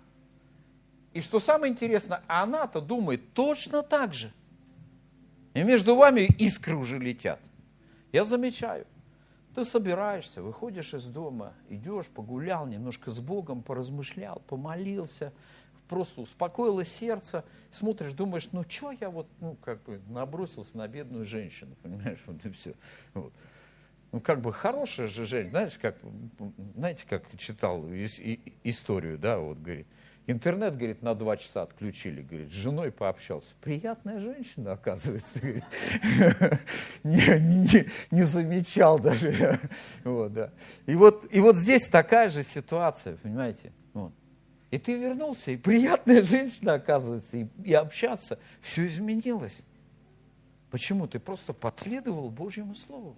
И 1.16 1.22
что 1.22 1.40
самое 1.40 1.72
интересное, 1.72 2.22
она-то 2.28 2.82
думает 2.82 3.34
точно 3.34 3.84
так 3.84 4.14
же. 4.14 4.34
И 5.54 5.64
между 5.64 5.96
вами 5.96 6.28
искры 6.38 6.76
уже 6.76 7.00
летят. 7.00 7.40
Я 8.12 8.26
замечаю, 8.26 8.86
ты 9.56 9.64
собираешься, 9.64 10.42
выходишь 10.42 10.94
из 10.94 11.06
дома, 11.06 11.54
идешь, 11.70 12.08
погулял, 12.08 12.68
немножко 12.68 13.12
с 13.12 13.22
Богом, 13.22 13.64
поразмышлял, 13.64 14.42
помолился, 14.48 15.32
просто 15.88 16.20
успокоило 16.20 16.84
сердце, 16.84 17.46
смотришь, 17.72 18.12
думаешь, 18.12 18.50
ну 18.52 18.64
что 18.68 18.92
я 18.92 19.10
вот, 19.10 19.30
ну 19.40 19.56
как 19.64 19.82
бы 19.84 20.02
набросился 20.10 20.76
на 20.76 20.86
бедную 20.90 21.24
женщину, 21.26 21.78
понимаешь, 21.82 22.20
вот 22.26 22.46
и 22.46 22.50
все. 22.50 22.74
Вот. 23.14 23.32
Ну 24.12 24.20
как 24.20 24.42
бы 24.42 24.52
хорошая 24.52 25.08
же 25.08 25.26
женщина, 25.26 25.52
знаешь, 25.52 25.78
как, 25.82 25.96
знаете, 26.76 27.06
как 27.08 27.24
читал 27.38 27.86
историю, 28.66 29.18
да, 29.18 29.38
вот 29.40 29.60
говорит, 29.60 29.88
Интернет, 30.28 30.76
говорит, 30.76 31.04
на 31.04 31.14
два 31.14 31.38
часа 31.38 31.62
отключили, 31.62 32.24
говорит, 32.24 32.50
с 32.50 32.54
женой 32.54 32.92
пообщался. 32.92 33.54
Приятная 33.62 34.20
женщина, 34.20 34.72
оказывается, 34.72 35.40
говорит. 35.40 35.64
не, 37.04 37.40
не, 37.40 37.86
не 38.10 38.24
замечал 38.24 38.98
даже. 38.98 39.60
вот, 40.04 40.34
да. 40.34 40.52
и, 40.88 40.96
вот, 40.96 41.28
и 41.32 41.40
вот 41.40 41.58
здесь 41.58 41.88
такая 41.88 42.30
же 42.30 42.42
ситуация, 42.42 43.18
понимаете? 43.18 43.72
Вот. 43.94 44.14
И 44.72 44.80
ты 44.80 44.98
вернулся, 44.98 45.52
и 45.52 45.58
приятная 45.58 46.24
женщина, 46.24 46.74
оказывается, 46.74 47.38
и, 47.38 47.48
и 47.64 47.74
общаться, 47.74 48.40
все 48.62 48.88
изменилось. 48.88 49.64
Почему? 50.72 51.08
Ты 51.08 51.20
просто 51.20 51.54
последовал 51.54 52.32
Божьему 52.32 52.74
Слову. 52.74 53.16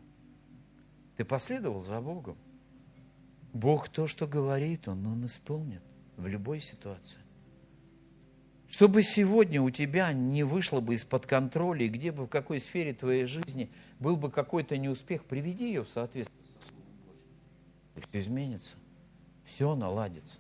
Ты 1.16 1.24
последовал 1.24 1.82
за 1.82 2.02
Богом. 2.02 2.38
Бог 3.54 3.88
то, 3.88 4.08
что 4.08 4.28
говорит, 4.28 4.90
Он, 4.90 5.08
Он 5.08 5.26
исполнит 5.26 5.87
в 6.18 6.28
любой 6.28 6.60
ситуации. 6.60 7.20
Чтобы 8.68 9.02
сегодня 9.02 9.62
у 9.62 9.70
тебя 9.70 10.12
не 10.12 10.44
вышло 10.44 10.82
бы 10.82 10.96
из-под 10.96 11.26
контроля, 11.26 11.86
и 11.86 11.90
где 11.90 12.12
бы, 12.12 12.26
в 12.26 12.28
какой 12.28 12.60
сфере 12.60 12.94
твоей 12.94 13.26
жизни 13.26 13.70
был 14.00 14.18
бы 14.18 14.30
какой-то 14.30 14.78
неуспех, 14.78 15.24
приведи 15.24 15.68
ее 15.68 15.84
в 15.84 15.90
соответствие 15.90 16.38
с 16.60 18.02
Все 18.10 18.20
изменится, 18.20 18.74
все 19.46 19.74
наладится. 19.76 20.36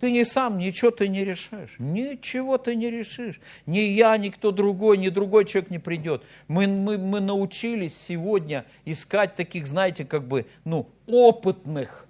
Ты 0.00 0.12
не 0.12 0.24
сам, 0.24 0.58
ничего 0.58 0.92
ты 0.92 1.08
не 1.08 1.24
решаешь. 1.24 1.74
Ничего 1.80 2.56
ты 2.56 2.76
не 2.76 2.88
решишь. 2.88 3.40
Ни 3.66 3.80
я, 3.80 4.16
ни 4.16 4.28
кто 4.28 4.52
другой, 4.52 4.96
ни 4.96 5.08
другой 5.08 5.44
человек 5.44 5.70
не 5.70 5.80
придет. 5.80 6.22
Мы, 6.46 6.68
мы, 6.68 6.98
мы 6.98 7.20
научились 7.20 7.98
сегодня 7.98 8.64
искать 8.84 9.34
таких, 9.34 9.66
знаете, 9.66 10.04
как 10.04 10.28
бы, 10.28 10.46
ну, 10.64 10.88
опытных. 11.06 12.06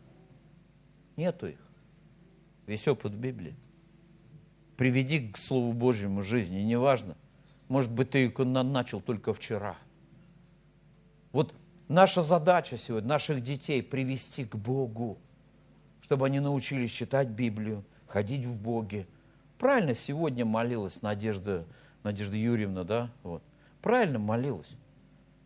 Нету 1.16 1.48
их. 1.48 1.67
Весь 2.68 2.86
опыт 2.86 3.14
Библии. 3.14 3.56
Приведи 4.76 5.30
к 5.30 5.38
Слову 5.38 5.72
Божьему 5.72 6.20
жизни, 6.22 6.58
неважно. 6.60 7.16
Может 7.66 7.90
быть, 7.90 8.10
ты 8.10 8.30
начал 8.44 9.00
только 9.00 9.32
вчера. 9.32 9.74
Вот 11.32 11.54
наша 11.88 12.20
задача 12.20 12.76
сегодня, 12.76 13.08
наших 13.08 13.42
детей, 13.42 13.82
привести 13.82 14.44
к 14.44 14.54
Богу, 14.54 15.16
чтобы 16.02 16.26
они 16.26 16.40
научились 16.40 16.90
читать 16.90 17.28
Библию, 17.28 17.86
ходить 18.06 18.44
в 18.44 18.60
Боге. 18.60 19.06
Правильно 19.58 19.94
сегодня 19.94 20.44
молилась 20.44 21.00
Надежда, 21.00 21.64
Надежда 22.02 22.36
Юрьевна, 22.36 22.84
да? 22.84 23.10
Вот. 23.22 23.42
Правильно 23.80 24.18
молилась 24.18 24.76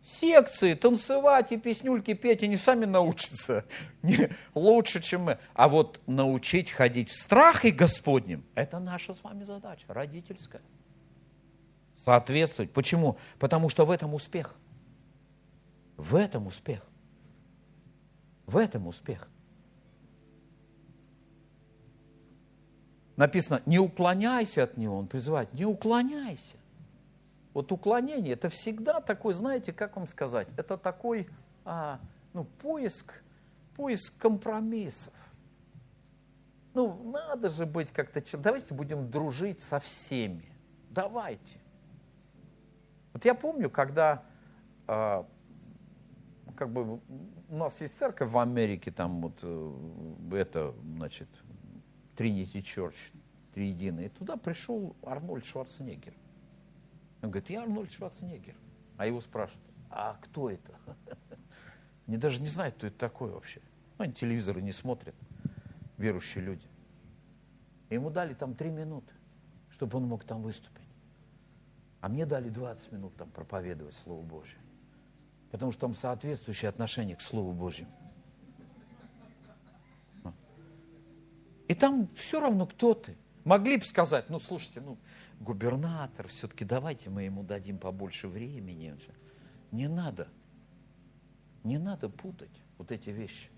секции, 0.03 0.73
танцевать 0.73 1.51
и 1.51 1.57
песнюльки 1.57 2.13
петь, 2.13 2.43
они 2.43 2.57
сами 2.57 2.85
научатся 2.85 3.65
не, 4.01 4.29
лучше, 4.53 5.01
чем 5.01 5.23
мы. 5.23 5.39
А 5.53 5.69
вот 5.69 6.01
научить 6.05 6.69
ходить 6.69 7.09
в 7.09 7.19
страхе 7.19 7.71
Господнем, 7.71 8.43
это 8.53 8.79
наша 8.79 9.13
с 9.13 9.23
вами 9.23 9.43
задача, 9.43 9.85
родительская. 9.87 10.61
Соответствовать. 11.95 12.71
Почему? 12.71 13.17
Потому 13.39 13.69
что 13.69 13.85
в 13.85 13.91
этом 13.91 14.13
успех. 14.13 14.55
В 15.95 16.15
этом 16.15 16.47
успех. 16.47 16.85
В 18.45 18.57
этом 18.57 18.87
успех. 18.87 19.29
Написано, 23.15 23.61
не 23.65 23.77
уклоняйся 23.79 24.63
от 24.63 24.75
него, 24.75 24.97
он 24.97 25.07
призывает, 25.07 25.53
не 25.53 25.65
уклоняйся. 25.65 26.57
Вот 27.53 27.71
уклонение, 27.71 28.33
это 28.33 28.49
всегда 28.49 28.99
такой, 28.99 29.33
знаете, 29.33 29.73
как 29.73 29.95
вам 29.95 30.07
сказать, 30.07 30.47
это 30.57 30.77
такой, 30.77 31.29
а, 31.65 31.99
ну, 32.33 32.45
поиск, 32.45 33.23
поиск 33.75 34.17
компромиссов. 34.17 35.13
Ну, 36.73 37.11
надо 37.11 37.49
же 37.49 37.65
быть 37.67 37.91
как-то... 37.91 38.21
Давайте 38.37 38.73
будем 38.73 39.11
дружить 39.11 39.59
со 39.59 39.79
всеми. 39.79 40.51
Давайте. 40.89 41.59
Вот 43.13 43.23
я 43.25 43.35
помню, 43.35 43.69
когда 43.69 44.23
э, 44.87 45.23
как 46.55 46.71
бы 46.71 46.99
у 47.49 47.55
нас 47.55 47.79
есть 47.81 47.95
церковь 47.95 48.31
в 48.31 48.37
Америке, 48.39 48.89
там 48.89 49.21
вот 49.21 49.37
э, 49.43 50.33
это, 50.33 50.73
значит, 50.95 51.29
Trinity 52.15 52.61
Church, 52.63 52.95
триединый. 53.53 54.09
Туда 54.09 54.35
пришел 54.35 54.95
Арнольд 55.03 55.45
Шварценеггер. 55.45 56.13
Он 57.23 57.31
говорит, 57.31 57.49
я 57.49 57.61
Арнольд 57.61 57.91
Шварценеггер. 57.91 58.55
А 58.97 59.07
его 59.07 59.21
спрашивают, 59.21 59.65
а 59.89 60.19
кто 60.21 60.49
это? 60.49 60.73
Они 62.07 62.17
даже 62.17 62.41
не 62.41 62.47
знают, 62.47 62.75
кто 62.75 62.87
это 62.87 62.97
такой 62.97 63.31
вообще. 63.31 63.61
Ну, 63.97 64.03
они 64.03 64.13
телевизоры 64.13 64.61
не 64.61 64.73
смотрят, 64.73 65.15
верующие 65.97 66.43
люди. 66.43 66.67
Ему 67.89 68.09
дали 68.09 68.33
там 68.33 68.55
три 68.55 68.71
минуты, 68.71 69.13
чтобы 69.69 69.97
он 69.97 70.07
мог 70.07 70.25
там 70.25 70.41
выступить. 70.41 70.83
А 72.01 72.09
мне 72.09 72.25
дали 72.25 72.49
20 72.49 72.91
минут 72.91 73.15
там 73.15 73.29
проповедовать 73.29 73.93
Слово 73.93 74.21
Божье. 74.23 74.57
Потому 75.51 75.71
что 75.71 75.81
там 75.81 75.93
соответствующее 75.93 76.67
отношение 76.67 77.15
к 77.15 77.21
Слову 77.21 77.53
Божьему. 77.53 77.91
И 81.67 81.75
там 81.75 82.09
все 82.15 82.41
равно 82.41 82.65
кто 82.65 82.95
ты. 82.95 83.15
Могли 83.45 83.77
бы 83.77 83.85
сказать, 83.85 84.29
ну, 84.29 84.39
слушайте, 84.39 84.81
ну, 84.81 84.97
губернатор, 85.43 86.27
все-таки 86.27 86.65
давайте 86.65 87.09
мы 87.09 87.23
ему 87.23 87.43
дадим 87.43 87.77
побольше 87.77 88.27
времени. 88.27 88.95
Не 89.71 89.87
надо. 89.87 90.27
Не 91.63 91.77
надо 91.77 92.09
путать 92.09 92.51
вот 92.77 92.91
эти 92.91 93.09
вещи. 93.09 93.49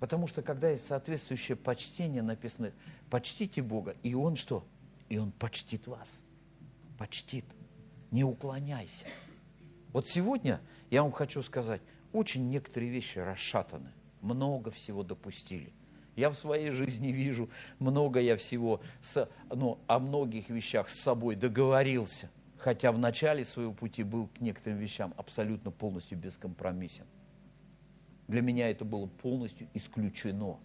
Потому 0.00 0.26
что 0.26 0.42
когда 0.42 0.68
есть 0.68 0.84
соответствующее 0.84 1.56
почтение, 1.56 2.22
написано, 2.22 2.72
почтите 3.08 3.62
Бога, 3.62 3.96
и 4.02 4.14
Он 4.14 4.36
что? 4.36 4.66
И 5.08 5.16
Он 5.16 5.32
почтит 5.32 5.86
вас. 5.86 6.22
Почтит. 6.98 7.46
Не 8.10 8.24
уклоняйся. 8.24 9.06
Вот 9.92 10.06
сегодня 10.06 10.60
я 10.90 11.02
вам 11.02 11.12
хочу 11.12 11.40
сказать, 11.42 11.80
очень 12.12 12.48
некоторые 12.50 12.90
вещи 12.90 13.18
расшатаны. 13.18 13.92
Много 14.20 14.70
всего 14.70 15.02
допустили– 15.02 15.72
я 16.16 16.30
в 16.30 16.34
своей 16.34 16.70
жизни 16.70 17.08
вижу 17.08 17.50
много 17.78 18.20
я 18.20 18.36
всего, 18.36 18.80
с, 19.02 19.28
ну, 19.50 19.78
о 19.86 19.98
многих 19.98 20.48
вещах 20.48 20.88
с 20.88 21.00
собой 21.00 21.34
договорился, 21.34 22.30
хотя 22.58 22.92
в 22.92 22.98
начале 22.98 23.44
своего 23.44 23.72
пути 23.72 24.02
был 24.02 24.28
к 24.28 24.40
некоторым 24.40 24.78
вещам 24.78 25.12
абсолютно 25.16 25.70
полностью 25.70 26.18
бескомпромиссен. 26.18 27.06
Для 28.28 28.42
меня 28.42 28.70
это 28.70 28.84
было 28.84 29.06
полностью 29.06 29.68
исключено. 29.74 30.58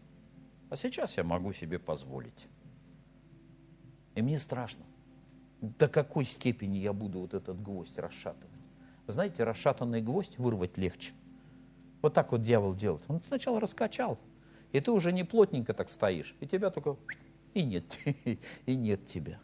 А 0.69 0.75
сейчас 0.75 1.17
я 1.17 1.23
могу 1.23 1.51
себе 1.51 1.79
позволить. 1.79 2.47
И 4.15 4.21
мне 4.21 4.39
страшно. 4.39 4.85
До 5.61 5.89
какой 5.89 6.25
степени 6.25 6.77
я 6.77 6.93
буду 6.93 7.19
вот 7.19 7.33
этот 7.33 7.61
гвоздь 7.61 7.97
расшатывать? 7.97 8.47
Вы 9.07 9.13
знаете, 9.13 9.43
расшатанный 9.43 10.01
гвоздь 10.01 10.37
вырвать 10.37 10.77
легче. 10.77 11.13
Вот 12.01 12.13
так 12.13 12.31
вот 12.31 12.43
дьявол 12.43 12.75
делает. 12.75 13.03
Он 13.07 13.21
сначала 13.27 13.59
раскачал, 13.59 14.17
и 14.71 14.79
ты 14.79 14.91
уже 14.91 15.11
не 15.11 15.23
плотненько 15.23 15.73
так 15.73 15.89
стоишь, 15.89 16.35
и 16.39 16.47
тебя 16.47 16.69
только 16.69 16.97
и 17.53 17.63
нет, 17.63 17.85
и 18.65 18.75
нет 18.75 19.05
тебя. 19.05 19.39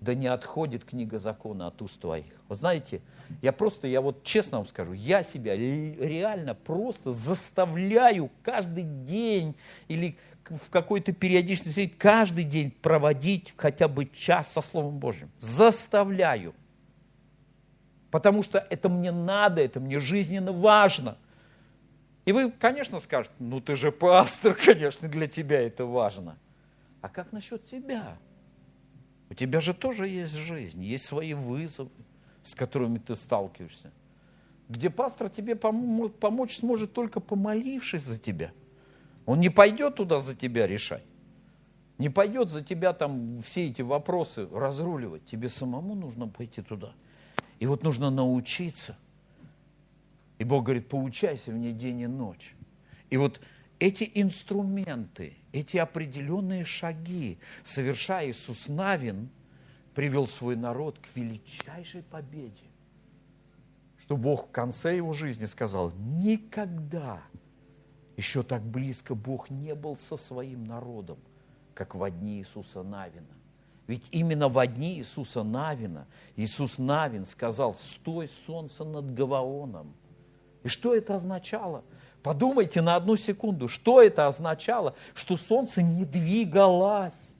Да 0.00 0.14
не 0.14 0.28
отходит 0.28 0.84
книга 0.84 1.18
закона 1.18 1.66
от 1.66 1.82
уст 1.82 2.00
твоих. 2.00 2.32
Вот 2.48 2.58
знаете, 2.58 3.02
я 3.42 3.52
просто, 3.52 3.86
я 3.86 4.00
вот 4.00 4.24
честно 4.24 4.58
вам 4.58 4.66
скажу, 4.66 4.94
я 4.94 5.22
себя 5.22 5.54
реально 5.56 6.54
просто 6.54 7.12
заставляю 7.12 8.30
каждый 8.42 8.84
день 8.84 9.54
или 9.88 10.16
в 10.48 10.70
какой-то 10.70 11.12
периодичности, 11.12 11.92
каждый 11.98 12.44
день 12.44 12.70
проводить 12.70 13.52
хотя 13.56 13.88
бы 13.88 14.06
час 14.06 14.50
со 14.50 14.62
Словом 14.62 14.98
Божьим. 14.98 15.30
Заставляю. 15.38 16.54
Потому 18.10 18.42
что 18.42 18.58
это 18.70 18.88
мне 18.88 19.12
надо, 19.12 19.60
это 19.60 19.80
мне 19.80 20.00
жизненно 20.00 20.50
важно– 20.50 21.18
и 22.30 22.32
вы, 22.32 22.52
конечно, 22.52 23.00
скажете, 23.00 23.34
ну 23.40 23.60
ты 23.60 23.74
же 23.74 23.90
пастор, 23.90 24.54
конечно, 24.64 25.08
для 25.08 25.26
тебя 25.26 25.60
это 25.60 25.84
важно. 25.84 26.38
А 27.00 27.08
как 27.08 27.32
насчет 27.32 27.66
тебя? 27.66 28.18
У 29.30 29.34
тебя 29.34 29.60
же 29.60 29.74
тоже 29.74 30.06
есть 30.06 30.34
жизнь, 30.34 30.84
есть 30.84 31.06
свои 31.06 31.34
вызовы, 31.34 31.90
с 32.44 32.54
которыми 32.54 32.98
ты 32.98 33.16
сталкиваешься. 33.16 33.90
Где 34.68 34.90
пастор 34.90 35.28
тебе 35.28 35.56
помочь 35.56 36.58
сможет 36.58 36.92
только 36.92 37.18
помолившись 37.18 38.04
за 38.04 38.16
тебя. 38.16 38.52
Он 39.26 39.40
не 39.40 39.48
пойдет 39.48 39.96
туда 39.96 40.20
за 40.20 40.36
тебя 40.36 40.68
решать. 40.68 41.02
Не 41.98 42.10
пойдет 42.10 42.48
за 42.48 42.62
тебя 42.62 42.92
там 42.92 43.42
все 43.42 43.66
эти 43.66 43.82
вопросы 43.82 44.46
разруливать. 44.52 45.24
Тебе 45.24 45.48
самому 45.48 45.96
нужно 45.96 46.28
пойти 46.28 46.62
туда. 46.62 46.92
И 47.58 47.66
вот 47.66 47.82
нужно 47.82 48.08
научиться– 48.08 48.96
и 50.40 50.44
Бог 50.44 50.64
говорит, 50.64 50.88
поучайся 50.88 51.52
мне 51.52 51.70
день 51.70 52.00
и 52.00 52.06
ночь. 52.06 52.54
И 53.10 53.18
вот 53.18 53.42
эти 53.78 54.10
инструменты, 54.14 55.34
эти 55.52 55.76
определенные 55.76 56.64
шаги, 56.64 57.38
совершая 57.62 58.30
Иисус 58.30 58.68
Навин, 58.68 59.28
привел 59.94 60.26
свой 60.26 60.56
народ 60.56 60.98
к 60.98 61.14
величайшей 61.14 62.02
победе. 62.02 62.64
Что 63.98 64.16
Бог 64.16 64.48
в 64.48 64.50
конце 64.50 64.96
его 64.96 65.12
жизни 65.12 65.44
сказал, 65.44 65.92
никогда 65.98 67.20
еще 68.16 68.42
так 68.42 68.62
близко 68.62 69.14
Бог 69.14 69.50
не 69.50 69.74
был 69.74 69.98
со 69.98 70.16
своим 70.16 70.64
народом, 70.64 71.18
как 71.74 71.94
в 71.94 72.10
дни 72.10 72.38
Иисуса 72.38 72.82
Навина. 72.82 73.36
Ведь 73.86 74.08
именно 74.10 74.48
в 74.48 74.66
дни 74.66 75.00
Иисуса 75.00 75.42
Навина 75.42 76.06
Иисус 76.36 76.78
Навин 76.78 77.26
сказал, 77.26 77.74
стой, 77.74 78.26
солнце 78.26 78.84
над 78.86 79.12
Гаваоном, 79.12 79.92
и 80.62 80.68
что 80.68 80.94
это 80.94 81.14
означало? 81.14 81.84
Подумайте 82.22 82.82
на 82.82 82.96
одну 82.96 83.16
секунду, 83.16 83.66
что 83.66 84.02
это 84.02 84.26
означало, 84.26 84.94
что 85.14 85.36
солнце 85.36 85.82
не 85.82 86.04
двигалось. 86.04 87.32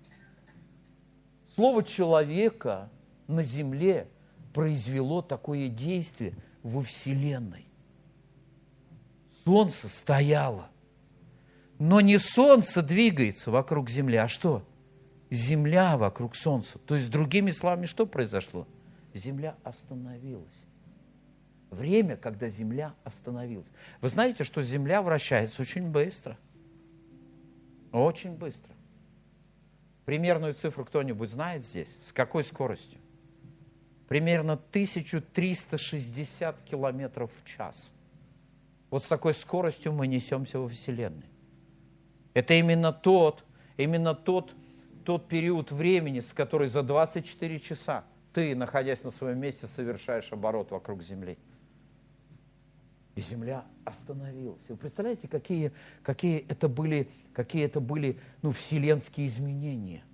Слово 1.55 1.83
человека 1.85 2.89
на 3.27 3.43
земле 3.43 4.09
произвело 4.55 5.21
такое 5.21 5.69
действие 5.69 6.35
во 6.63 6.83
Вселенной. 6.83 7.67
Солнце 9.45 9.89
стояло. 9.89 10.69
Но 11.79 12.01
не 12.01 12.19
солнце 12.19 12.83
двигается 12.83 13.51
вокруг 13.51 13.89
Земли, 13.89 14.17
а 14.17 14.29
что? 14.29 14.63
Земля 15.31 15.97
вокруг 15.97 16.37
Солнца. 16.37 16.79
То 16.79 16.95
есть, 16.95 17.11
другими 17.11 17.51
словами, 17.51 17.87
что 17.87 18.07
произошло? 18.07 18.67
Земля 19.15 19.57
остановилась 19.65 20.65
время, 21.71 22.17
когда 22.17 22.49
Земля 22.49 22.95
остановилась. 23.05 23.69
Вы 24.01 24.09
знаете, 24.09 24.43
что 24.45 24.63
Земля 24.63 25.03
вращается 25.03 25.61
очень 25.63 25.89
быстро. 25.89 26.39
Очень 27.93 28.33
быстро. 28.33 28.73
Примерную 30.05 30.55
цифру 30.55 30.85
кто-нибудь 30.85 31.31
знает 31.31 31.65
здесь? 31.65 31.97
С 32.03 32.13
какой 32.13 32.43
скоростью? 32.45 33.01
Примерно 34.09 34.53
1360 34.55 36.63
километров 36.63 37.31
в 37.33 37.45
час. 37.45 37.93
Вот 38.91 39.05
с 39.05 39.07
такой 39.07 39.35
скоростью 39.35 39.93
мы 39.93 40.09
несемся 40.09 40.59
во 40.59 40.69
Вселенной. 40.69 41.31
Это 42.35 42.55
именно 42.55 42.93
тот, 42.93 43.45
именно 43.77 44.15
тот, 44.15 44.53
тот 45.05 45.29
период 45.29 45.71
времени, 45.71 46.19
с 46.21 46.33
которой 46.33 46.69
за 46.69 46.83
24 46.83 47.61
часа 47.61 48.05
ты, 48.33 48.57
находясь 48.57 49.05
на 49.05 49.11
своем 49.11 49.39
месте, 49.39 49.69
совершаешь 49.69 50.33
оборот 50.33 50.73
вокруг 50.73 51.03
Земли 51.03 51.39
и 53.15 53.21
земля 53.21 53.65
остановилась. 53.85 54.63
Вы 54.69 54.77
представляете, 54.77 55.29
какие, 55.29 55.73
какие 56.03 56.47
это 56.49 56.69
были, 56.69 57.09
какие 57.33 57.65
это 57.65 57.81
были 57.81 58.19
ну, 58.43 58.53
вселенские 58.53 59.27
изменения? 59.27 60.05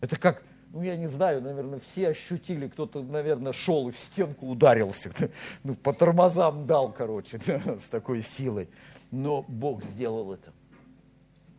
Это 0.00 0.18
как, 0.18 0.42
ну 0.72 0.82
я 0.82 0.96
не 0.96 1.06
знаю, 1.06 1.42
наверное, 1.42 1.78
все 1.80 2.08
ощутили, 2.08 2.68
кто-то, 2.68 3.02
наверное, 3.02 3.52
шел 3.52 3.88
и 3.88 3.92
в 3.92 3.98
стенку 3.98 4.48
ударился, 4.48 5.10
ну 5.64 5.74
по 5.74 5.92
тормозам 5.92 6.66
дал, 6.66 6.92
короче, 6.92 7.38
с 7.78 7.86
такой 7.86 8.22
силой. 8.22 8.68
Но 9.10 9.44
Бог 9.48 9.82
сделал 9.84 10.32
это 10.32 10.52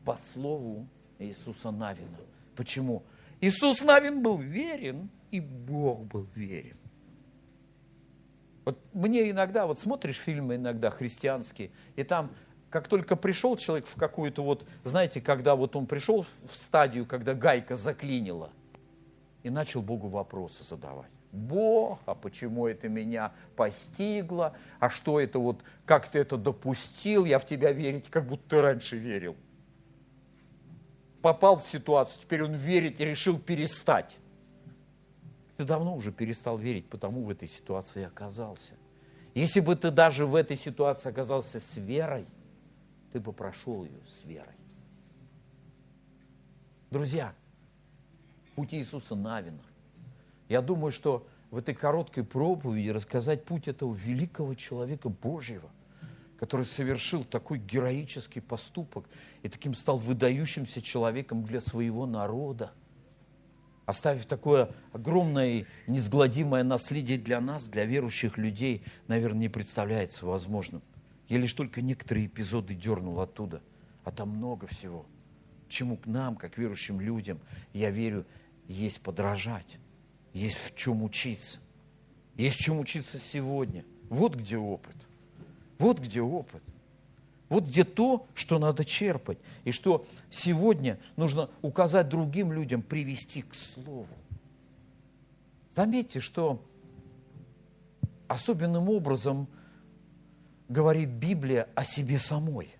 по 0.03 0.17
слову 0.17 0.87
Иисуса 1.19 1.71
Навина. 1.71 2.17
Почему? 2.55 3.03
Иисус 3.39 3.81
Навин 3.83 4.21
был 4.21 4.37
верен, 4.37 5.09
и 5.31 5.39
Бог 5.39 6.05
был 6.05 6.27
верен. 6.35 6.77
Вот 8.67 8.77
мне 8.91 9.31
иногда, 9.31 9.65
вот 9.65 9.79
смотришь 9.79 10.17
фильмы 10.17 10.55
иногда 10.55 10.89
христианские, 10.89 11.71
и 11.95 12.03
там, 12.03 12.31
как 12.69 12.89
только 12.89 13.15
пришел 13.15 13.55
человек 13.55 13.87
в 13.87 13.95
какую-то 13.95 14.43
вот, 14.43 14.67
знаете, 14.83 15.21
когда 15.21 15.55
вот 15.55 15.77
он 15.77 15.85
пришел 15.85 16.23
в 16.23 16.53
стадию, 16.53 17.05
когда 17.05 17.33
гайка 17.33 17.77
заклинила, 17.77 18.49
и 19.43 19.49
начал 19.49 19.81
Богу 19.81 20.09
вопросы 20.09 20.65
задавать. 20.65 21.09
Бог, 21.31 21.99
а 22.05 22.13
почему 22.13 22.67
это 22.67 22.89
меня 22.89 23.31
постигло, 23.55 24.53
а 24.81 24.89
что 24.89 25.21
это 25.21 25.39
вот, 25.39 25.61
как 25.85 26.09
ты 26.11 26.19
это 26.19 26.35
допустил, 26.35 27.23
я 27.23 27.39
в 27.39 27.45
тебя 27.45 27.71
верить, 27.71 28.09
как 28.09 28.27
будто 28.27 28.49
ты 28.49 28.61
раньше 28.61 28.97
верил. 28.97 29.37
Попал 31.21 31.55
в 31.55 31.63
ситуацию, 31.63 32.23
теперь 32.23 32.43
он 32.43 32.51
верит 32.51 32.99
и 32.99 33.05
решил 33.05 33.39
перестать. 33.39 34.17
Ты 35.57 35.65
давно 35.65 35.95
уже 35.95 36.11
перестал 36.11 36.57
верить, 36.57 36.87
потому 36.87 37.23
в 37.23 37.29
этой 37.31 37.47
ситуации 37.47 38.03
оказался. 38.03 38.73
Если 39.33 39.59
бы 39.59 39.75
ты 39.75 39.89
даже 39.89 40.25
в 40.25 40.35
этой 40.35 40.55
ситуации 40.55 41.09
оказался 41.09 41.59
с 41.59 41.77
верой, 41.77 42.25
ты 43.11 43.19
бы 43.19 43.33
прошел 43.33 43.83
ее 43.83 43.99
с 44.07 44.23
верой. 44.23 44.53
Друзья, 46.91 47.33
путь 48.55 48.73
Иисуса 48.73 49.15
Навина. 49.15 49.63
Я 50.47 50.61
думаю, 50.61 50.91
что 50.91 51.27
в 51.49 51.57
этой 51.57 51.73
короткой 51.73 52.23
проповеди 52.23 52.89
рассказать 52.89 53.43
путь 53.43 53.67
этого 53.67 53.93
великого 53.93 54.53
человека 54.53 55.09
Божьего, 55.09 55.69
который 56.39 56.65
совершил 56.65 57.23
такой 57.23 57.57
героический 57.57 58.41
поступок 58.41 59.05
и 59.41 59.49
таким 59.49 59.73
стал 59.73 59.97
выдающимся 59.97 60.81
человеком 60.83 61.43
для 61.43 61.61
своего 61.61 62.05
народа, 62.05 62.71
оставив 63.87 64.27
такое 64.27 64.69
огромное 64.93 65.65
несгладимое 65.87 66.63
наследие 66.63 67.17
для 67.17 67.41
нас, 67.41 67.65
для 67.65 67.85
верующих 67.85 68.37
людей, 68.37 68.83
наверное, 69.07 69.41
не 69.41 69.49
представляется 69.49 70.27
возможным. 70.27 70.83
Я 71.27 71.39
лишь 71.39 71.53
только 71.53 71.81
некоторые 71.81 72.27
эпизоды 72.27 72.75
дернул 72.75 73.19
оттуда, 73.19 73.63
а 74.03 74.11
там 74.11 74.29
много 74.29 74.67
всего– 74.67 75.07
чему 75.67 75.97
к 75.97 76.05
нам, 76.05 76.35
как 76.35 76.57
верующим 76.57 76.99
людям, 76.99 77.39
я 77.73 77.91
верю, 77.91 78.25
есть 78.67 79.01
подражать, 79.01 79.77
есть 80.33 80.57
в 80.57 80.75
чем 80.75 81.03
учиться. 81.03 81.59
Есть 82.35 82.59
в 82.59 82.63
чем 82.63 82.79
учиться 82.79 83.19
сегодня. 83.19 83.83
Вот 84.09 84.35
где 84.35 84.57
опыт. 84.57 84.95
Вот 85.79 85.99
где 85.99 86.21
опыт. 86.21 86.61
Вот 87.49 87.65
где 87.65 87.83
то, 87.83 88.27
что 88.33 88.59
надо 88.59 88.83
черпать. 88.83 89.37
И 89.63 89.71
что 89.71 90.05
сегодня 90.29 90.99
нужно 91.15 91.49
указать 91.61 92.09
другим 92.09 92.51
людям, 92.51 92.81
привести 92.81 93.41
к 93.41 93.55
Слову. 93.55 94.07
Заметьте, 95.71 96.19
что 96.19 96.61
особенным 98.27 98.89
образом 98.89 99.47
говорит 100.67 101.09
Библия 101.09 101.69
о 101.75 101.85
себе 101.85 102.19
самой. 102.19 102.75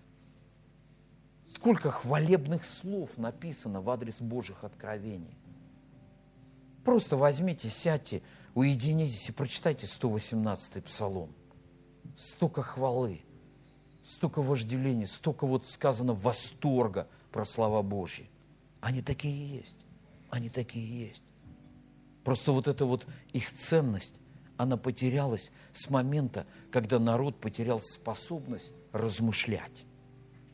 Сколько 1.54 1.90
хвалебных 1.90 2.64
слов 2.64 3.16
написано 3.16 3.80
в 3.80 3.88
адрес 3.88 4.20
Божьих 4.20 4.64
откровений. 4.64 5.36
Просто 6.84 7.16
возьмите, 7.16 7.68
сядьте, 7.70 8.22
уединитесь 8.54 9.28
и 9.28 9.32
прочитайте 9.32 9.86
118-й 9.86 10.82
псалом. 10.82 11.30
Столько 12.16 12.62
хвалы, 12.62 13.20
столько 14.08 14.40
вожделения, 14.40 15.06
столько 15.06 15.46
вот 15.46 15.66
сказано 15.66 16.14
восторга 16.14 17.06
про 17.30 17.44
слова 17.44 17.82
Божьи. 17.82 18.26
Они 18.80 19.02
такие 19.02 19.58
есть, 19.58 19.76
они 20.30 20.48
такие 20.48 21.08
есть. 21.08 21.22
Просто 22.24 22.52
вот 22.52 22.68
эта 22.68 22.86
вот 22.86 23.06
их 23.34 23.52
ценность, 23.52 24.14
она 24.56 24.78
потерялась 24.78 25.50
с 25.74 25.90
момента, 25.90 26.46
когда 26.72 26.98
народ 26.98 27.38
потерял 27.38 27.80
способность 27.82 28.72
размышлять, 28.92 29.84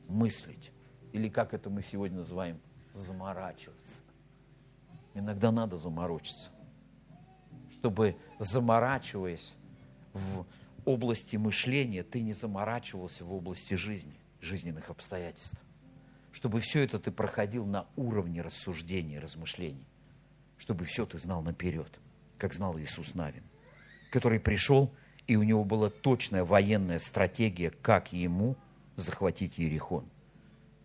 мыслить 0.08 0.72
или 1.12 1.28
как 1.28 1.54
это 1.54 1.70
мы 1.70 1.82
сегодня 1.82 2.18
называем, 2.18 2.60
заморачиваться. 2.92 4.00
Иногда 5.14 5.52
надо 5.52 5.76
заморочиться, 5.76 6.50
чтобы 7.70 8.16
заморачиваясь 8.40 9.54
в 10.12 10.44
области 10.84 11.36
мышления, 11.36 12.02
ты 12.02 12.20
не 12.20 12.32
заморачивался 12.32 13.24
в 13.24 13.32
области 13.32 13.74
жизни, 13.74 14.14
жизненных 14.40 14.90
обстоятельств. 14.90 15.62
Чтобы 16.32 16.60
все 16.60 16.82
это 16.82 16.98
ты 16.98 17.10
проходил 17.10 17.64
на 17.64 17.86
уровне 17.96 18.42
рассуждений, 18.42 19.18
размышлений. 19.18 19.86
Чтобы 20.58 20.84
все 20.84 21.06
ты 21.06 21.18
знал 21.18 21.42
наперед, 21.42 22.00
как 22.38 22.54
знал 22.54 22.78
Иисус 22.78 23.14
Навин, 23.14 23.44
который 24.10 24.40
пришел, 24.40 24.92
и 25.26 25.36
у 25.36 25.42
него 25.42 25.64
была 25.64 25.90
точная 25.90 26.44
военная 26.44 26.98
стратегия, 26.98 27.70
как 27.70 28.12
ему 28.12 28.56
захватить 28.96 29.58
Ерехон 29.58 30.08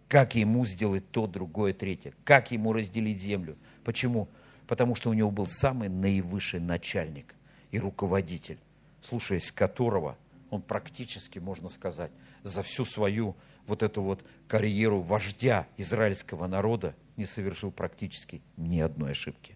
как 0.09 0.33
ему 0.33 0.65
сделать 0.65 1.09
то, 1.11 1.27
другое, 1.27 1.71
третье, 1.71 2.13
как 2.25 2.51
ему 2.51 2.73
разделить 2.73 3.21
землю. 3.21 3.55
Почему? 3.83 4.27
Потому 4.67 4.95
что 4.95 5.11
у 5.11 5.13
него 5.13 5.29
был 5.29 5.45
самый 5.45 5.87
наивысший 5.87 6.59
начальник 6.59 7.35
и 7.71 7.79
руководитель, 7.79 8.57
слушаясь 9.01 9.51
которого 9.51 10.17
он 10.49 10.61
практически, 10.61 11.39
можно 11.39 11.69
сказать, 11.69 12.11
за 12.43 12.63
всю 12.63 12.85
свою 12.85 13.35
вот 13.67 13.83
эту 13.83 14.01
вот 14.01 14.23
карьеру 14.47 15.01
вождя 15.01 15.67
израильского 15.77 16.47
народа 16.47 16.95
не 17.17 17.25
совершил 17.25 17.71
практически 17.71 18.41
ни 18.57 18.79
одной 18.79 19.11
ошибки. 19.11 19.55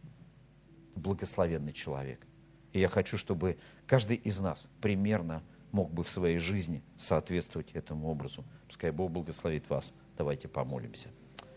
Благословенный 0.95 1.73
человек. 1.73 2.25
И 2.73 2.79
я 2.79 2.89
хочу, 2.89 3.17
чтобы 3.17 3.57
каждый 3.87 4.17
из 4.17 4.39
нас 4.39 4.67
примерно 4.81 5.43
мог 5.71 5.91
бы 5.91 6.03
в 6.03 6.09
своей 6.09 6.37
жизни 6.37 6.83
соответствовать 6.95 7.71
этому 7.71 8.07
образу. 8.07 8.43
Пускай 8.67 8.91
Бог 8.91 9.11
благословит 9.11 9.69
вас. 9.69 9.93
Давайте 10.17 10.47
помолимся. 10.47 11.09